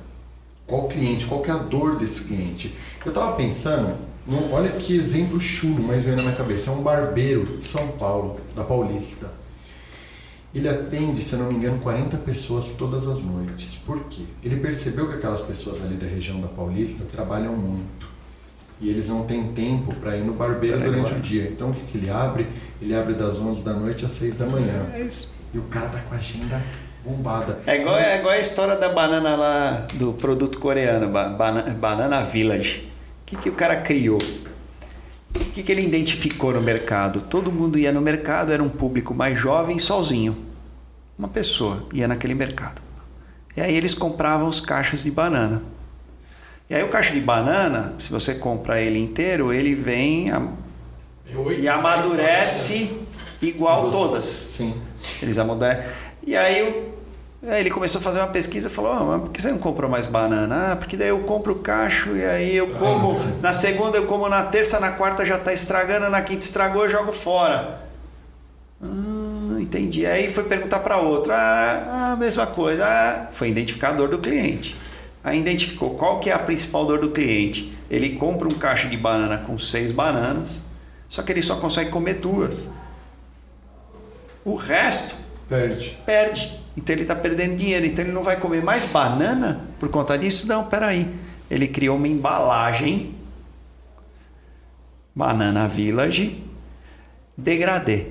[0.68, 1.26] Qual cliente?
[1.26, 2.76] Qual que é a dor desse cliente?
[3.06, 3.96] Eu estava pensando,
[4.26, 6.70] no, olha que exemplo chulo, mas veio na minha cabeça.
[6.70, 9.32] É um barbeiro de São Paulo, da Paulista
[10.56, 13.76] ele atende, se eu não me engano, 40 pessoas todas as noites.
[13.76, 14.24] Por quê?
[14.42, 18.08] Ele percebeu que aquelas pessoas ali da região da Paulista trabalham muito.
[18.80, 21.50] E eles não têm tempo para ir no barbeiro durante o dia.
[21.52, 22.48] Então o que, que ele abre?
[22.82, 24.86] Ele abre das 11 da noite às 6 da manhã.
[24.94, 25.08] É.
[25.54, 26.62] E o cara tá com a agenda
[27.06, 27.60] bombada.
[27.68, 32.92] É igual, é igual a história da banana lá, do produto coreano, Banana, banana Village.
[33.22, 34.20] O que, que o cara criou?
[35.36, 37.22] O que, que ele identificou no mercado?
[37.22, 40.36] Todo mundo ia no mercado, era um público mais jovem, sozinho.
[41.18, 42.82] Uma pessoa ia naquele mercado.
[43.56, 45.62] E aí eles compravam os cachos de banana.
[46.70, 50.48] E aí o cacho de banana, se você compra ele inteiro, ele vem a...
[51.60, 52.98] e amadurece
[53.42, 54.26] igual todas.
[54.26, 54.74] Sim.
[55.22, 55.84] Eles amadurecem.
[56.26, 56.95] E aí
[57.44, 59.60] Aí ele começou a fazer uma pesquisa e falou: oh, mas por que você não
[59.60, 60.72] comprou mais banana?
[60.72, 63.14] Ah, porque daí eu compro o cacho e aí eu como.
[63.42, 66.90] Na segunda eu como na terça, na quarta já está estragando, na quinta estragou, eu
[66.90, 67.82] jogo fora.
[68.82, 70.06] Ah, entendi.
[70.06, 72.86] Aí foi perguntar para outro: ah, a mesma coisa.
[72.86, 74.76] Ah, foi identificador do cliente.
[75.24, 77.76] Aí identificou qual que é a principal dor do cliente.
[77.90, 80.62] Ele compra um cacho de banana com seis bananas,
[81.10, 82.68] só que ele só consegue comer duas.
[84.44, 85.16] O resto
[85.50, 85.98] perde.
[86.06, 86.65] Perde.
[86.78, 87.86] Então ele está perdendo dinheiro.
[87.86, 90.48] Então ele não vai comer mais banana por conta disso?
[90.48, 91.08] Não, peraí.
[91.50, 93.16] Ele criou uma embalagem
[95.16, 96.44] Banana Village
[97.38, 98.08] degradê.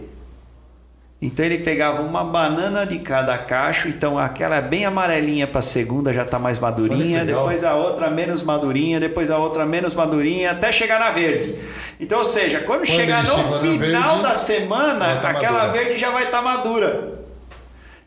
[1.21, 6.13] Então ele pegava uma banana de cada cacho, então aquela bem amarelinha para a segunda
[6.13, 10.71] já está mais madurinha, depois a outra menos madurinha, depois a outra menos madurinha, até
[10.71, 11.59] chegar na verde.
[11.99, 15.73] Então, ou seja, quando, quando chegar no final verde, da semana, tá aquela madura.
[15.73, 17.24] verde já vai estar tá madura.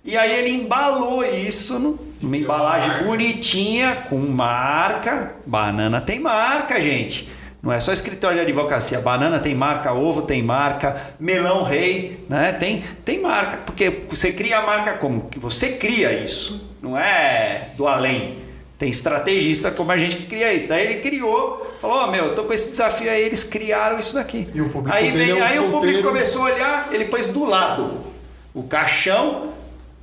[0.07, 5.35] E aí ele embalou isso numa embalagem bonitinha, com marca.
[5.45, 7.29] Banana tem marca, gente.
[7.61, 9.01] Não é só escritório de advocacia.
[9.01, 12.53] Banana tem marca, ovo tem marca, melão rei, né?
[12.53, 13.57] Tem, tem marca.
[13.65, 15.29] Porque você cria a marca como?
[15.35, 16.71] Você cria isso.
[16.81, 18.37] Não é do além.
[18.77, 20.69] Tem estrategista como a gente que cria isso.
[20.69, 24.13] Daí ele criou, falou: oh, meu, eu tô com esse desafio aí, eles criaram isso
[24.13, 24.47] daqui.
[24.53, 27.27] E o público aí, vem, é um aí o público começou a olhar, ele pôs
[27.27, 28.07] do lado
[28.53, 29.56] o caixão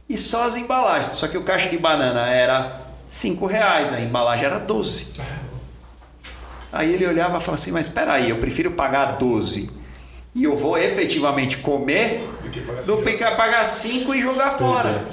[0.09, 1.12] e só as embalagens.
[1.12, 5.14] Só que o caixa de banana era 5 reais, a embalagem era 12.
[6.72, 9.70] Aí ele olhava e falava assim, mas espera aí, eu prefiro pagar 12
[10.35, 12.28] e eu vou efetivamente comer
[12.85, 15.05] do que pagar 5 e jogar fora.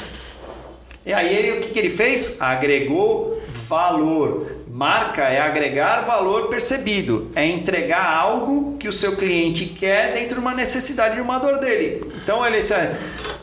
[1.05, 2.41] E aí o que, que ele fez?
[2.41, 4.60] Agregou valor.
[4.73, 10.39] Marca é agregar valor percebido, é entregar algo que o seu cliente quer dentro de
[10.39, 12.10] uma necessidade de uma dor dele.
[12.23, 12.57] Então ele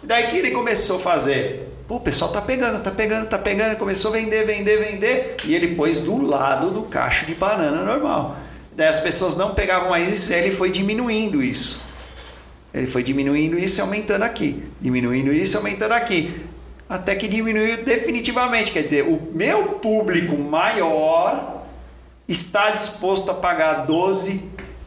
[0.02, 1.68] daí que ele começou a fazer.
[1.86, 5.54] Pô, o pessoal tá pegando, tá pegando, tá pegando, começou a vender, vender, vender, e
[5.54, 8.38] ele pôs do lado do cacho de banana normal.
[8.74, 11.82] Daí as pessoas não pegavam mais isso, ele foi diminuindo isso.
[12.72, 16.47] Ele foi diminuindo isso e aumentando aqui, diminuindo isso e aumentando aqui
[16.88, 18.72] até que diminuiu definitivamente.
[18.72, 21.66] Quer dizer, o meu público maior
[22.26, 24.42] está disposto a pagar 12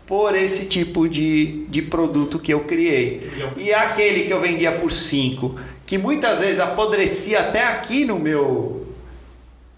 [0.08, 3.32] por esse tipo de, de produto que eu criei.
[3.56, 5.56] E aquele que eu vendia por 5,
[5.86, 8.88] que muitas vezes apodrecia até aqui no meu.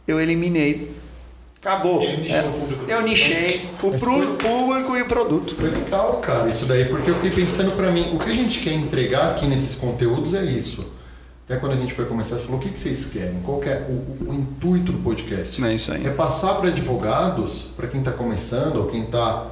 [0.08, 0.92] Eu eliminei.
[1.62, 2.04] Acabou.
[2.04, 2.44] É,
[2.90, 3.92] eu nichei o
[4.38, 5.56] público e o produto.
[5.56, 8.60] Foi legal, cara, isso daí, porque eu fiquei pensando para mim, o que a gente
[8.60, 10.93] quer entregar aqui nesses conteúdos é isso
[11.46, 13.40] até quando a gente foi começar, você falou: o que, vocês querem?
[13.44, 15.64] Qual que é o, o, intuito do podcast?
[15.64, 16.06] É isso aí.
[16.06, 19.48] É passar para advogados, para quem está começando ou quem está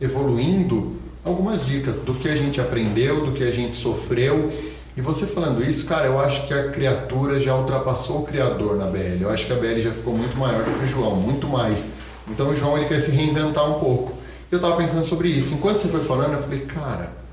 [0.00, 4.50] evoluindo, algumas dicas do que a gente aprendeu, do que a gente sofreu.
[4.96, 8.86] E você falando isso, cara, eu acho que a criatura já ultrapassou o criador na
[8.86, 9.22] BL.
[9.22, 11.84] Eu acho que a BL já ficou muito maior do que o João, muito mais.
[12.28, 14.14] Então o João ele quer se reinventar um pouco.
[14.52, 15.52] Eu estava pensando sobre isso.
[15.52, 17.24] Enquanto você foi falando, eu falei, cara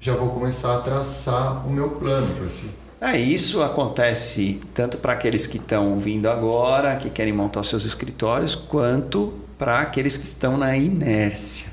[0.00, 2.70] já vou começar a traçar o meu plano para si.
[2.98, 8.54] É, isso acontece tanto para aqueles que estão vindo agora, que querem montar seus escritórios,
[8.54, 11.66] quanto para aqueles que estão na inércia,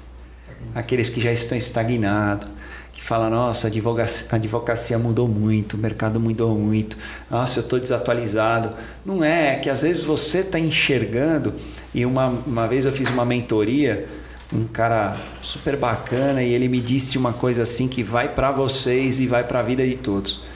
[0.76, 2.50] aqueles que já estão estagnados,
[2.91, 6.98] que falam: nossa, a advocacia, a advocacia mudou muito, o mercado mudou muito,
[7.32, 8.76] nossa, eu estou desatualizado.
[9.06, 11.54] Não é, é que às vezes você está enxergando,
[11.94, 14.10] e uma, uma vez eu fiz uma mentoria
[14.52, 19.20] um cara super bacana e ele me disse uma coisa assim que vai para vocês
[19.20, 20.53] e vai para a vida de todos.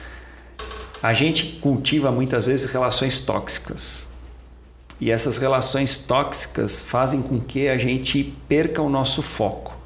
[1.02, 4.08] A gente cultiva muitas vezes relações tóxicas.
[5.00, 9.76] E essas relações tóxicas fazem com que a gente perca o nosso foco,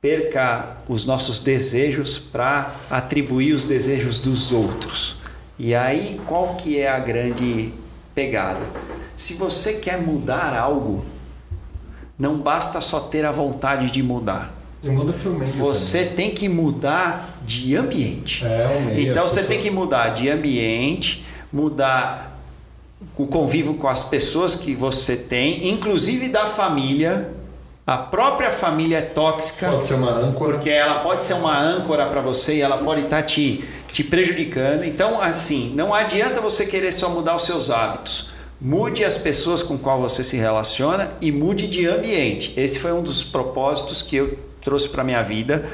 [0.00, 5.16] perca os nossos desejos para atribuir os desejos dos outros.
[5.58, 7.74] E aí qual que é a grande
[8.14, 8.64] pegada?
[9.16, 11.04] Se você quer mudar algo,
[12.16, 14.53] não basta só ter a vontade de mudar.
[14.84, 15.50] E muda seu meio.
[15.52, 16.14] Você também.
[16.14, 18.44] tem que mudar de ambiente.
[18.44, 19.10] É, o meio.
[19.10, 22.38] Então você pessoas- tem que mudar de ambiente, mudar
[23.16, 27.30] o convívio com as pessoas que você tem, inclusive da família.
[27.86, 29.68] A própria família é tóxica.
[29.70, 30.52] Pode ser uma âncora.
[30.54, 33.62] Porque ela pode ser uma âncora para você e ela pode estar te,
[33.92, 34.84] te prejudicando.
[34.84, 38.30] Então, assim, não adianta você querer só mudar os seus hábitos.
[38.58, 42.54] Mude as pessoas com qual você se relaciona e mude de ambiente.
[42.56, 45.64] Esse foi um dos propósitos que eu trouxe para minha vida,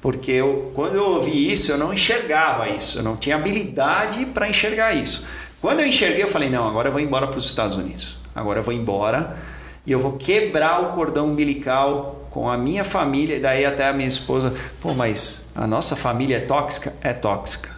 [0.00, 4.48] porque eu, quando eu ouvi isso, eu não enxergava isso, eu não tinha habilidade para
[4.48, 5.24] enxergar isso.
[5.60, 8.16] Quando eu enxerguei, eu falei: não, agora eu vou embora para os Estados Unidos.
[8.34, 9.36] Agora eu vou embora
[9.84, 13.36] e eu vou quebrar o cordão umbilical com a minha família.
[13.36, 16.94] E daí até a minha esposa: pô, mas a nossa família é tóxica?
[17.00, 17.76] É tóxica.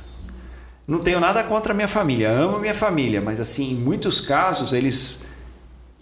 [0.87, 4.73] Não tenho nada contra a minha família, amo minha família, mas assim, em muitos casos
[4.73, 5.25] eles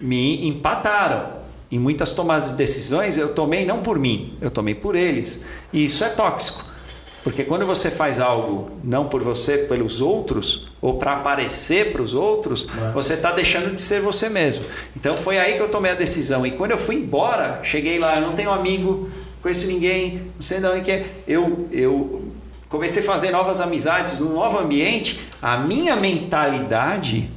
[0.00, 1.37] me empataram.
[1.70, 5.44] Em muitas tomadas de decisões eu tomei não por mim, eu tomei por eles.
[5.72, 6.64] E isso é tóxico.
[7.22, 12.14] Porque quando você faz algo não por você, pelos outros, ou para aparecer para os
[12.14, 14.64] outros, Mas- você está deixando de ser você mesmo.
[14.96, 16.46] Então foi aí que eu tomei a decisão.
[16.46, 19.10] E quando eu fui embora, cheguei lá, eu não tenho amigo,
[19.42, 21.06] conheço ninguém, não sei de onde que é.
[21.26, 22.32] Eu, eu
[22.68, 25.20] comecei a fazer novas amizades num novo ambiente.
[25.42, 27.30] A minha mentalidade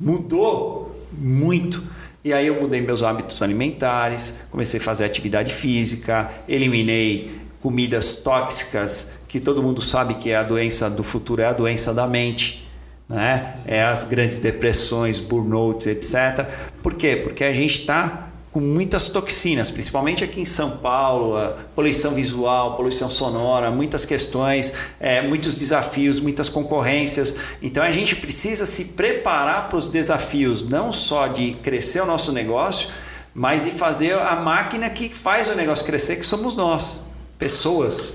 [0.00, 1.82] mudou muito.
[2.26, 9.12] E aí eu mudei meus hábitos alimentares, comecei a fazer atividade física, eliminei comidas tóxicas,
[9.28, 12.68] que todo mundo sabe que é a doença do futuro, é a doença da mente,
[13.08, 13.60] né?
[13.64, 16.48] É as grandes depressões, burnouts, etc.
[16.82, 17.14] Por quê?
[17.14, 18.25] Porque a gente está
[18.56, 21.36] com muitas toxinas, principalmente aqui em São Paulo,
[21.74, 27.36] poluição visual, poluição sonora, muitas questões, é, muitos desafios, muitas concorrências.
[27.60, 32.32] Então a gente precisa se preparar para os desafios, não só de crescer o nosso
[32.32, 32.88] negócio,
[33.34, 37.00] mas de fazer a máquina que faz o negócio crescer, que somos nós,
[37.38, 38.14] pessoas,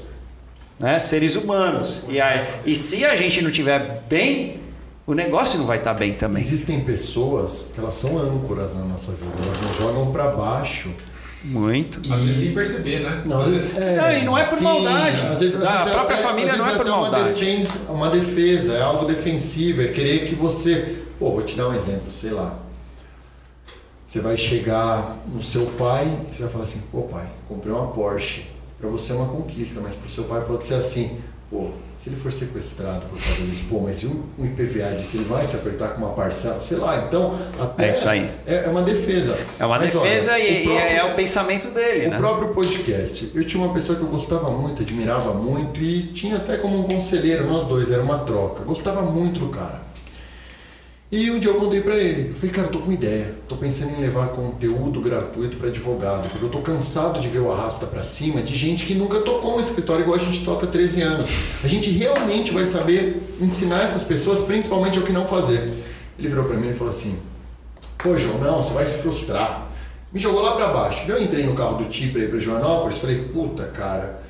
[0.80, 0.97] né?
[0.97, 2.03] seres humanos.
[2.09, 2.18] E,
[2.65, 4.59] e se a gente não tiver bem,
[5.06, 6.41] o negócio não vai estar bem também.
[6.41, 10.90] Existem pessoas que elas são âncoras na nossa vida, elas nos jogam para baixo.
[11.44, 11.99] Muito.
[12.14, 13.23] Às vezes sem perceber, né?
[13.26, 15.22] Não, às vezes, Não, e não é por maldade.
[15.22, 17.10] Às vezes, às Da vezes própria é, família às não é vezes por até uma
[17.10, 17.34] maldade.
[17.34, 21.03] defesa, uma defesa, é algo defensivo, é querer que você.
[21.18, 22.60] Pô, vou te dar um exemplo, sei lá.
[24.06, 28.45] Você vai chegar no seu pai, você vai falar assim, pô pai, comprei uma Porsche.
[28.80, 31.18] Pra você é uma conquista, mas pro seu pai pode ser assim,
[31.52, 31.68] pô,
[31.98, 35.26] se ele for sequestrado por causa disso, pô, mas e um, um IPVA disso, ele
[35.26, 38.28] vai se apertar com uma parcela, sei lá, então até É isso aí.
[38.48, 39.38] É, é uma defesa.
[39.60, 42.18] É uma Mas, olha, defesa e, o e próprio- é o pensamento dele, o né?
[42.18, 43.32] próprio podcast.
[43.36, 46.84] Eu tinha uma pessoa que eu gostava muito, admirava muito e tinha até como um
[46.84, 48.64] conselheiro, nós dois, era uma troca.
[48.64, 49.90] Gostava muito do cara.
[51.12, 53.92] E um dia eu contei pra ele, falei, cara, tô com uma ideia, tô pensando
[53.92, 58.02] em levar conteúdo gratuito para advogado, porque eu tô cansado de ver o arrasta pra
[58.02, 61.30] cima de gente que nunca tocou um escritório igual a gente toca há 13 anos.
[61.66, 65.74] A gente realmente vai saber ensinar essas pessoas, principalmente o que não fazer.
[66.18, 67.20] Ele virou pra mim e falou assim:
[67.98, 69.70] Pô, João, não, você vai se frustrar.
[70.14, 71.04] Me jogou lá pra baixo.
[71.12, 74.24] Eu entrei no carro do Ti pra ir pra Joanópolis falei, puta, cara,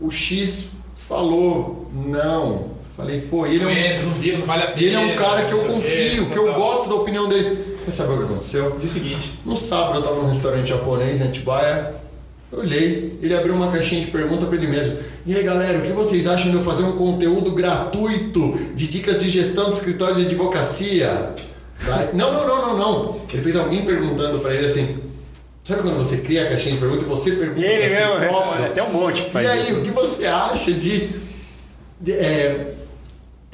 [0.00, 2.73] o X falou não.
[2.96, 4.80] Falei, pô, ele é Não um, entra, não vira, não vale a pena.
[4.86, 7.76] ele é um cara que eu confio, que eu gosto da opinião dele.
[7.84, 8.76] Você sabe o que aconteceu?
[8.78, 9.40] Dia seguinte.
[9.44, 11.96] No sábado eu tava num restaurante japonês em Atibaia.
[12.52, 14.96] Eu olhei, ele abriu uma caixinha de pergunta pra ele mesmo.
[15.26, 19.18] E aí galera, o que vocês acham de eu fazer um conteúdo gratuito de dicas
[19.20, 21.34] de gestão do escritório de advocacia?
[22.12, 23.20] Não, não, não, não, não.
[23.32, 24.94] Ele fez alguém perguntando pra ele assim.
[25.64, 28.06] Sabe quando você cria a caixinha de pergunta e você pergunta E ele si mesmo
[28.12, 28.28] próprio?
[28.30, 29.74] responde, até um monte que faz e aí, isso.
[29.74, 31.10] o que você acha de.
[32.00, 32.74] de, é,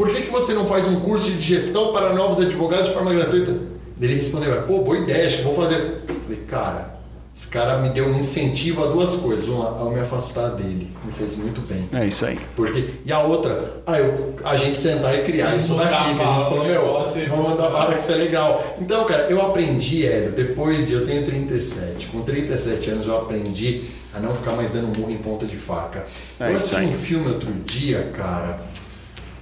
[0.01, 3.13] por que, que você não faz um curso de gestão para novos advogados de forma
[3.13, 3.55] gratuita?
[4.01, 6.01] Ele respondeu, pô, boa ideia, acho que vou fazer.
[6.09, 7.01] Eu falei, cara,
[7.37, 9.47] Esse cara me deu um incentivo a duas coisas.
[9.49, 10.91] Uma, a me afastar dele.
[11.05, 11.87] Me fez muito bem.
[11.93, 12.41] É isso aí.
[12.57, 15.95] Porque, e a outra, ah, eu, a gente sentar e criar isso daqui.
[15.95, 18.75] A gente falou, meu, vamos mandar bala que isso é legal.
[18.81, 20.95] Então, cara, eu aprendi, Hélio, depois de.
[20.95, 22.07] Eu tenho 37.
[22.07, 23.83] Com 37 anos eu aprendi
[24.15, 26.07] a não ficar mais dando murro em ponta de faca.
[26.41, 28.61] É eu assisti um filme outro dia, cara.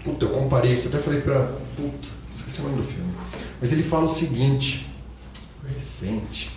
[0.09, 1.49] Puta, eu comparei isso, até falei pra.
[1.77, 3.13] Puta, esqueci o nome do filme.
[3.61, 4.87] Mas ele fala o seguinte.
[5.61, 6.51] Foi recente.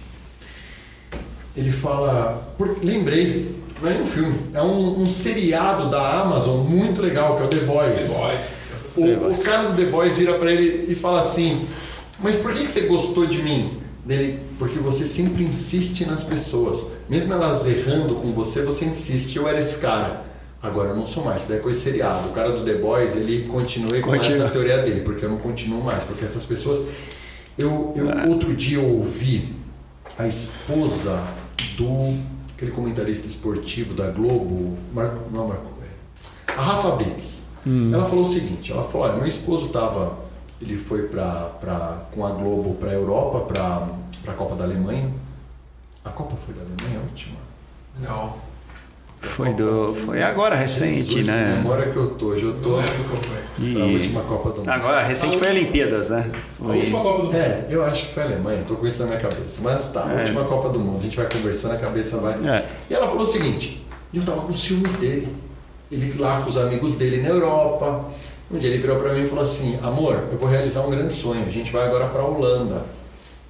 [1.55, 2.53] Ele fala.
[2.57, 7.43] Por, lembrei, não é um filme, é um, um seriado da Amazon muito legal, que
[7.43, 7.95] é o The Boys.
[7.97, 8.57] The Boys.
[8.95, 9.31] O, sensacional.
[9.31, 11.67] o cara do The Boys vira pra ele e fala assim:
[12.19, 13.81] Mas por que, que você gostou de mim?
[14.05, 16.87] Dele, porque você sempre insiste nas pessoas.
[17.07, 19.35] Mesmo elas errando com você, você insiste.
[19.35, 20.30] Eu era esse cara.
[20.63, 22.29] Agora eu não sou mais, isso daí é coisa de seriado.
[22.29, 24.37] O cara do The Boys, ele continua com Continua.
[24.37, 26.03] essa teoria dele, porque eu não continuo mais.
[26.03, 26.81] Porque essas pessoas.
[27.57, 29.55] Eu, eu outro dia eu ouvi
[30.17, 31.27] a esposa
[31.75, 32.15] do
[32.55, 37.41] aquele comentarista esportivo da Globo, Marco, não Marco, é, a Rafa Brits.
[37.65, 40.17] Ela falou o seguinte, ela falou, olha, meu esposo tava,
[40.59, 45.11] ele foi pra, pra, com a Globo para a Europa, para a Copa da Alemanha.
[46.03, 47.37] A Copa foi da Alemanha, a última?
[47.99, 48.50] Não.
[49.21, 51.55] Foi, do, foi agora, recente, Jesus, Que né?
[51.57, 53.73] memória que eu tô, hoje eu tô foi.
[53.73, 54.67] para a última Copa do Mundo.
[54.69, 56.31] agora, recente foi a Olimpíadas, né?
[56.59, 57.35] A última Copa do Mundo.
[57.37, 59.59] É, eu acho que foi a Alemanha, tô com isso na minha cabeça.
[59.63, 60.19] Mas tá, a É.
[60.21, 62.33] última Copa do Mundo, a gente vai conversando, a cabeça vai.
[62.33, 62.65] É.
[62.89, 65.27] E ela falou o seguinte: eu tava com ciúmes dele.
[65.91, 68.05] Ele lá com os amigos dele na Europa.
[68.49, 71.13] Um dia ele virou pra mim e falou assim: amor, eu vou realizar um grande
[71.13, 71.45] sonho.
[71.45, 72.85] A gente vai agora pra Holanda.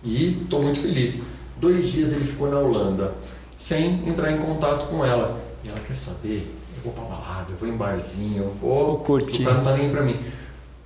[0.03, 1.22] E tô muito feliz.
[1.57, 3.14] Dois dias ele ficou na Holanda,
[3.56, 5.39] sem entrar em contato com ela.
[5.63, 8.85] E ela quer saber: eu vou pra balada, eu vou em barzinho, eu vou.
[8.88, 9.43] Vou curtir.
[9.43, 10.19] O cara não tá nem pra mim.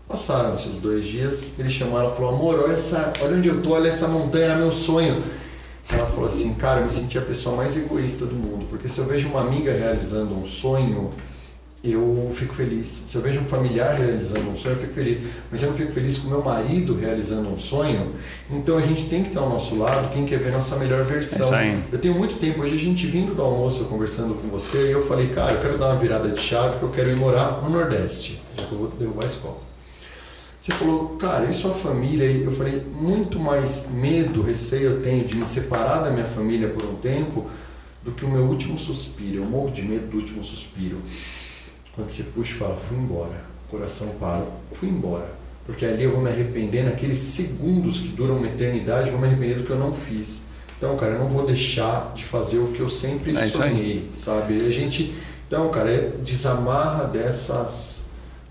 [0.08, 3.62] Passaram-se os dois dias, ele chamou ela e falou: Amor, olha, essa, olha onde eu
[3.62, 5.22] tô, olha essa montanha, era meu sonho.
[5.90, 9.00] Ela falou assim: Cara, eu me senti a pessoa mais egoísta do mundo, porque se
[9.00, 11.10] eu vejo uma amiga realizando um sonho,
[11.92, 13.04] eu fico feliz.
[13.06, 15.20] Se eu vejo um familiar realizando um sonho, eu fico feliz.
[15.52, 18.14] Mas eu não fico feliz com meu marido realizando um sonho.
[18.50, 21.04] Então a gente tem que ter ao nosso lado quem quer ver nossa melhor É
[21.04, 21.54] versão.
[21.54, 21.78] aí.
[21.92, 24.92] Eu tenho muito tempo, hoje a gente vindo do almoço, eu conversando com você, e
[24.92, 27.62] eu falei, cara, eu quero dar uma virada de chave, que eu quero ir morar
[27.62, 28.42] no Nordeste.
[28.58, 29.58] Já que eu vou derrubar a escola.
[30.60, 32.26] Você falou, cara, e sua família?
[32.26, 36.84] Eu falei, muito mais medo, receio eu tenho de me separar da minha família por
[36.84, 37.46] um tempo
[38.04, 39.44] do que o meu último suspiro.
[39.44, 40.98] Eu morro de medo do último suspiro.
[41.96, 44.44] Quando você puxa e fala, fui embora, o coração para,
[44.74, 45.28] fui embora.
[45.66, 49.56] Porque ali eu vou me arrepender, naqueles segundos que duram uma eternidade, vou me arrepender
[49.58, 50.44] do que eu não fiz.
[50.78, 54.64] Então, cara, eu não vou deixar de fazer o que eu sempre É sonhei, sabe?
[54.66, 55.16] A gente,
[55.48, 57.96] então, cara, é desamarra dessas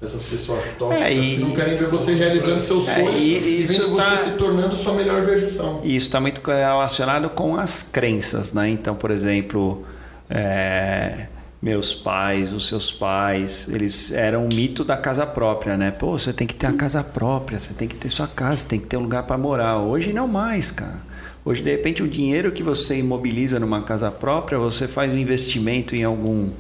[0.01, 3.97] dessas pessoas tóxicas É, que não querem ver você realizando seus É, sonhos e- vendo
[3.97, 5.81] tá- você se tornando sua melhor versão.
[5.83, 8.69] E isso está muito relacionado com as crenças, né?
[8.69, 9.83] Então, por exemplo,
[10.29, 11.29] é,
[11.65, 15.91] meus pais, os seus pais, eles eram um mito da casa própria, né?
[15.91, 18.79] Pô, você tem que ter a casa própria, você tem que ter sua casa, tem
[18.79, 19.79] que ter um lugar para morar.
[19.79, 21.01] Hoje não mais, cara.
[21.43, 25.97] Hoje, de repente, o dinheiro que você imobiliza numa casa própria, você faz um investimento
[25.97, 26.51] em algum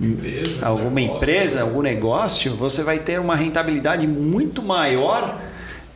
[0.00, 1.16] Empresa, alguma negócio.
[1.16, 5.38] empresa, algum negócio, você vai ter uma rentabilidade muito maior.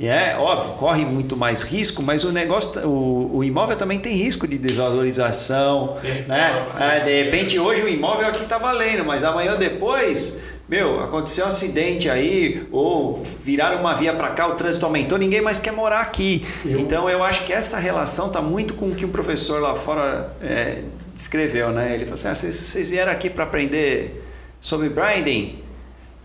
[0.02, 4.14] E é óbvio, corre muito mais risco, mas o negócio, o, o imóvel também tem
[4.16, 5.98] risco de desvalorização.
[6.26, 6.64] Né?
[6.64, 11.00] forma, É, de repente hoje o imóvel aqui está valendo, mas amanhã ou depois, meu,
[11.04, 15.58] aconteceu um acidente aí, ou viraram uma via para cá, o trânsito aumentou, ninguém mais
[15.58, 16.46] quer morar aqui.
[16.64, 19.74] Eu- Então eu acho que essa relação está muito com o que o professor lá
[19.74, 20.78] fora é,
[21.14, 21.92] descreveu, né?
[21.92, 24.24] Ele falou assim: ah, vocês, vocês vieram aqui para aprender
[24.62, 25.58] sobre branding,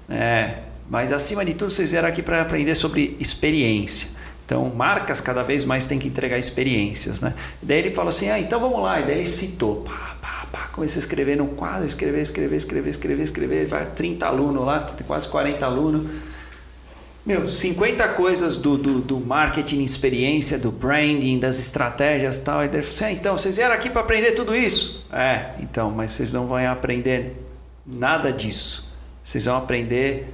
[0.09, 0.59] é,
[0.89, 4.09] mas acima de tudo vocês vieram aqui para aprender sobre experiência.
[4.45, 7.33] Então, marcas cada vez mais têm que entregar experiências, né?
[7.61, 8.99] Daí ele falou assim: ah, então vamos lá.
[8.99, 12.89] E daí ele citou, pá, pá, pá, comecei a escrever no quadro, escrever, escrever, escrever,
[12.89, 16.11] escrever, escrever, vai 30 alunos lá, quase 40 alunos.
[17.25, 22.63] Meu, 50 coisas do, do, do marketing, experiência, do branding, das estratégias e tal.
[22.63, 25.07] E daí ele falou assim: ah, então, vocês vieram aqui para aprender tudo isso?
[25.11, 27.33] É, então, mas vocês não vão aprender
[27.83, 28.93] nada disso.
[29.23, 30.27] Vocês vão aprender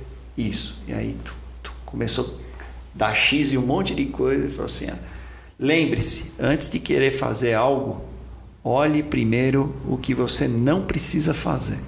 [0.47, 0.81] isso.
[0.87, 4.47] E aí tu, tu começou a dar X e um monte de coisa.
[4.47, 4.95] E falou assim: ó,
[5.59, 8.01] lembre-se, antes de querer fazer algo,
[8.63, 11.79] olhe primeiro o que você não precisa fazer.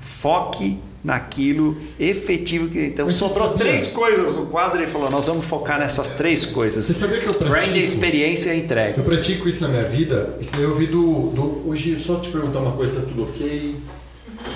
[0.00, 3.58] Foque naquilo efetivo que então Mas sobrou sabia?
[3.66, 7.26] três coisas no quadro e falou nós vamos focar nessas três coisas Você sabia que
[7.26, 7.76] eu brand pratico?
[7.78, 10.36] experiência e entrega Eu pratico isso na minha vida.
[10.40, 11.68] Isso daí eu vi do, do.
[11.68, 13.76] Hoje, só te perguntar uma coisa: tá tudo ok?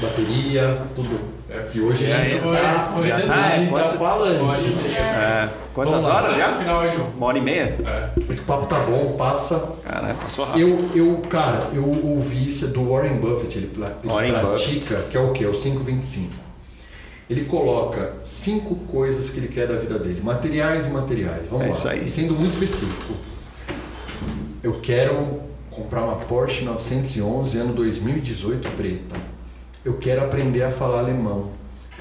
[0.01, 1.36] Bateria, tudo.
[1.57, 4.51] É, É, E hoje a gente Foi- tá, foi já de tá, gente tá falando.
[4.97, 6.15] É, quantas Vamos lá.
[6.17, 6.59] horas já?
[6.59, 7.09] Final aí, João.
[7.17, 7.77] Uma hora e meia?
[7.85, 8.21] É.
[8.21, 9.63] É que o papo tá bom, passa.
[9.83, 10.61] Caralho, passou rápido.
[10.95, 15.21] Eu, eu, cara, eu ouvi isso do Warren Buffett, ele, ele Warren pratica, que é
[15.21, 15.45] o quê?
[15.45, 16.33] É o 525.
[17.29, 21.47] Ele coloca cinco coisas que ele quer da vida dele, materiais e materiais.
[21.51, 21.73] Vamos É lá.
[21.73, 22.05] isso aí.
[22.05, 23.15] E sendo muito específico.
[24.63, 29.17] Eu quero comprar uma Porsche 911 ano 2018 preta.
[29.87, 31.53] Eu quero aprender a falar alemão.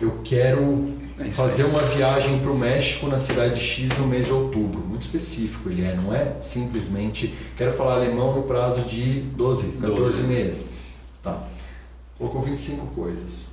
[0.01, 4.33] Eu quero É fazer uma viagem para o México na cidade X no mês de
[4.33, 4.79] outubro.
[4.81, 9.99] Muito específico ele é, não é simplesmente quero falar alemão no prazo de 12, 14
[10.01, 10.21] 12.
[10.23, 10.65] meses.
[11.21, 11.47] Tá.
[12.17, 13.49] Colocou 25 coisas.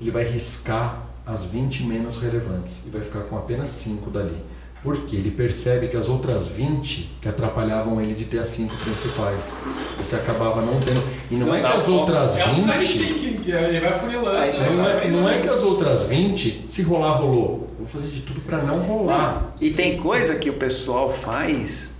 [0.00, 4.42] Ele vai riscar as 20 menos relevantes e vai ficar com apenas 5 dali.
[4.82, 9.60] Porque ele percebe que as outras 20 que atrapalhavam ele de ter as 5 principais.
[9.96, 11.02] Você acabava não tendo.
[11.30, 12.98] E não, Não é que as outras É um time 20.
[12.98, 14.36] ticking, que ele vai funilando.
[15.12, 17.68] Não é, que as outras 20, se rolar, rolou.
[17.78, 19.54] Vou fazer de tudo para não rolar.
[19.60, 21.91] E tem coisa que o pessoal faz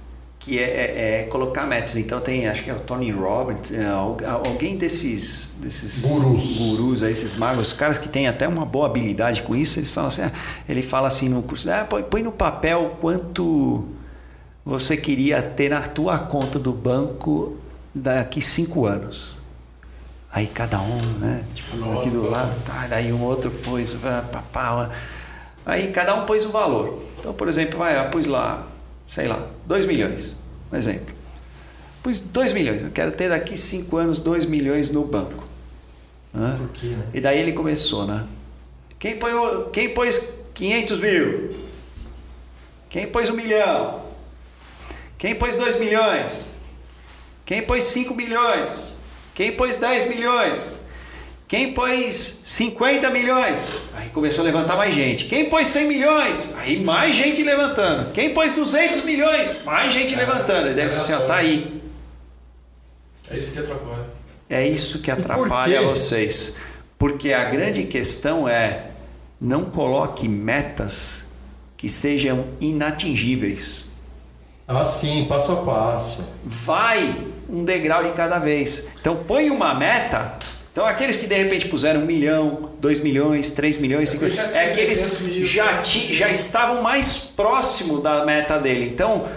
[0.45, 1.97] que é, é- é colocar metas.
[1.97, 4.17] Então tem, acho que é o Tony Robbins, é, al-
[4.47, 6.57] alguém desses, desses Gurus.
[6.77, 10.09] gurus aí, esses magos, caras que têm até uma boa habilidade com isso, eles falam
[10.09, 10.33] assim, ah,
[10.69, 13.87] ele fala assim no curso, ah, põe, no papel quanto
[14.65, 17.57] você queria ter na tua conta do banco
[17.95, 19.39] daqui cinco anos.
[20.33, 21.45] Aí cada um, né?
[21.55, 22.01] Tipo, Anota.
[22.01, 24.91] aqui do lado, tá, daí um outro pôs, ah, papá,
[25.65, 27.03] Aí cada um pôs um valor.
[27.21, 28.67] Então, por exemplo, vai, pus lá,
[29.13, 30.39] sei lá, 2 milhões,
[30.73, 31.15] um exemplo.
[32.03, 35.47] Pus 2 milhões, eu quero ter daqui 5 anos 2 milhões no banco.
[36.35, 36.57] Hã?
[36.57, 37.07] Por quê, né?
[37.13, 38.27] E daí ele começou, né?
[38.99, 39.33] Quem, põe,
[39.73, 41.57] quem pôs 500 mil?
[42.89, 44.03] Quem pôs um milhão?
[45.19, 46.47] Quem pôs 2 milhões?
[47.45, 48.71] Quem pôs 5 milhões?
[49.35, 50.61] Quem pôs 10 milhões?
[51.53, 53.73] Quem pôs 50 milhões?
[53.95, 55.27] Aí começou a levantar mais gente.
[55.27, 56.55] Quem pôs 100 milhões?
[56.57, 58.11] Aí mais gente levantando.
[58.13, 59.63] Quem pôs 200 milhões?
[59.63, 60.71] Mais gente levantando.
[60.71, 61.83] E daí ele falou assim: ó, tá aí.
[63.31, 64.07] É isso que atrapalha.
[64.49, 65.85] É isso que por atrapalha quê?
[65.85, 66.57] vocês.
[66.97, 68.87] Porque a grande questão é
[69.39, 71.27] não coloque metas
[71.77, 73.91] que sejam inatingíveis.
[74.67, 76.27] Ah, sim, passo a passo.
[76.43, 77.15] Vai
[77.47, 78.89] um degrau de cada vez.
[78.99, 80.41] Então põe uma meta.
[80.73, 84.55] Então aqueles que de repente puseram um milhão, dois milhões, três milhões, cinco É milhões,
[84.57, 88.89] é que 300 eles já, ti- já estavam mais próximo da meta dele.
[88.89, 89.29] Então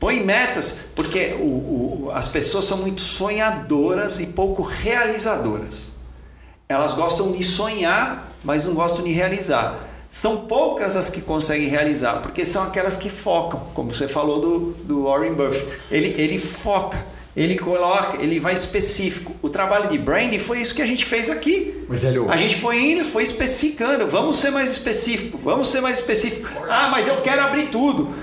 [0.00, 5.92] põe metas, porque o- o- as pessoas são muito sonhadoras e pouco realizadoras.
[6.68, 9.78] Elas gostam de sonhar, mas não gostam de realizar.
[10.10, 14.58] São poucas as que conseguem realizar, porque são aquelas que focam, como você falou do,
[14.84, 15.66] do Warren Buffett.
[15.90, 16.96] Ele, ele foca,
[17.36, 19.36] ele coloca, ele vai específico.
[19.42, 21.84] O trabalho de branding foi isso que a gente fez aqui.
[21.88, 24.06] Mas, Hélio, A gente foi indo, foi especificando.
[24.06, 26.48] Vamos ser mais específico, vamos ser mais específico.
[26.68, 28.14] Ah, mas eu quero abrir tudo.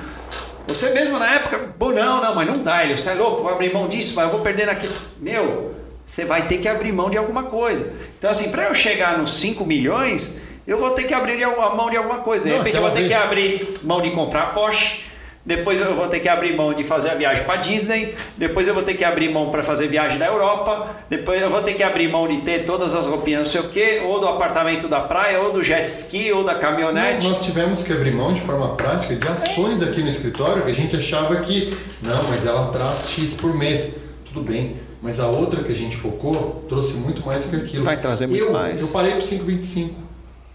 [0.68, 3.52] Você mesmo na época, bom, não, não, mas não dá, Hélio, você é louco, vou
[3.52, 4.94] abrir mão disso, mas eu vou perder naquilo.
[5.20, 5.76] Meu,
[6.06, 7.94] você vai ter que abrir mão de alguma coisa.
[8.18, 11.90] Então, assim, para eu chegar nos 5 milhões, eu vou ter que abrir alguma- mão
[11.90, 12.46] de alguma coisa.
[12.48, 15.02] De repente, eu vou ter que vez- abrir mão de comprar Porsche.
[15.46, 18.16] Depois eu vou ter que abrir mão de fazer a viagem para Disney.
[18.38, 20.96] Depois eu vou ter que abrir mão para fazer viagem na Europa.
[21.10, 23.70] Depois eu vou ter que abrir mão de ter todas as roupinhas, não sei o
[23.70, 27.28] quê, ou do apartamento da praia, ou do jet ski, ou da caminhonete.
[27.28, 30.74] nós tivemos que abrir mão de forma prática de ações aqui no escritório que a
[30.74, 31.70] gente achava que,
[32.02, 33.90] não, mas ela traz X por mês.
[34.26, 37.84] Tudo bem, mas a outra que a gente focou trouxe muito mais do que aquilo.
[37.84, 38.82] Vai trazer muito eu, mais.
[38.82, 39.90] Eu parei com 5,25.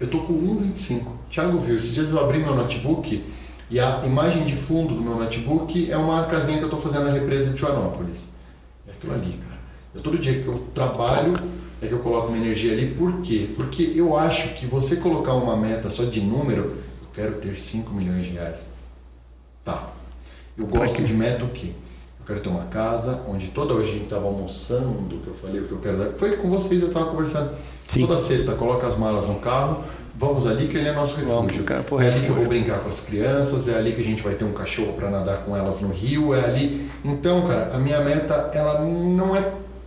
[0.01, 1.03] Eu tô com 1,25.
[1.31, 3.23] Thiago viu, esses dias eu abri meu notebook
[3.71, 7.05] e a imagem de fundo do meu notebook é uma casinha que eu tô fazendo
[7.05, 8.29] na represa de Joanópolis.
[8.87, 9.59] É aquilo ali, cara.
[9.95, 11.35] Eu, todo dia que eu trabalho
[11.83, 12.95] é que eu coloco minha energia ali.
[12.95, 13.51] Por quê?
[13.55, 17.93] Porque eu acho que você colocar uma meta só de número, eu quero ter 5
[17.93, 18.67] milhões de reais.
[19.63, 19.91] Tá.
[20.57, 21.73] Eu gosto de meta o quê?
[22.21, 25.61] Eu quero ter uma casa onde toda hoje a gente estava almoçando, que eu falei
[25.61, 26.13] o que eu quero dar.
[26.13, 27.51] Foi com vocês, eu estava conversando.
[27.87, 28.07] Sim.
[28.07, 29.85] Toda sexta, coloca as malas no carro,
[30.19, 31.65] vamos ali que ele é nosso Vamos refúgio.
[31.65, 34.05] pro campo é ali que eu vou brincar com as crianças, é ali que a
[34.05, 36.89] gente vai ter um cachorro para nadar com elas no rio, é ali.
[37.05, 39.43] Então, cara, a minha meta, ela não é.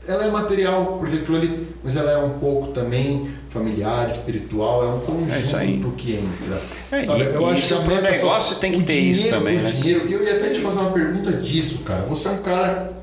[0.08, 1.68] Ela é material, porque aquilo ali.
[1.84, 5.84] Mas ela é um pouco também familiar, espiritual, é um conjunto É isso aí.
[5.96, 6.60] que entra.
[6.92, 9.38] É, e- eu acho isso que a meta só- negócio tem que ter isso dinheiro
[9.38, 9.72] também, por né?
[9.72, 10.10] dinheiro.
[10.10, 12.02] Eu ia até te fazer uma pergunta disso, cara.
[12.04, 12.94] Você é um cara.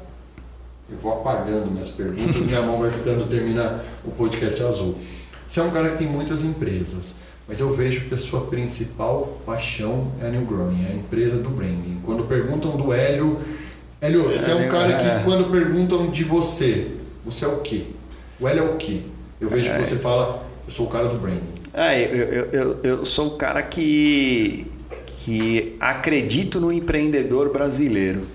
[0.90, 4.96] Eu vou apagando minhas perguntas, minha mão vai ficando terminar o podcast azul.
[5.48, 7.14] Você é um cara que tem muitas empresas,
[7.48, 11.38] mas eu vejo que a sua principal paixão é a New Growing, é a empresa
[11.38, 11.96] do branding.
[12.04, 13.38] Quando perguntam do Hélio,
[13.98, 14.96] Hélio, você é um cara é.
[14.96, 16.88] que quando perguntam de você,
[17.24, 17.84] você é o quê?
[18.38, 19.00] O Hélio é o quê?
[19.40, 19.78] Eu vejo É.
[19.78, 21.40] que você fala, Eu sou o cara do branding.
[21.72, 24.66] É, eu, eu, eu, eu sou o cara que,
[25.06, 28.26] que acredito no empreendedor brasileiro.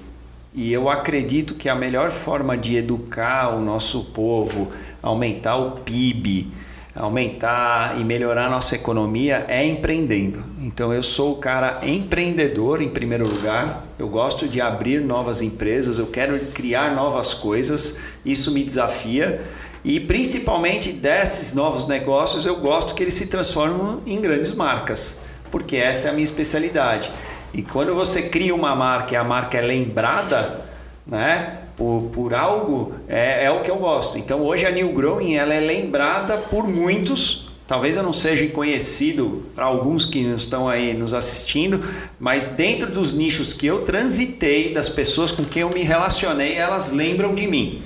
[0.52, 4.72] E eu acredito que a melhor forma de educar o nosso povo,
[5.02, 6.52] aumentar o PIB,
[6.96, 10.44] aumentar e melhorar nossa economia é empreendendo.
[10.60, 13.86] Então eu sou o cara empreendedor em primeiro lugar.
[13.98, 19.42] Eu gosto de abrir novas empresas, eu quero criar novas coisas, isso me desafia.
[19.84, 25.18] E principalmente desses novos negócios, eu gosto que eles se transformem em grandes marcas,
[25.52, 27.12] porque essa é a minha especialidade.
[27.54, 30.62] E quando você cria uma marca e a marca é lembrada,
[31.06, 31.63] né?
[31.76, 34.18] Por, por algo, é, é o que eu gosto.
[34.18, 39.44] Então hoje a New Growing ela é lembrada por muitos, talvez eu não seja conhecido
[39.56, 41.84] para alguns que estão aí nos assistindo,
[42.20, 46.92] mas dentro dos nichos que eu transitei, das pessoas com quem eu me relacionei, elas
[46.92, 47.82] lembram de mim.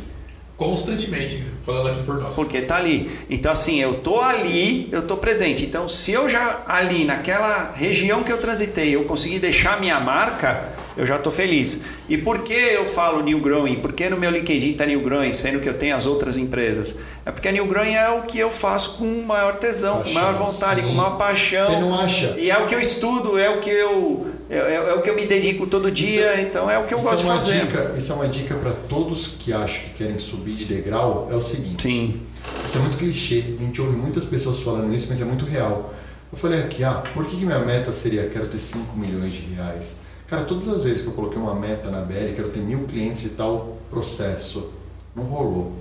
[0.57, 2.33] Constantemente, falando aqui por nós.
[2.33, 3.11] Porque tá ali.
[3.29, 5.63] Então, assim, eu tô ali, eu tô presente.
[5.63, 10.73] Então, se eu já ali, naquela região que eu transitei, eu consegui deixar minha marca,
[10.97, 11.81] eu já tô feliz.
[12.09, 13.75] E por que eu falo New Growing?
[13.75, 16.97] Por que no meu LinkedIn tá New Growing, sendo que eu tenho as outras empresas?
[17.25, 20.19] É porque a New Growing é o que eu faço com maior tesão, paixão, com
[20.19, 20.87] maior vontade, sim.
[20.87, 21.65] com maior paixão.
[21.65, 22.35] Você não acha?
[22.37, 25.09] E é o que eu estudo, é o que eu é, é, é, o que
[25.09, 27.65] eu me dedico todo dia, então é o que eu gosto é de fazer.
[27.65, 31.35] Dica, isso é uma dica para todos que acham que querem subir de degrau, é
[31.35, 31.83] o seguinte.
[31.83, 32.21] Sim.
[32.65, 35.93] Isso é muito clichê, a gente ouve muitas pessoas falando isso, mas é muito real.
[36.31, 39.41] Eu falei aqui, ah, por que, que minha meta seria quero ter 5 milhões de
[39.53, 39.97] reais?
[40.27, 43.23] Cara, todas as vezes que eu coloquei uma meta na BL, quero ter mil clientes
[43.23, 44.71] e tal processo,
[45.15, 45.73] não rolou.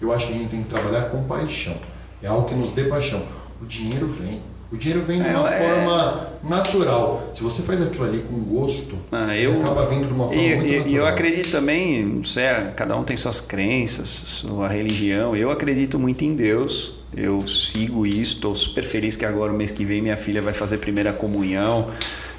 [0.00, 1.76] Eu acho que a gente tem que trabalhar com paixão.
[2.20, 3.22] É algo que nos dê paixão.
[3.60, 4.42] O dinheiro vem.
[4.72, 7.30] O dinheiro vem de uma é, forma natural.
[7.32, 10.56] Se você faz aquilo ali com gosto, ah, eu, acaba vindo de uma forma e,
[10.56, 10.88] muito natural.
[10.88, 15.36] E eu acredito também, não sei, cada um tem suas crenças, sua religião.
[15.36, 16.94] Eu acredito muito em Deus.
[17.14, 20.54] Eu sigo isso, estou super feliz que agora, o mês que vem, minha filha vai
[20.54, 21.90] fazer primeira comunhão,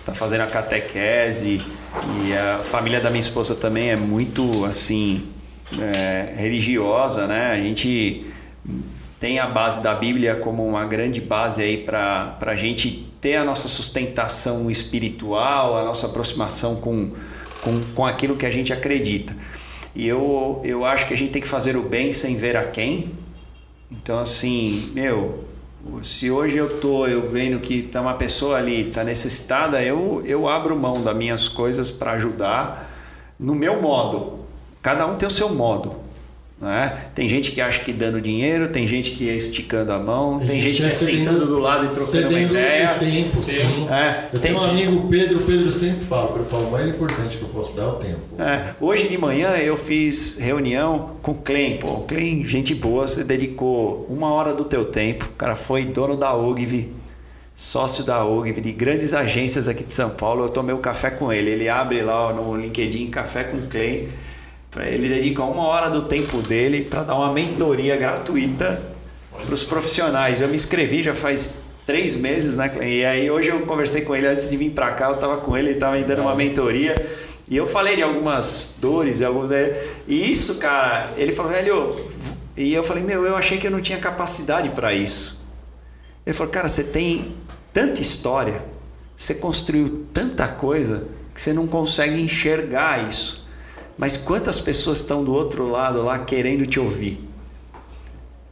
[0.03, 1.61] está fazendo a catequese.
[2.25, 5.29] E a família da minha esposa também é muito, assim,
[5.79, 7.51] é, religiosa, né?
[7.51, 8.25] A gente
[9.19, 13.45] tem a base da Bíblia como uma grande base aí para a gente ter a
[13.45, 17.11] nossa sustentação espiritual, a nossa aproximação com,
[17.61, 19.35] com, com aquilo que a gente acredita.
[19.95, 22.65] E eu, eu acho que a gente tem que fazer o bem sem ver a
[22.65, 23.11] quem.
[23.89, 25.45] Então, assim, meu,
[26.01, 30.47] se hoje eu tô eu vendo que tá uma pessoa ali tá necessitada, eu eu
[30.47, 32.89] abro mão das minhas coisas para ajudar
[33.39, 34.39] no meu modo.
[34.81, 36.02] Cada um tem o seu modo.
[36.63, 36.97] Né?
[37.13, 40.47] Tem gente que acha que dando dinheiro, tem gente que é esticando a mão, tem,
[40.47, 42.97] tem gente, que é sentando do lado e trocando uma ideia.
[42.97, 43.85] tempo, sim.
[43.91, 47.35] É, eu tenho um amigo Pedro, o Pedro sempre fala, eu falo, o mais importante
[47.35, 48.19] que eu posso dar é o tempo.
[48.39, 53.05] É, hoje de manhã eu fiz reunião com o Clem, pô, o Clem, gente boa,
[53.07, 56.91] você dedicou uma hora do teu tempo, o cara foi dono da OGV,
[57.53, 61.33] sócio da OGV, de grandes agências aqui de São Paulo, eu tomei um café com
[61.33, 64.07] ele, ele abre lá no LinkedIn, café com o Clem,
[64.77, 68.81] ele dedica uma hora do tempo dele para dar uma mentoria gratuita
[69.31, 70.41] para os profissionais.
[70.41, 72.71] Eu me inscrevi já faz três meses, né?
[72.81, 75.55] E aí hoje eu conversei com ele antes de vir para cá, eu estava com
[75.57, 76.95] ele, ele estava me dando uma mentoria.
[77.47, 79.51] E eu falei de algumas dores, alguns.
[80.07, 81.95] E isso, cara, ele falou, velho.
[82.55, 85.43] E eu falei, meu, eu achei que eu não tinha capacidade para isso.
[86.25, 87.35] Ele falou, cara, você tem
[87.73, 88.63] tanta história,
[89.17, 93.42] você construiu tanta coisa que você não consegue enxergar isso.
[93.97, 97.29] Mas quantas pessoas estão do outro lado lá querendo te ouvir?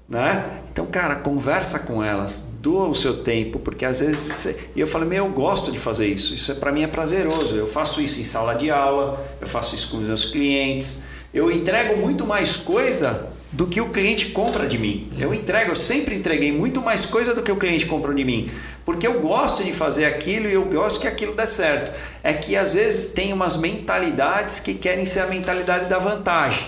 [0.08, 0.60] Né?
[0.72, 4.58] Então, cara, conversa com elas, doa o seu tempo, porque às vezes.
[4.76, 6.34] E eu falei, meu, eu gosto de fazer isso.
[6.34, 7.56] Isso é, para mim é prazeroso.
[7.56, 11.04] Eu faço isso em sala de aula, eu faço isso com os meus clientes.
[11.34, 15.12] Eu entrego muito mais coisa do que o cliente compra de mim.
[15.18, 18.50] Eu entrego, eu sempre entreguei muito mais coisa do que o cliente compra de mim,
[18.86, 21.92] porque eu gosto de fazer aquilo e eu gosto que aquilo dê certo.
[22.24, 26.66] É que às vezes tem umas mentalidades que querem ser a mentalidade da vantagem.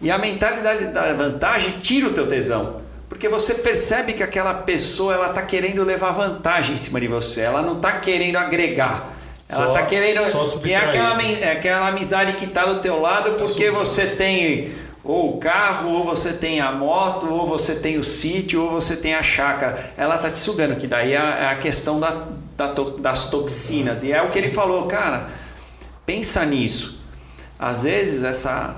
[0.00, 2.80] E a mentalidade da vantagem tira o teu tesão.
[3.08, 7.42] Porque você percebe que aquela pessoa ela está querendo levar vantagem em cima de você,
[7.42, 9.12] ela não está querendo agregar.
[9.48, 10.60] Ela está querendo.
[10.60, 14.72] que é aquela, é aquela amizade que está do teu lado porque você tem
[15.04, 18.96] ou o carro, ou você tem a moto, ou você tem o sítio, ou você
[18.96, 19.92] tem a chácara.
[19.96, 24.02] Ela tá te sugando, que daí é a é questão da, da das toxinas.
[24.02, 25.28] E é o que ele falou, cara.
[26.06, 27.00] Pensa nisso.
[27.58, 28.76] Às vezes essa,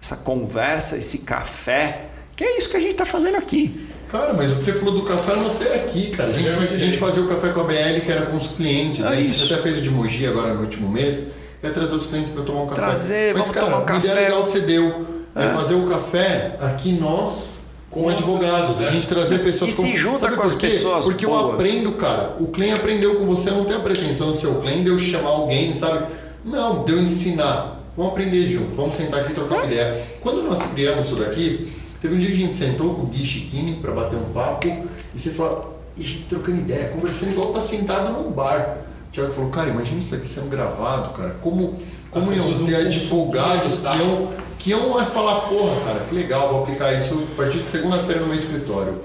[0.00, 2.06] essa conversa, esse café,
[2.36, 3.88] que é isso que a gente está fazendo aqui.
[4.10, 6.30] Cara, mas o que você falou do café eu até aqui, cara.
[6.30, 9.00] A gente, a gente fazia o café com a BL, que era com os clientes.
[9.00, 9.08] É né?
[9.08, 11.20] A gente até fez o de Mogi agora no último mês.
[11.60, 12.80] Quer trazer os clientes para tomar um café.
[12.82, 14.06] Trazer, mas, vamos cara, tomar um café.
[14.06, 17.54] ideia legal que você deu é fazer o café aqui nós
[17.90, 20.66] com advogados, a gente trazer pessoas E se junta Sabe com por as quê?
[20.66, 21.54] pessoas Porque eu boas.
[21.54, 22.36] aprendo, cara.
[22.40, 24.90] O Clem aprendeu com você, eu não tenho a pretensão de ser o Clem, de
[24.90, 26.06] eu chamar alguém, sabe?
[26.44, 27.80] Não, de eu ensinar.
[27.96, 30.02] Vamos aprender junto, vamos sentar aqui e trocar uma ideia.
[30.20, 33.22] Quando nós criamos isso daqui, teve um dia que a gente sentou com o Gui
[33.24, 34.66] Chiquini pra bater um papo
[35.14, 38.78] e você falou, e a gente trocando ideia, conversando igual tá sentado num bar.
[39.08, 41.36] O Thiago falou, cara, imagina isso aqui sendo gravado, cara.
[41.40, 41.78] Como,
[42.14, 46.92] pessoas ter advogados que iam, que iam lá falar, porra, cara, que legal, vou aplicar
[46.92, 49.00] isso a partir de segunda-feira no meu escritório.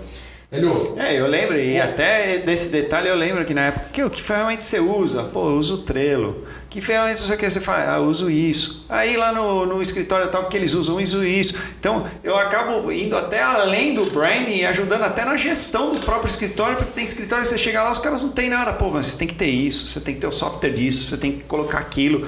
[0.51, 4.23] Helio, É, eu lembro, e até desse detalhe eu lembro que na época, que, que
[4.23, 5.21] ferramenta você usa?
[5.21, 6.43] Pô, eu uso o Trello.
[6.71, 7.51] Que ferramenta você quer?
[7.51, 7.87] Você faz?
[7.87, 8.83] Ah, eu uso isso.
[8.89, 11.53] Aí lá no, no escritório tal que eles usam, eu uso isso.
[11.79, 16.29] Então eu acabo indo até além do branding e ajudando até na gestão do próprio
[16.29, 18.73] escritório, porque tem escritório que você chega lá, os caras não tem nada.
[18.73, 21.17] Pô, mas você tem que ter isso, você tem que ter o software disso, você
[21.17, 22.27] tem que colocar aquilo.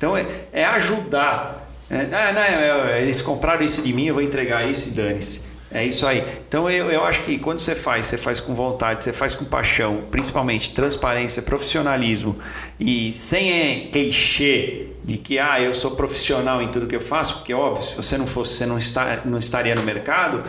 [0.00, 1.70] Então é, é ajudar.
[1.90, 5.42] É, não, é, eles compraram isso de mim, eu vou entregar isso e dane-se.
[5.70, 6.24] É isso aí.
[6.48, 9.44] Então eu, eu acho que quando você faz, você faz com vontade, você faz com
[9.44, 12.38] paixão, principalmente transparência, profissionalismo
[12.78, 17.34] e sem é, clichê de que ah, eu sou profissional em tudo que eu faço,
[17.34, 20.42] porque óbvio, se você não fosse, você não, está, não estaria no mercado,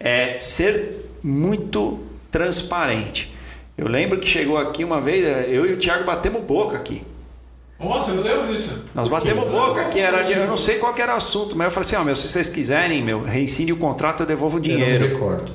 [0.00, 3.32] é ser muito transparente.
[3.78, 7.04] Eu lembro que chegou aqui uma vez, eu e o Thiago batemos boca aqui.
[7.80, 8.84] Nossa, eu lembro disso.
[8.94, 11.70] Nós batemos boca que era, eu não sei qual que era o assunto, mas eu
[11.70, 14.68] falei assim, ó, meu, se vocês quiserem, meu, reincide o contrato, eu devolvo o eu
[14.68, 15.04] não me dinheiro.
[15.06, 15.52] recordo.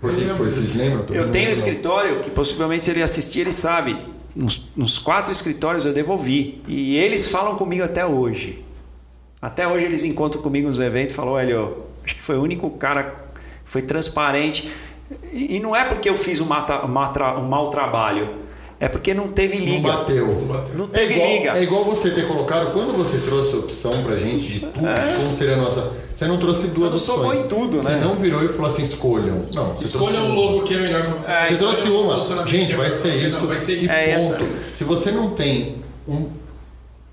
[0.00, 0.50] Por que que foi?
[0.50, 1.04] Vocês lembram?
[1.12, 3.98] Eu tenho um escritório que possivelmente se ele assistir, ele sabe.
[4.36, 6.60] Nos, nos quatro escritórios eu devolvi.
[6.68, 8.62] E eles falam comigo até hoje.
[9.40, 11.70] Até hoje eles encontram comigo nos eventos e falam, olha,
[12.04, 13.12] acho que foi o único cara que
[13.64, 14.70] foi transparente.
[15.32, 18.43] E, e não é porque eu fiz um, mata- um matra- um mau trabalho.
[18.84, 19.92] É porque não teve Não liga.
[19.92, 20.26] bateu.
[20.74, 21.58] Não É teve igual, liga.
[21.58, 25.14] é igual você ter colocado, quando você trouxe a opção pra gente de tudo, de
[25.16, 25.90] como seria a nossa.
[26.14, 27.38] Você não trouxe duas Eu não opções.
[27.40, 28.00] bom em tudo, você né?
[28.04, 29.46] não virou e falou assim: escolham.
[29.54, 31.30] Não, você Escolha trouxe um logo que é melhor pra você.
[31.32, 32.46] É, Você trouxe um uma.
[32.46, 33.26] Gente, é vai ser você.
[33.26, 33.40] isso.
[33.40, 33.92] Não, vai ser isso.
[33.94, 34.34] É essa.
[34.34, 34.50] ponto.
[34.74, 36.28] Se você não tem um,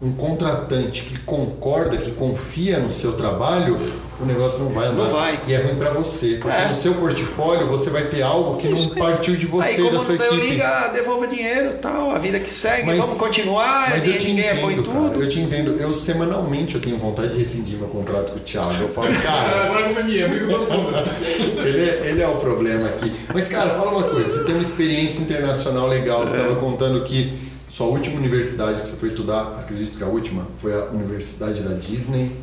[0.02, 3.78] um contratante que concorda, que confia no seu trabalho,
[4.20, 5.04] o negócio não vai andar.
[5.04, 5.40] Não vai.
[5.48, 6.38] E é ruim pra você.
[6.42, 6.68] Porque É.
[6.68, 9.12] no seu portfólio você vai ter algo que Isso não aí.
[9.14, 10.48] partiu de você Aí, da sua não equipe.
[10.48, 14.46] liga, devolva dinheiro tal, a vida que segue, Mas- vamos continuar, Mas eu te ninguém
[14.48, 15.10] é bom em entendo, tudo.
[15.12, 15.16] cara.
[15.24, 15.72] Eu te entendo.
[15.80, 18.74] Eu semanalmente eu tenho vontade de rescindir meu contrato com o Thiago.
[18.82, 20.26] Eu falo, Ah, cara, Agora como é minha,
[21.64, 23.12] ele é, ele é o problema aqui.
[23.34, 24.30] Mas, cara, fala uma coisa.
[24.30, 26.26] Você tem uma experiência internacional legal.
[26.26, 26.42] Você É.
[26.42, 30.74] estava contando que sua última universidade que você foi estudar, acredito que a última, foi
[30.74, 32.36] a Universidade da Disney.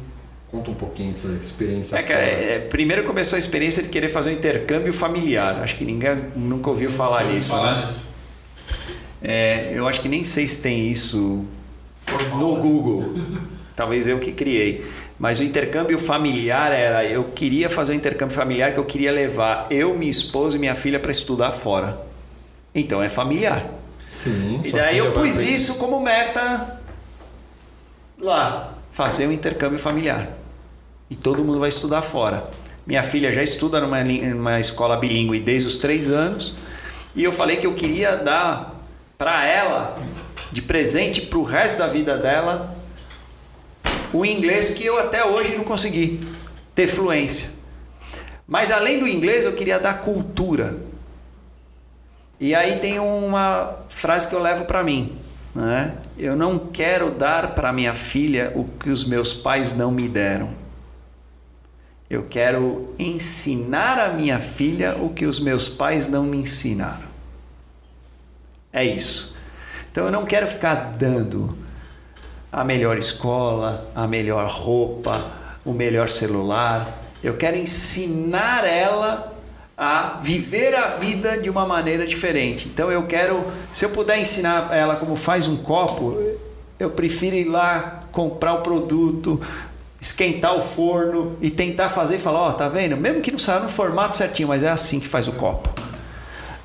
[0.51, 2.33] Conta um pouquinho dessa experiência É, cara, fora.
[2.33, 5.57] é, primeiro começou a experiência de querer fazer um intercâmbio familiar.
[5.63, 7.51] Acho que ninguém nunca ouviu falar nisso.
[7.51, 7.85] falar né?
[7.87, 8.09] nisso.
[9.21, 11.45] É, eu acho que nem sei se tem isso
[12.01, 12.63] Formal, no né?
[12.63, 13.15] Google.
[13.77, 14.87] Talvez eu que criei.
[15.19, 19.67] Mas o intercâmbio familiar era, eu queria fazer um intercâmbio familiar que eu queria levar
[19.71, 22.01] eu, minha esposa e minha filha para estudar fora.
[22.75, 23.78] Então é familiar.
[24.09, 26.79] Sim, E daí eu pus isso como meta
[28.19, 30.31] lá, fazer um intercâmbio familiar.
[31.11, 32.47] E todo mundo vai estudar fora.
[32.87, 36.55] Minha filha já estuda numa, numa escola bilíngue desde os três anos.
[37.15, 38.75] E eu falei que eu queria dar
[39.17, 39.99] para ela,
[40.51, 42.75] de presente para o resto da vida dela,
[44.13, 46.21] o inglês que eu até hoje não consegui
[46.75, 47.51] ter fluência.
[48.47, 50.79] Mas além do inglês, eu queria dar cultura.
[52.41, 55.19] E aí tem uma frase que eu levo para mim,
[55.55, 55.97] né?
[56.17, 60.55] Eu não quero dar para minha filha o que os meus pais não me deram.
[62.09, 67.09] Eu quero ensinar a minha filha o que os meus pais não me ensinaram.
[68.73, 69.37] É isso.
[69.91, 71.59] Então eu não quero ficar dando
[72.53, 75.21] a melhor escola, a melhor roupa,
[75.65, 76.89] o melhor celular.
[77.23, 79.38] Eu quero ensinar ela
[79.81, 82.67] a viver a vida de uma maneira diferente.
[82.69, 86.21] Então eu quero, se eu puder ensinar ela como faz um copo,
[86.81, 89.41] eu prefiro ir lá comprar o produto,
[90.01, 92.97] esquentar o forno e tentar fazer e falar, ó, tá vendo?
[92.97, 95.69] Mesmo que não saia no formato certinho, mas é assim que faz o copo.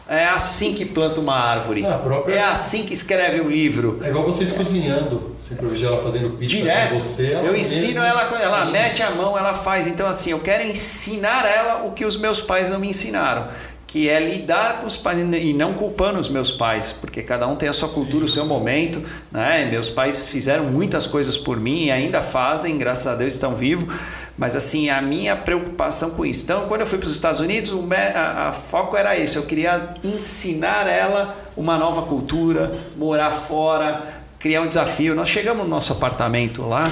[0.08, 1.84] É assim que planta uma árvore.
[2.04, 4.00] Própria- É assim que escreve um livro.
[4.04, 5.33] É igual vocês cozinhando.
[5.62, 6.92] Você vejo ela fazendo pizza Direto.
[6.94, 7.34] com você.
[7.44, 8.72] eu ensino mesma- ela, ela Sim.
[8.72, 9.88] mete a mão, ela faz.
[9.88, 13.48] Então, assim, eu quero ensinar ela o que os meus pais não me ensinaram.
[13.86, 17.56] Que é lidar com os pais e não culpando os meus pais, porque cada um
[17.56, 19.04] tem a sua cultura, o seu momento.
[19.32, 19.68] Né?
[19.70, 23.94] Meus pais fizeram muitas coisas por mim e ainda fazem, graças a Deus estão vivos.
[24.36, 26.44] Mas assim, a minha preocupação com isso.
[26.44, 29.38] Então, quando eu fui para os Estados Unidos, o a, a foco era isso.
[29.38, 35.16] Eu queria ensinar ela uma nova cultura, morar fora, criar um desafio.
[35.16, 36.92] Nós chegamos no nosso apartamento lá.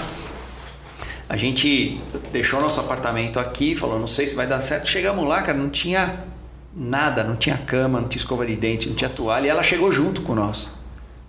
[1.27, 1.99] A gente
[2.31, 4.87] deixou nosso apartamento aqui, falou, não sei se vai dar certo.
[4.87, 6.23] Chegamos lá, cara, não tinha
[6.73, 9.47] nada, não tinha cama, não tinha escova de dente, não tinha toalha.
[9.47, 10.71] E ela chegou junto com nós.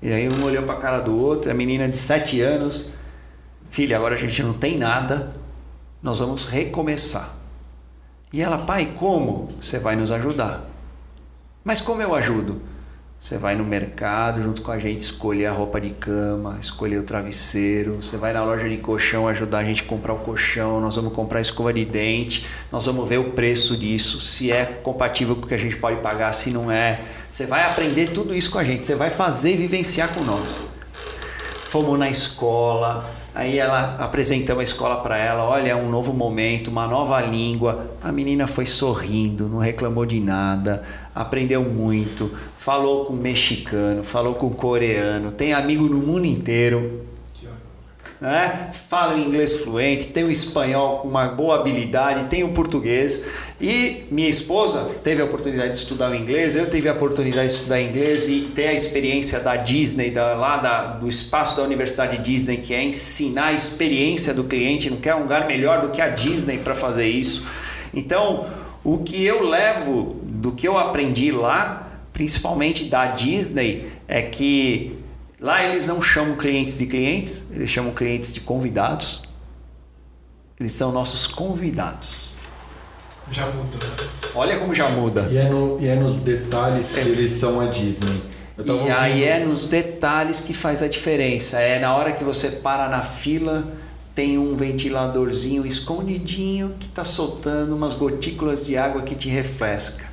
[0.01, 2.87] E aí um olhou para a cara do outro, a menina de 7 anos,
[3.69, 5.31] filha, agora a gente não tem nada,
[6.01, 7.35] nós vamos recomeçar.
[8.33, 9.53] E ela, pai, como?
[9.61, 10.65] Você vai nos ajudar.
[11.65, 12.63] Mas como eu ajudo?
[13.23, 17.05] Você vai no mercado junto com a gente escolher a roupa de cama, escolher o
[17.05, 18.03] travesseiro.
[18.03, 20.81] Você vai na loja de colchão ajudar a gente a comprar o colchão.
[20.81, 22.45] Nós vamos comprar escova de dente.
[22.73, 26.01] Nós vamos ver o preço disso, se é compatível com o que a gente pode
[26.01, 27.01] pagar, se não é.
[27.31, 28.85] Você vai aprender tudo isso com a gente.
[28.85, 30.65] Você vai fazer vivenciar com nós.
[31.67, 36.69] Fomos na escola, Aí ela apresentamos a escola para ela, olha, é um novo momento,
[36.69, 37.93] uma nova língua.
[38.03, 40.83] A menina foi sorrindo, não reclamou de nada,
[41.15, 47.03] aprendeu muito, falou com mexicano, falou com coreano, tem amigo no mundo inteiro
[48.23, 48.71] né?
[48.89, 53.25] fala inglês fluente, tem o espanhol com uma boa habilidade, tem o português.
[53.61, 57.55] E minha esposa teve a oportunidade de estudar o inglês, eu tive a oportunidade de
[57.55, 62.19] estudar inglês e ter a experiência da Disney, da, lá da, do espaço da Universidade
[62.19, 66.01] Disney, que é ensinar a experiência do cliente, não quer um lugar melhor do que
[66.01, 67.45] a Disney para fazer isso.
[67.93, 68.47] Então,
[68.85, 75.03] o que eu levo do que eu aprendi lá, principalmente da Disney, é que
[75.43, 79.23] Lá eles não chamam clientes de clientes, eles chamam clientes de convidados.
[80.59, 82.33] Eles são nossos convidados.
[83.29, 83.81] Já mudou.
[84.37, 85.27] Olha como já muda.
[85.33, 87.03] E é, no, e é nos detalhes que é.
[87.03, 88.23] eles são a Disney.
[88.57, 88.93] E ouvindo...
[88.93, 91.59] aí é nos detalhes que faz a diferença.
[91.59, 93.65] É na hora que você para na fila,
[94.15, 100.12] tem um ventiladorzinho escondidinho que está soltando umas gotículas de água que te refresca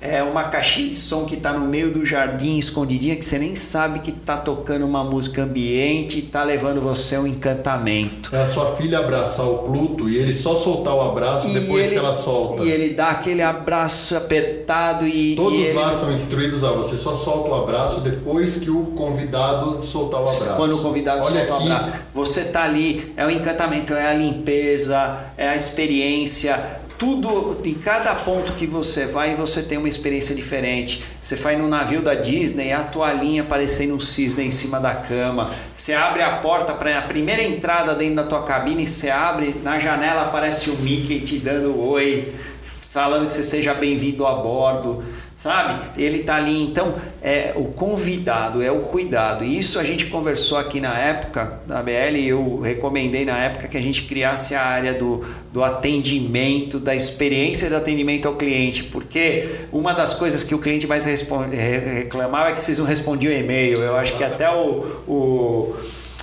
[0.00, 3.54] é uma caixinha de som que está no meio do jardim escondidinha que você nem
[3.54, 8.34] sabe que está tocando uma música ambiente e está levando você a um encantamento.
[8.34, 11.86] É a sua filha abraçar o Pluto e ele só soltar o abraço e depois
[11.86, 12.62] ele, que ela solta.
[12.62, 15.36] E ele dá aquele abraço apertado e.
[15.36, 19.84] Todos e lá são instruídos a você só solta o abraço depois que o convidado
[19.84, 20.56] soltar o abraço.
[20.56, 21.68] Quando o convidado Olha solta aqui.
[21.68, 21.98] o abraço.
[22.14, 28.14] Você está ali, é o encantamento, é a limpeza, é a experiência tudo, em cada
[28.14, 31.02] ponto que você vai, você tem uma experiência diferente.
[31.18, 35.50] Você vai no navio da Disney, a toalhinha parecendo um cisne em cima da cama.
[35.74, 39.80] Você abre a porta para a primeira entrada dentro da tua cabine, você abre, na
[39.80, 45.02] janela aparece o Mickey te dando oi, falando que você seja bem-vindo a bordo
[45.40, 45.82] sabe?
[45.96, 49.42] Ele está ali, então é o convidado, é o cuidado.
[49.42, 53.76] E isso a gente conversou aqui na época da BL, eu recomendei na época que
[53.78, 59.48] a gente criasse a área do, do atendimento, da experiência do atendimento ao cliente, porque
[59.72, 63.78] uma das coisas que o cliente mais responde, reclamava é que vocês não respondiam e-mail.
[63.78, 65.74] Eu acho que até o, o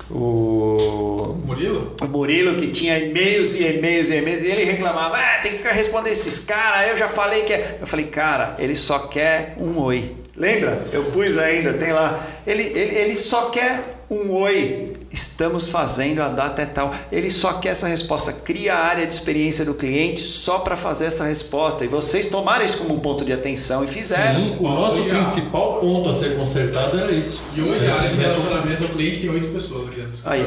[0.09, 1.95] o Murilo?
[2.01, 5.57] O Murilo que tinha e-mails e e-mails e e-mails e ele reclamava, ah, tem que
[5.57, 6.89] ficar respondendo esses caras.
[6.89, 7.77] Eu já falei que é.
[7.81, 10.15] Eu falei, cara, ele só quer um oi.
[10.35, 10.85] Lembra?
[10.93, 12.25] Eu pus ainda, tem lá.
[12.45, 14.93] Ele, ele, ele só quer um oi.
[15.17, 16.93] Estamos fazendo a data é tal.
[17.11, 18.31] Ele só quer essa resposta.
[18.31, 21.83] Cria a área de experiência do cliente só para fazer essa resposta.
[21.83, 24.39] E vocês tomaram isso como um ponto de atenção e fizeram.
[24.39, 27.41] Sim, o nosso principal ponto a ser consertado era isso.
[27.55, 30.19] E hoje a área de relacionamento ao cliente tem oito pessoas aqui dentro.
[30.23, 30.45] Aí.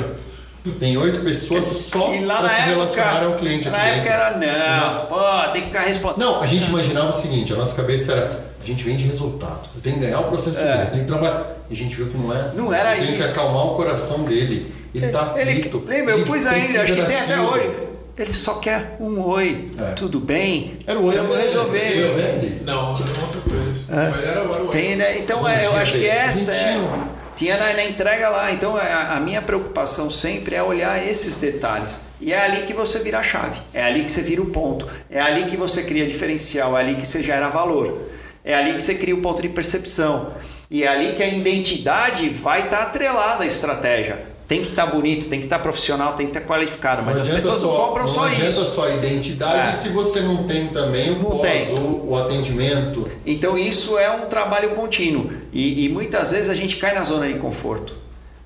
[0.79, 3.69] Tem oito pessoas só para se relacionar ao cliente.
[3.69, 5.07] Na época era não, nossa...
[5.07, 6.19] pô, tem que ficar respondendo.
[6.19, 9.81] Não, a gente imaginava o seguinte, a nossa cabeça era, a gente vende resultado, eu
[9.81, 10.65] tenho que ganhar o processo é.
[10.65, 11.57] dele, eu tenho que trabalhar.
[11.71, 12.59] E a gente viu que não é assim.
[12.59, 14.75] Não era eu tenho que acalmar o coração dele.
[14.95, 15.83] Ele está aflito.
[15.87, 17.91] lembra, eu pus ainda, acho que tem até hoje.
[18.19, 19.71] Ele só quer um oi.
[19.79, 19.93] É.
[19.93, 20.79] Tudo bem?
[20.87, 22.65] Era o oi Estamos resolvendo.
[22.65, 23.81] Não, era outra coisa.
[23.89, 24.11] É.
[24.11, 24.69] Mas era o oi.
[24.69, 25.19] Tem, né?
[25.19, 26.87] Então, é, eu acho que essa é,
[27.35, 28.53] tinha na, na, entrega lá.
[28.53, 31.99] Então, a, a, minha preocupação sempre é olhar esses detalhes.
[32.21, 33.59] E é ali que você vira a chave.
[33.73, 34.87] É ali que você vira o ponto.
[35.09, 36.77] É ali que você cria diferencial.
[36.77, 38.03] É ali que você gera valor.
[38.45, 40.33] É ali que você cria o ponto de percepção.
[40.71, 44.31] E é ali que a identidade vai estar tá atrelada à estratégia.
[44.51, 47.03] Tem que estar tá bonito, tem que estar tá profissional, tem que estar tá qualificado.
[47.05, 48.41] Mas as pessoas só, não compram não só isso.
[48.41, 49.77] Não adianta só a identidade é.
[49.77, 51.75] se você não tem também não pós, tem.
[51.75, 53.09] O, o, atendimento.
[53.25, 55.31] Então isso é um trabalho contínuo.
[55.53, 57.95] E, e, muitas vezes a gente cai na zona de conforto.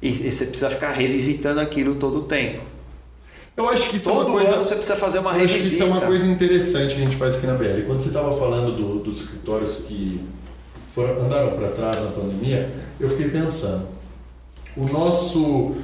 [0.03, 2.74] E, e você precisa ficar revisitando aquilo todo o tempo.
[3.57, 4.57] Eu acho que isso Todo é uma coisa.
[4.57, 5.59] você precisa fazer uma revisita.
[5.59, 7.83] Acho que isso é uma coisa interessante que a gente faz aqui na BL.
[7.87, 10.21] Quando você estava falando do, dos escritórios que
[10.93, 12.69] foram, andaram para trás na pandemia,
[12.99, 13.87] eu fiquei pensando.
[14.77, 15.77] O nosso.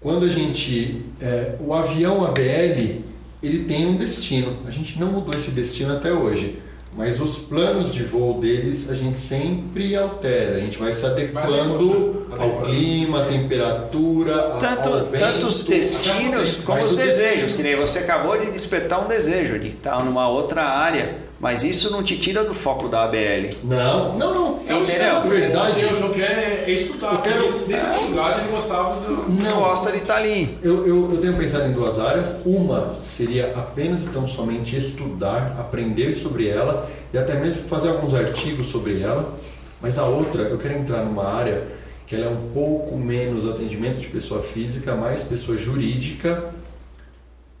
[0.00, 1.04] Quando a gente.
[1.20, 3.02] É, o avião ABL,
[3.42, 4.56] ele tem um destino.
[4.66, 6.58] A gente não mudou esse destino até hoje.
[6.96, 11.48] Mas os planos de voo deles a gente sempre altera, a gente vai se adequando
[11.48, 12.66] Vai ao adequando.
[12.66, 15.20] clima, à temperatura, a- Tanto, ao vento.
[15.24, 19.08] tanto os destinos Mas como os desejos, destino- que nem você acabou de despertar um
[19.08, 23.56] desejo de estar numa outra área, mas isso não te tira do foco da ABL.
[23.64, 24.50] Não, não, não.
[24.68, 24.86] É o Entendeu?
[24.86, 25.14] certo.
[25.14, 27.12] Na verdade- o João quer é estudar.
[27.14, 27.74] Eu quero- Desde
[28.10, 29.12] lugar ele gostava do.
[29.32, 29.60] Não Não.
[29.62, 30.56] gosta de estar ali.
[30.62, 32.36] Eu, eu, eu tenho pensado em duas áreas.
[32.44, 38.66] Uma seria apenas então somente estudar, aprender sobre ela e até mesmo fazer alguns artigos
[38.66, 39.34] sobre ela.
[39.80, 41.62] Mas a outra, eu quero entrar numa área
[42.06, 46.50] que ela é um pouco menos atendimento de pessoa física, mais pessoa jurídica,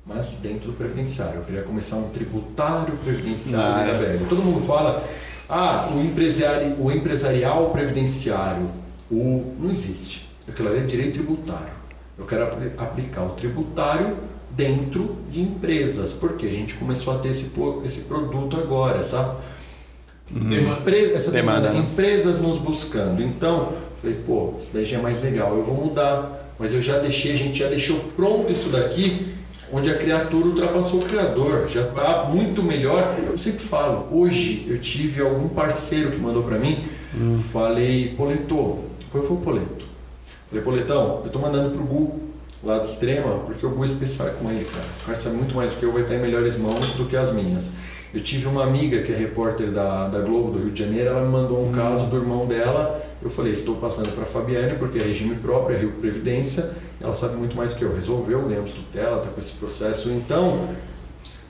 [0.06, 1.36] mas dentro do previdenciário.
[1.36, 4.26] Eu queria começar um tributário previdenciário da.
[4.28, 5.02] Todo mundo fala,
[5.48, 8.70] ah, o, empresari, o empresarial previdenciário,
[9.10, 10.28] o não existe.
[10.48, 11.72] Aquilo ali é direito tributário.
[12.18, 14.16] Eu quero apli- aplicar o tributário
[14.50, 17.50] dentro de empresas, porque a gente começou a ter esse,
[17.84, 19.36] esse produto agora, sabe?
[20.30, 20.80] Demanda.
[20.80, 21.86] Empre- essa Demanda, demanda, né?
[21.92, 23.22] empresas nos buscando.
[23.22, 26.38] Então, falei, pô, isso daí já é mais legal, eu vou mudar.
[26.58, 29.34] Mas eu já deixei, a gente já deixou pronto isso daqui,
[29.72, 31.66] onde a criatura ultrapassou o criador.
[31.68, 33.16] Já está muito melhor.
[33.28, 36.84] Eu sempre falo, hoje eu tive algum parceiro que mandou para mim,
[37.52, 39.84] falei, Poleto, foi, foi o Poleto.
[40.48, 42.20] Falei, Poletão, eu tô mandando pro Gu,
[42.62, 44.84] lá do Extrema, porque o Gu é especial com ele, cara.
[45.02, 47.16] O cara sabe muito mais do que eu, vai estar em melhores mãos do que
[47.16, 47.70] as minhas.
[48.12, 51.24] Eu tive uma amiga que é repórter da, da Globo do Rio de Janeiro, ela
[51.24, 53.00] me mandou um caso do irmão dela.
[53.22, 56.70] Eu falei, estou passando para Fabiane, porque é regime próprio, é Rio Previdência.
[57.00, 57.94] Ela sabe muito mais do que eu.
[57.94, 60.10] Resolveu, ganhamos tutela, está com esse processo.
[60.10, 60.74] Então,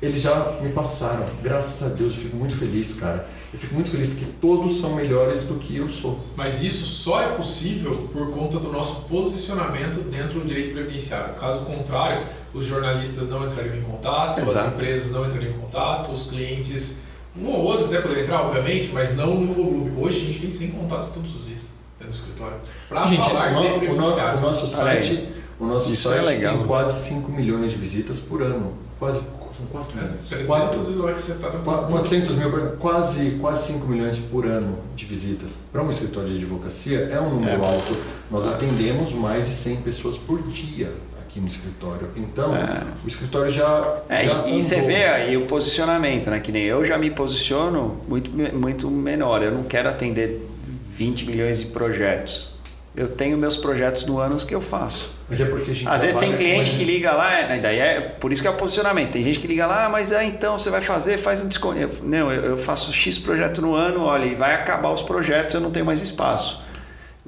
[0.02, 1.26] eles já me passaram.
[1.42, 3.28] Graças a Deus, eu fico muito feliz, cara.
[3.52, 6.20] Eu fico muito feliz que todos são melhores do que eu sou.
[6.36, 11.34] Mas isso só é possível por conta do nosso posicionamento dentro do direito previdenciário.
[11.34, 12.24] Caso contrário,
[12.54, 14.68] os jornalistas não entrariam em contato, as Exato.
[14.74, 17.00] empresas não entrariam em contato, os clientes,
[17.36, 19.92] um ou outro até poderia entrar, obviamente, mas não no volume.
[20.00, 21.60] Hoje a gente tem 100 contatos todos os dias
[21.98, 22.56] dentro do escritório.
[22.88, 24.70] Para Gente, falar o, de no- o no- o nosso aí.
[25.02, 25.28] site,
[25.58, 26.58] o nosso Isso é site legal.
[26.58, 28.74] tem quase 5 milhões de visitas por ano.
[28.98, 30.26] Quase são 4 É, milhões.
[30.28, 34.18] 300 Quatro- não é que você está no Qua- 400 mil, quase, quase 5 milhões
[34.18, 35.58] por ano de visitas.
[35.72, 37.66] Para um escritório de advocacia é um número É.
[37.66, 37.96] alto.
[38.30, 40.92] Nós atendemos mais de 100 pessoas por dia
[41.30, 42.08] aqui no escritório.
[42.16, 42.82] Então, É.
[43.04, 44.02] o escritório já.
[44.08, 46.40] É, já e, e você vê aí o posicionamento, né?
[46.40, 49.42] Que nem eu já me posiciono muito, muito menor.
[49.42, 50.44] Eu não quero atender
[50.92, 52.50] 20 milhões de projetos.
[52.96, 55.12] Eu tenho meus projetos no ano que eu faço.
[55.28, 55.88] Mas é porque a gente.
[55.88, 58.56] Às vezes tem cliente que liga lá, é, daí é por isso que é o
[58.56, 59.12] posicionamento.
[59.12, 61.78] Tem gente que liga lá, ah, mas é, então você vai fazer, faz um desconto.
[62.02, 65.60] Não, eu, eu faço X projeto no ano, olha, e vai acabar os projetos, eu
[65.60, 66.60] não tenho mais espaço.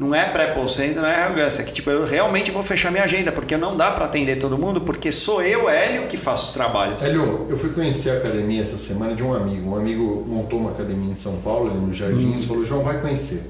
[0.03, 3.31] Não é preconceito, não é arrogância, é que tipo, eu realmente vou fechar minha agenda,
[3.31, 7.03] porque não dá para atender todo mundo, porque sou eu, Hélio, que faço os trabalhos.
[7.03, 9.71] Hélio, eu fui conhecer a academia essa semana de um amigo.
[9.71, 13.43] Um amigo montou uma academia em São Paulo, ali no Jardins, falou, João, vai conhecer.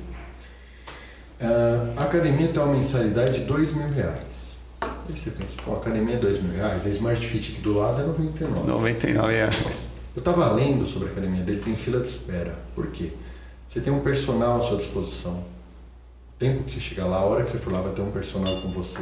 [1.40, 4.56] Ah, a academia tem uma mensalidade de dois mil reais.
[4.80, 7.72] Aí você pensa, pô, a academia é dois mil reais, a Smart Fit aqui do
[7.74, 8.68] lado é 99.
[8.68, 9.84] 99 reais.
[10.14, 12.58] Eu estava lendo sobre a academia dele, tem fila de espera.
[12.74, 13.12] Por quê?
[13.66, 15.42] Você tem um personal à sua disposição.
[16.42, 18.60] Tempo que você chegar lá, a hora que você for lá, vai ter um personal
[18.62, 18.98] com você.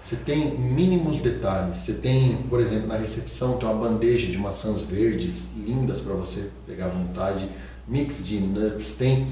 [0.00, 1.78] Você tem mínimos detalhes.
[1.78, 6.48] Você tem, por exemplo, na recepção, tem uma bandeja de maçãs verdes lindas para você
[6.68, 7.48] pegar à vontade,
[7.88, 9.26] mix de nuts, tem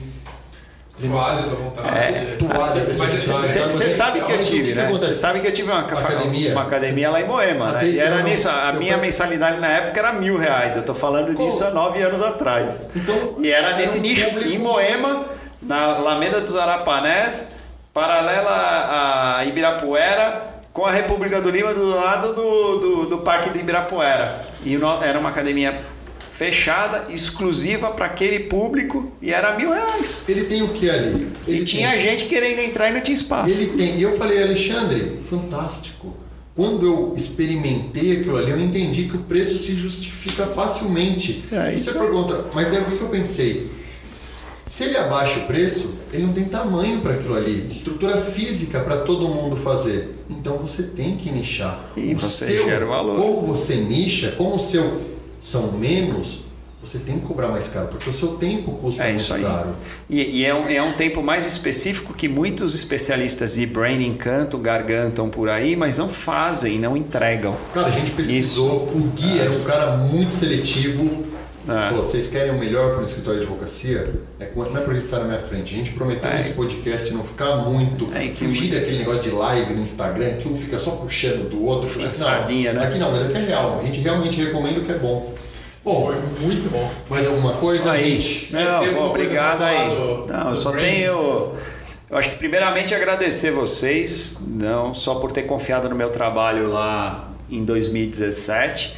[1.01, 1.89] Toalhas à vontade.
[1.97, 3.47] É, toalha, toalha, esse- sabe?
[3.73, 4.89] Você sabe que eu tive, né?
[4.90, 6.51] Você sabe que eu tive uma, Academia.
[6.51, 7.86] uma academia lá em Moema, né?
[7.89, 10.74] E era nisso, a minha mensalidade na época era mil reais.
[10.74, 11.48] Eu tô falando Como?
[11.48, 12.85] disso há nove anos atrás.
[12.97, 15.24] Então, E era nesse um nicho, público- em Moema,
[15.60, 17.52] na Alameda dos Arapanés,
[17.93, 23.59] paralela a Ibirapuera, com a República do Lima do lado do, do, do Parque do
[23.59, 24.43] Ibirapuera.
[24.64, 25.85] E era uma academia
[26.30, 30.22] fechada, exclusiva para aquele público, e era mil reais.
[30.28, 31.32] Ele tem o que ali?
[31.48, 33.51] E Ele tinha tem- gente querendo entrar e não tinha espaço.
[33.51, 33.97] Ele tem.
[33.97, 36.16] E eu falei, Alexandre, fantástico.
[36.55, 41.44] Quando eu experimentei aquilo ali, eu entendi que o preço se justifica facilmente.
[41.52, 42.44] É, se você for contra.
[42.55, 43.70] Mas daí o que eu pensei?
[44.69, 48.99] Se ele abaixa o preço, ele não tem tamanho para aquilo ali, estrutura física para
[48.99, 50.24] todo mundo fazer.
[50.28, 51.78] Então você tem que nichar.
[51.97, 53.16] E você gera o valor.
[53.16, 55.01] Como você nicha, como o seu
[55.40, 56.40] são menos,
[56.82, 59.43] você tem que cobrar mais caro, porque o seu tempo custa É muito isso aí.
[59.43, 59.70] caro.
[60.09, 64.59] E, e é, um, é um tempo mais específico que muitos especialistas de brain encanto
[64.59, 67.57] gargantam por aí, mas não fazem, não entregam.
[67.73, 71.24] Cara, a gente pesquisou, o Gui era um cara muito seletivo.
[71.69, 71.89] É.
[71.89, 74.11] Falou, vocês querem o melhor para o escritório de advocacia?
[74.40, 75.74] É, não é porque está na minha frente.
[75.74, 76.36] A gente prometeu É.
[76.36, 80.36] nesse podcast não ficar muito, É, que fugir muito- daquele negócio de live no Instagram,
[80.36, 81.89] que um fica só puxando do outro.
[81.89, 82.15] Puxando.
[82.15, 82.86] sardinha, né?
[82.86, 83.78] Aqui não, mas aqui é real.
[83.81, 85.35] A gente realmente recomenda o que é bom.
[85.85, 86.16] Bom, Foi
[86.47, 86.90] muito bom.
[87.09, 88.20] mais alguma coisa, Isso aí.
[88.20, 88.53] gente?
[88.53, 89.89] Não, bom, obrigado aí.
[89.89, 90.86] do- Não, eu do só Brands?
[90.89, 91.53] tenho.
[92.11, 97.31] Eu acho que primeiramente agradecer vocês, não só por ter confiado no meu trabalho lá
[97.51, 98.97] em 2017,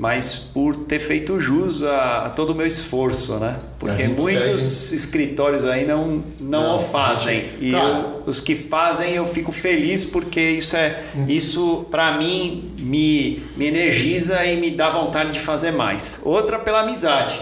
[0.00, 3.60] mas por ter feito jus a, a todo o meu esforço, né?
[3.78, 7.40] Porque muitos escritórios aí não, não, Não, o fazem.
[7.42, 12.72] gente, e eu- os que fazem eu fico feliz porque isso é isso para mim
[12.78, 16.18] me, me energiza e me dá vontade de fazer mais.
[16.24, 17.38] Outra pela amizade.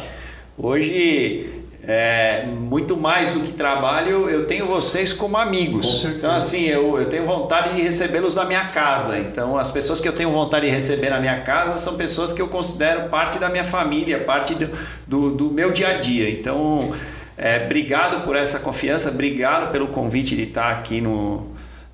[0.61, 1.58] Hoje
[1.91, 6.03] é, muito mais do que trabalho, eu tenho vocês como amigos.
[6.03, 6.09] Com.
[6.09, 9.19] Então, assim, eu, eu tenho vontade de recebê-los na minha casa.
[9.19, 12.43] Então, as pessoas que eu tenho vontade de receber na minha casa são pessoas que
[12.43, 14.71] eu considero parte da minha família, parte do,
[15.07, 16.29] do, do meu dia a dia.
[16.29, 16.93] Então,
[17.39, 21.47] é, obrigado por essa confiança, obrigado pelo convite de estar aqui no,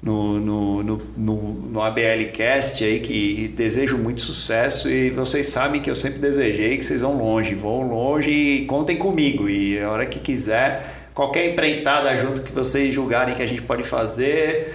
[0.05, 5.91] no, no, no, no, ABL Cast aí, que desejo muito sucesso e vocês sabem que
[5.91, 9.49] eu sempre desejei que vocês vão longe, vão longe e contem comigo.
[9.49, 13.83] E a hora que quiser, qualquer empreitada junto que vocês julgarem que a gente pode
[13.83, 14.75] fazer,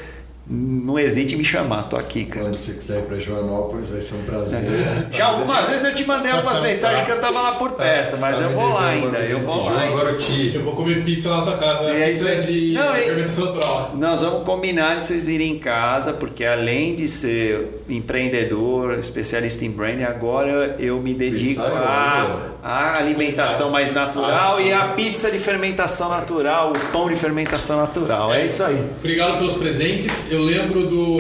[0.49, 2.45] não hesite em me chamar, tô aqui, cara.
[2.45, 4.61] Quando você quiser ir para Joanópolis, vai ser um prazer.
[5.11, 8.39] Já algumas vezes eu te mandei algumas mensagens que eu tava lá por perto, mas
[8.39, 9.83] Tá eu vou lá ainda, eu vou lá.
[9.83, 10.55] Agora eu te...
[10.55, 12.03] Eu vou comer pizza na sua casa, E né?
[12.05, 13.91] aí Pizza de Não, e- fermentação natural.
[13.95, 19.69] Nós vamos combinar de vocês irem em casa, porque além de ser empreendedor, especialista em
[19.71, 25.31] branding, agora eu me dedico Pizza é à alimentação mais natural Ah, e à pizza
[25.31, 28.33] de fermentação natural, o pão de fermentação natural.
[28.33, 28.79] É isso aí.
[28.99, 30.23] Obrigado pelos presentes.
[30.29, 31.17] Eu lembro do,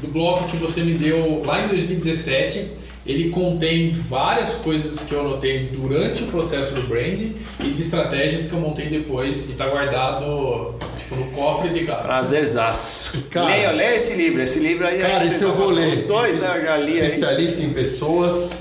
[0.00, 2.82] do bloco que você me deu lá em 2017.
[3.06, 8.46] Ele contém várias coisas que eu anotei durante o processo do brand e de estratégias
[8.46, 12.00] que eu montei depois e está guardado tipo, no cofre de casa.
[12.02, 13.24] Prazerzaço.
[13.30, 14.40] Cara- leia, leia esse livro.
[14.42, 15.90] Esse livro aí Cara, esse eu vou ler.
[15.90, 16.54] Os dois, Esse- né?
[16.56, 17.06] Eu já li aí.
[17.06, 18.52] Especialista em pessoas,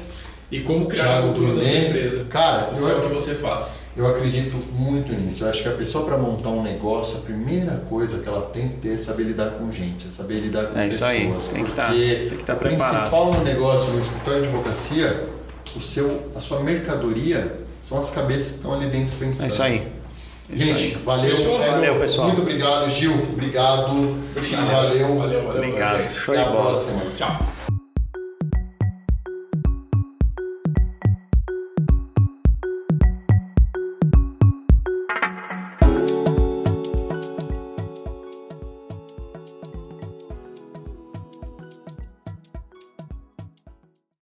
[0.56, 2.26] E como criar a Thiago cultura da sua empresa.
[2.30, 3.80] Cara, Isso é o que você faz.
[3.98, 5.44] eu acredito muito nisso.
[5.46, 8.68] Eu acho que a pessoa para montar um negócio, a primeira coisa que ela tem
[8.68, 11.48] que ter é saber lidar com gente, é saber lidar com É isso pessoas.
[11.48, 12.92] aí, tem que tá- porque tem que tá o preparado.
[13.00, 15.28] principal no negócio, no escritório de advocacia,
[15.76, 19.46] o seu, a sua mercadoria são as cabeças que estão ali dentro pensando.
[19.46, 19.88] É isso aí.
[20.52, 20.98] É isso Gente, aí.
[21.04, 21.36] valeu.
[21.36, 21.58] Fechou?
[21.58, 22.28] Valeu, pessoal.
[22.28, 23.14] Muito obrigado, Gil.
[23.32, 23.92] Obrigado.
[24.36, 24.68] Obrigado.
[24.72, 25.08] Valeu.
[25.08, 25.46] Valeu, valeu.
[25.50, 25.92] Obrigado.
[26.04, 26.12] valeu.
[26.12, 26.64] Show Até a bola.
[26.66, 27.02] próxima.
[27.18, 27.63] Tchau.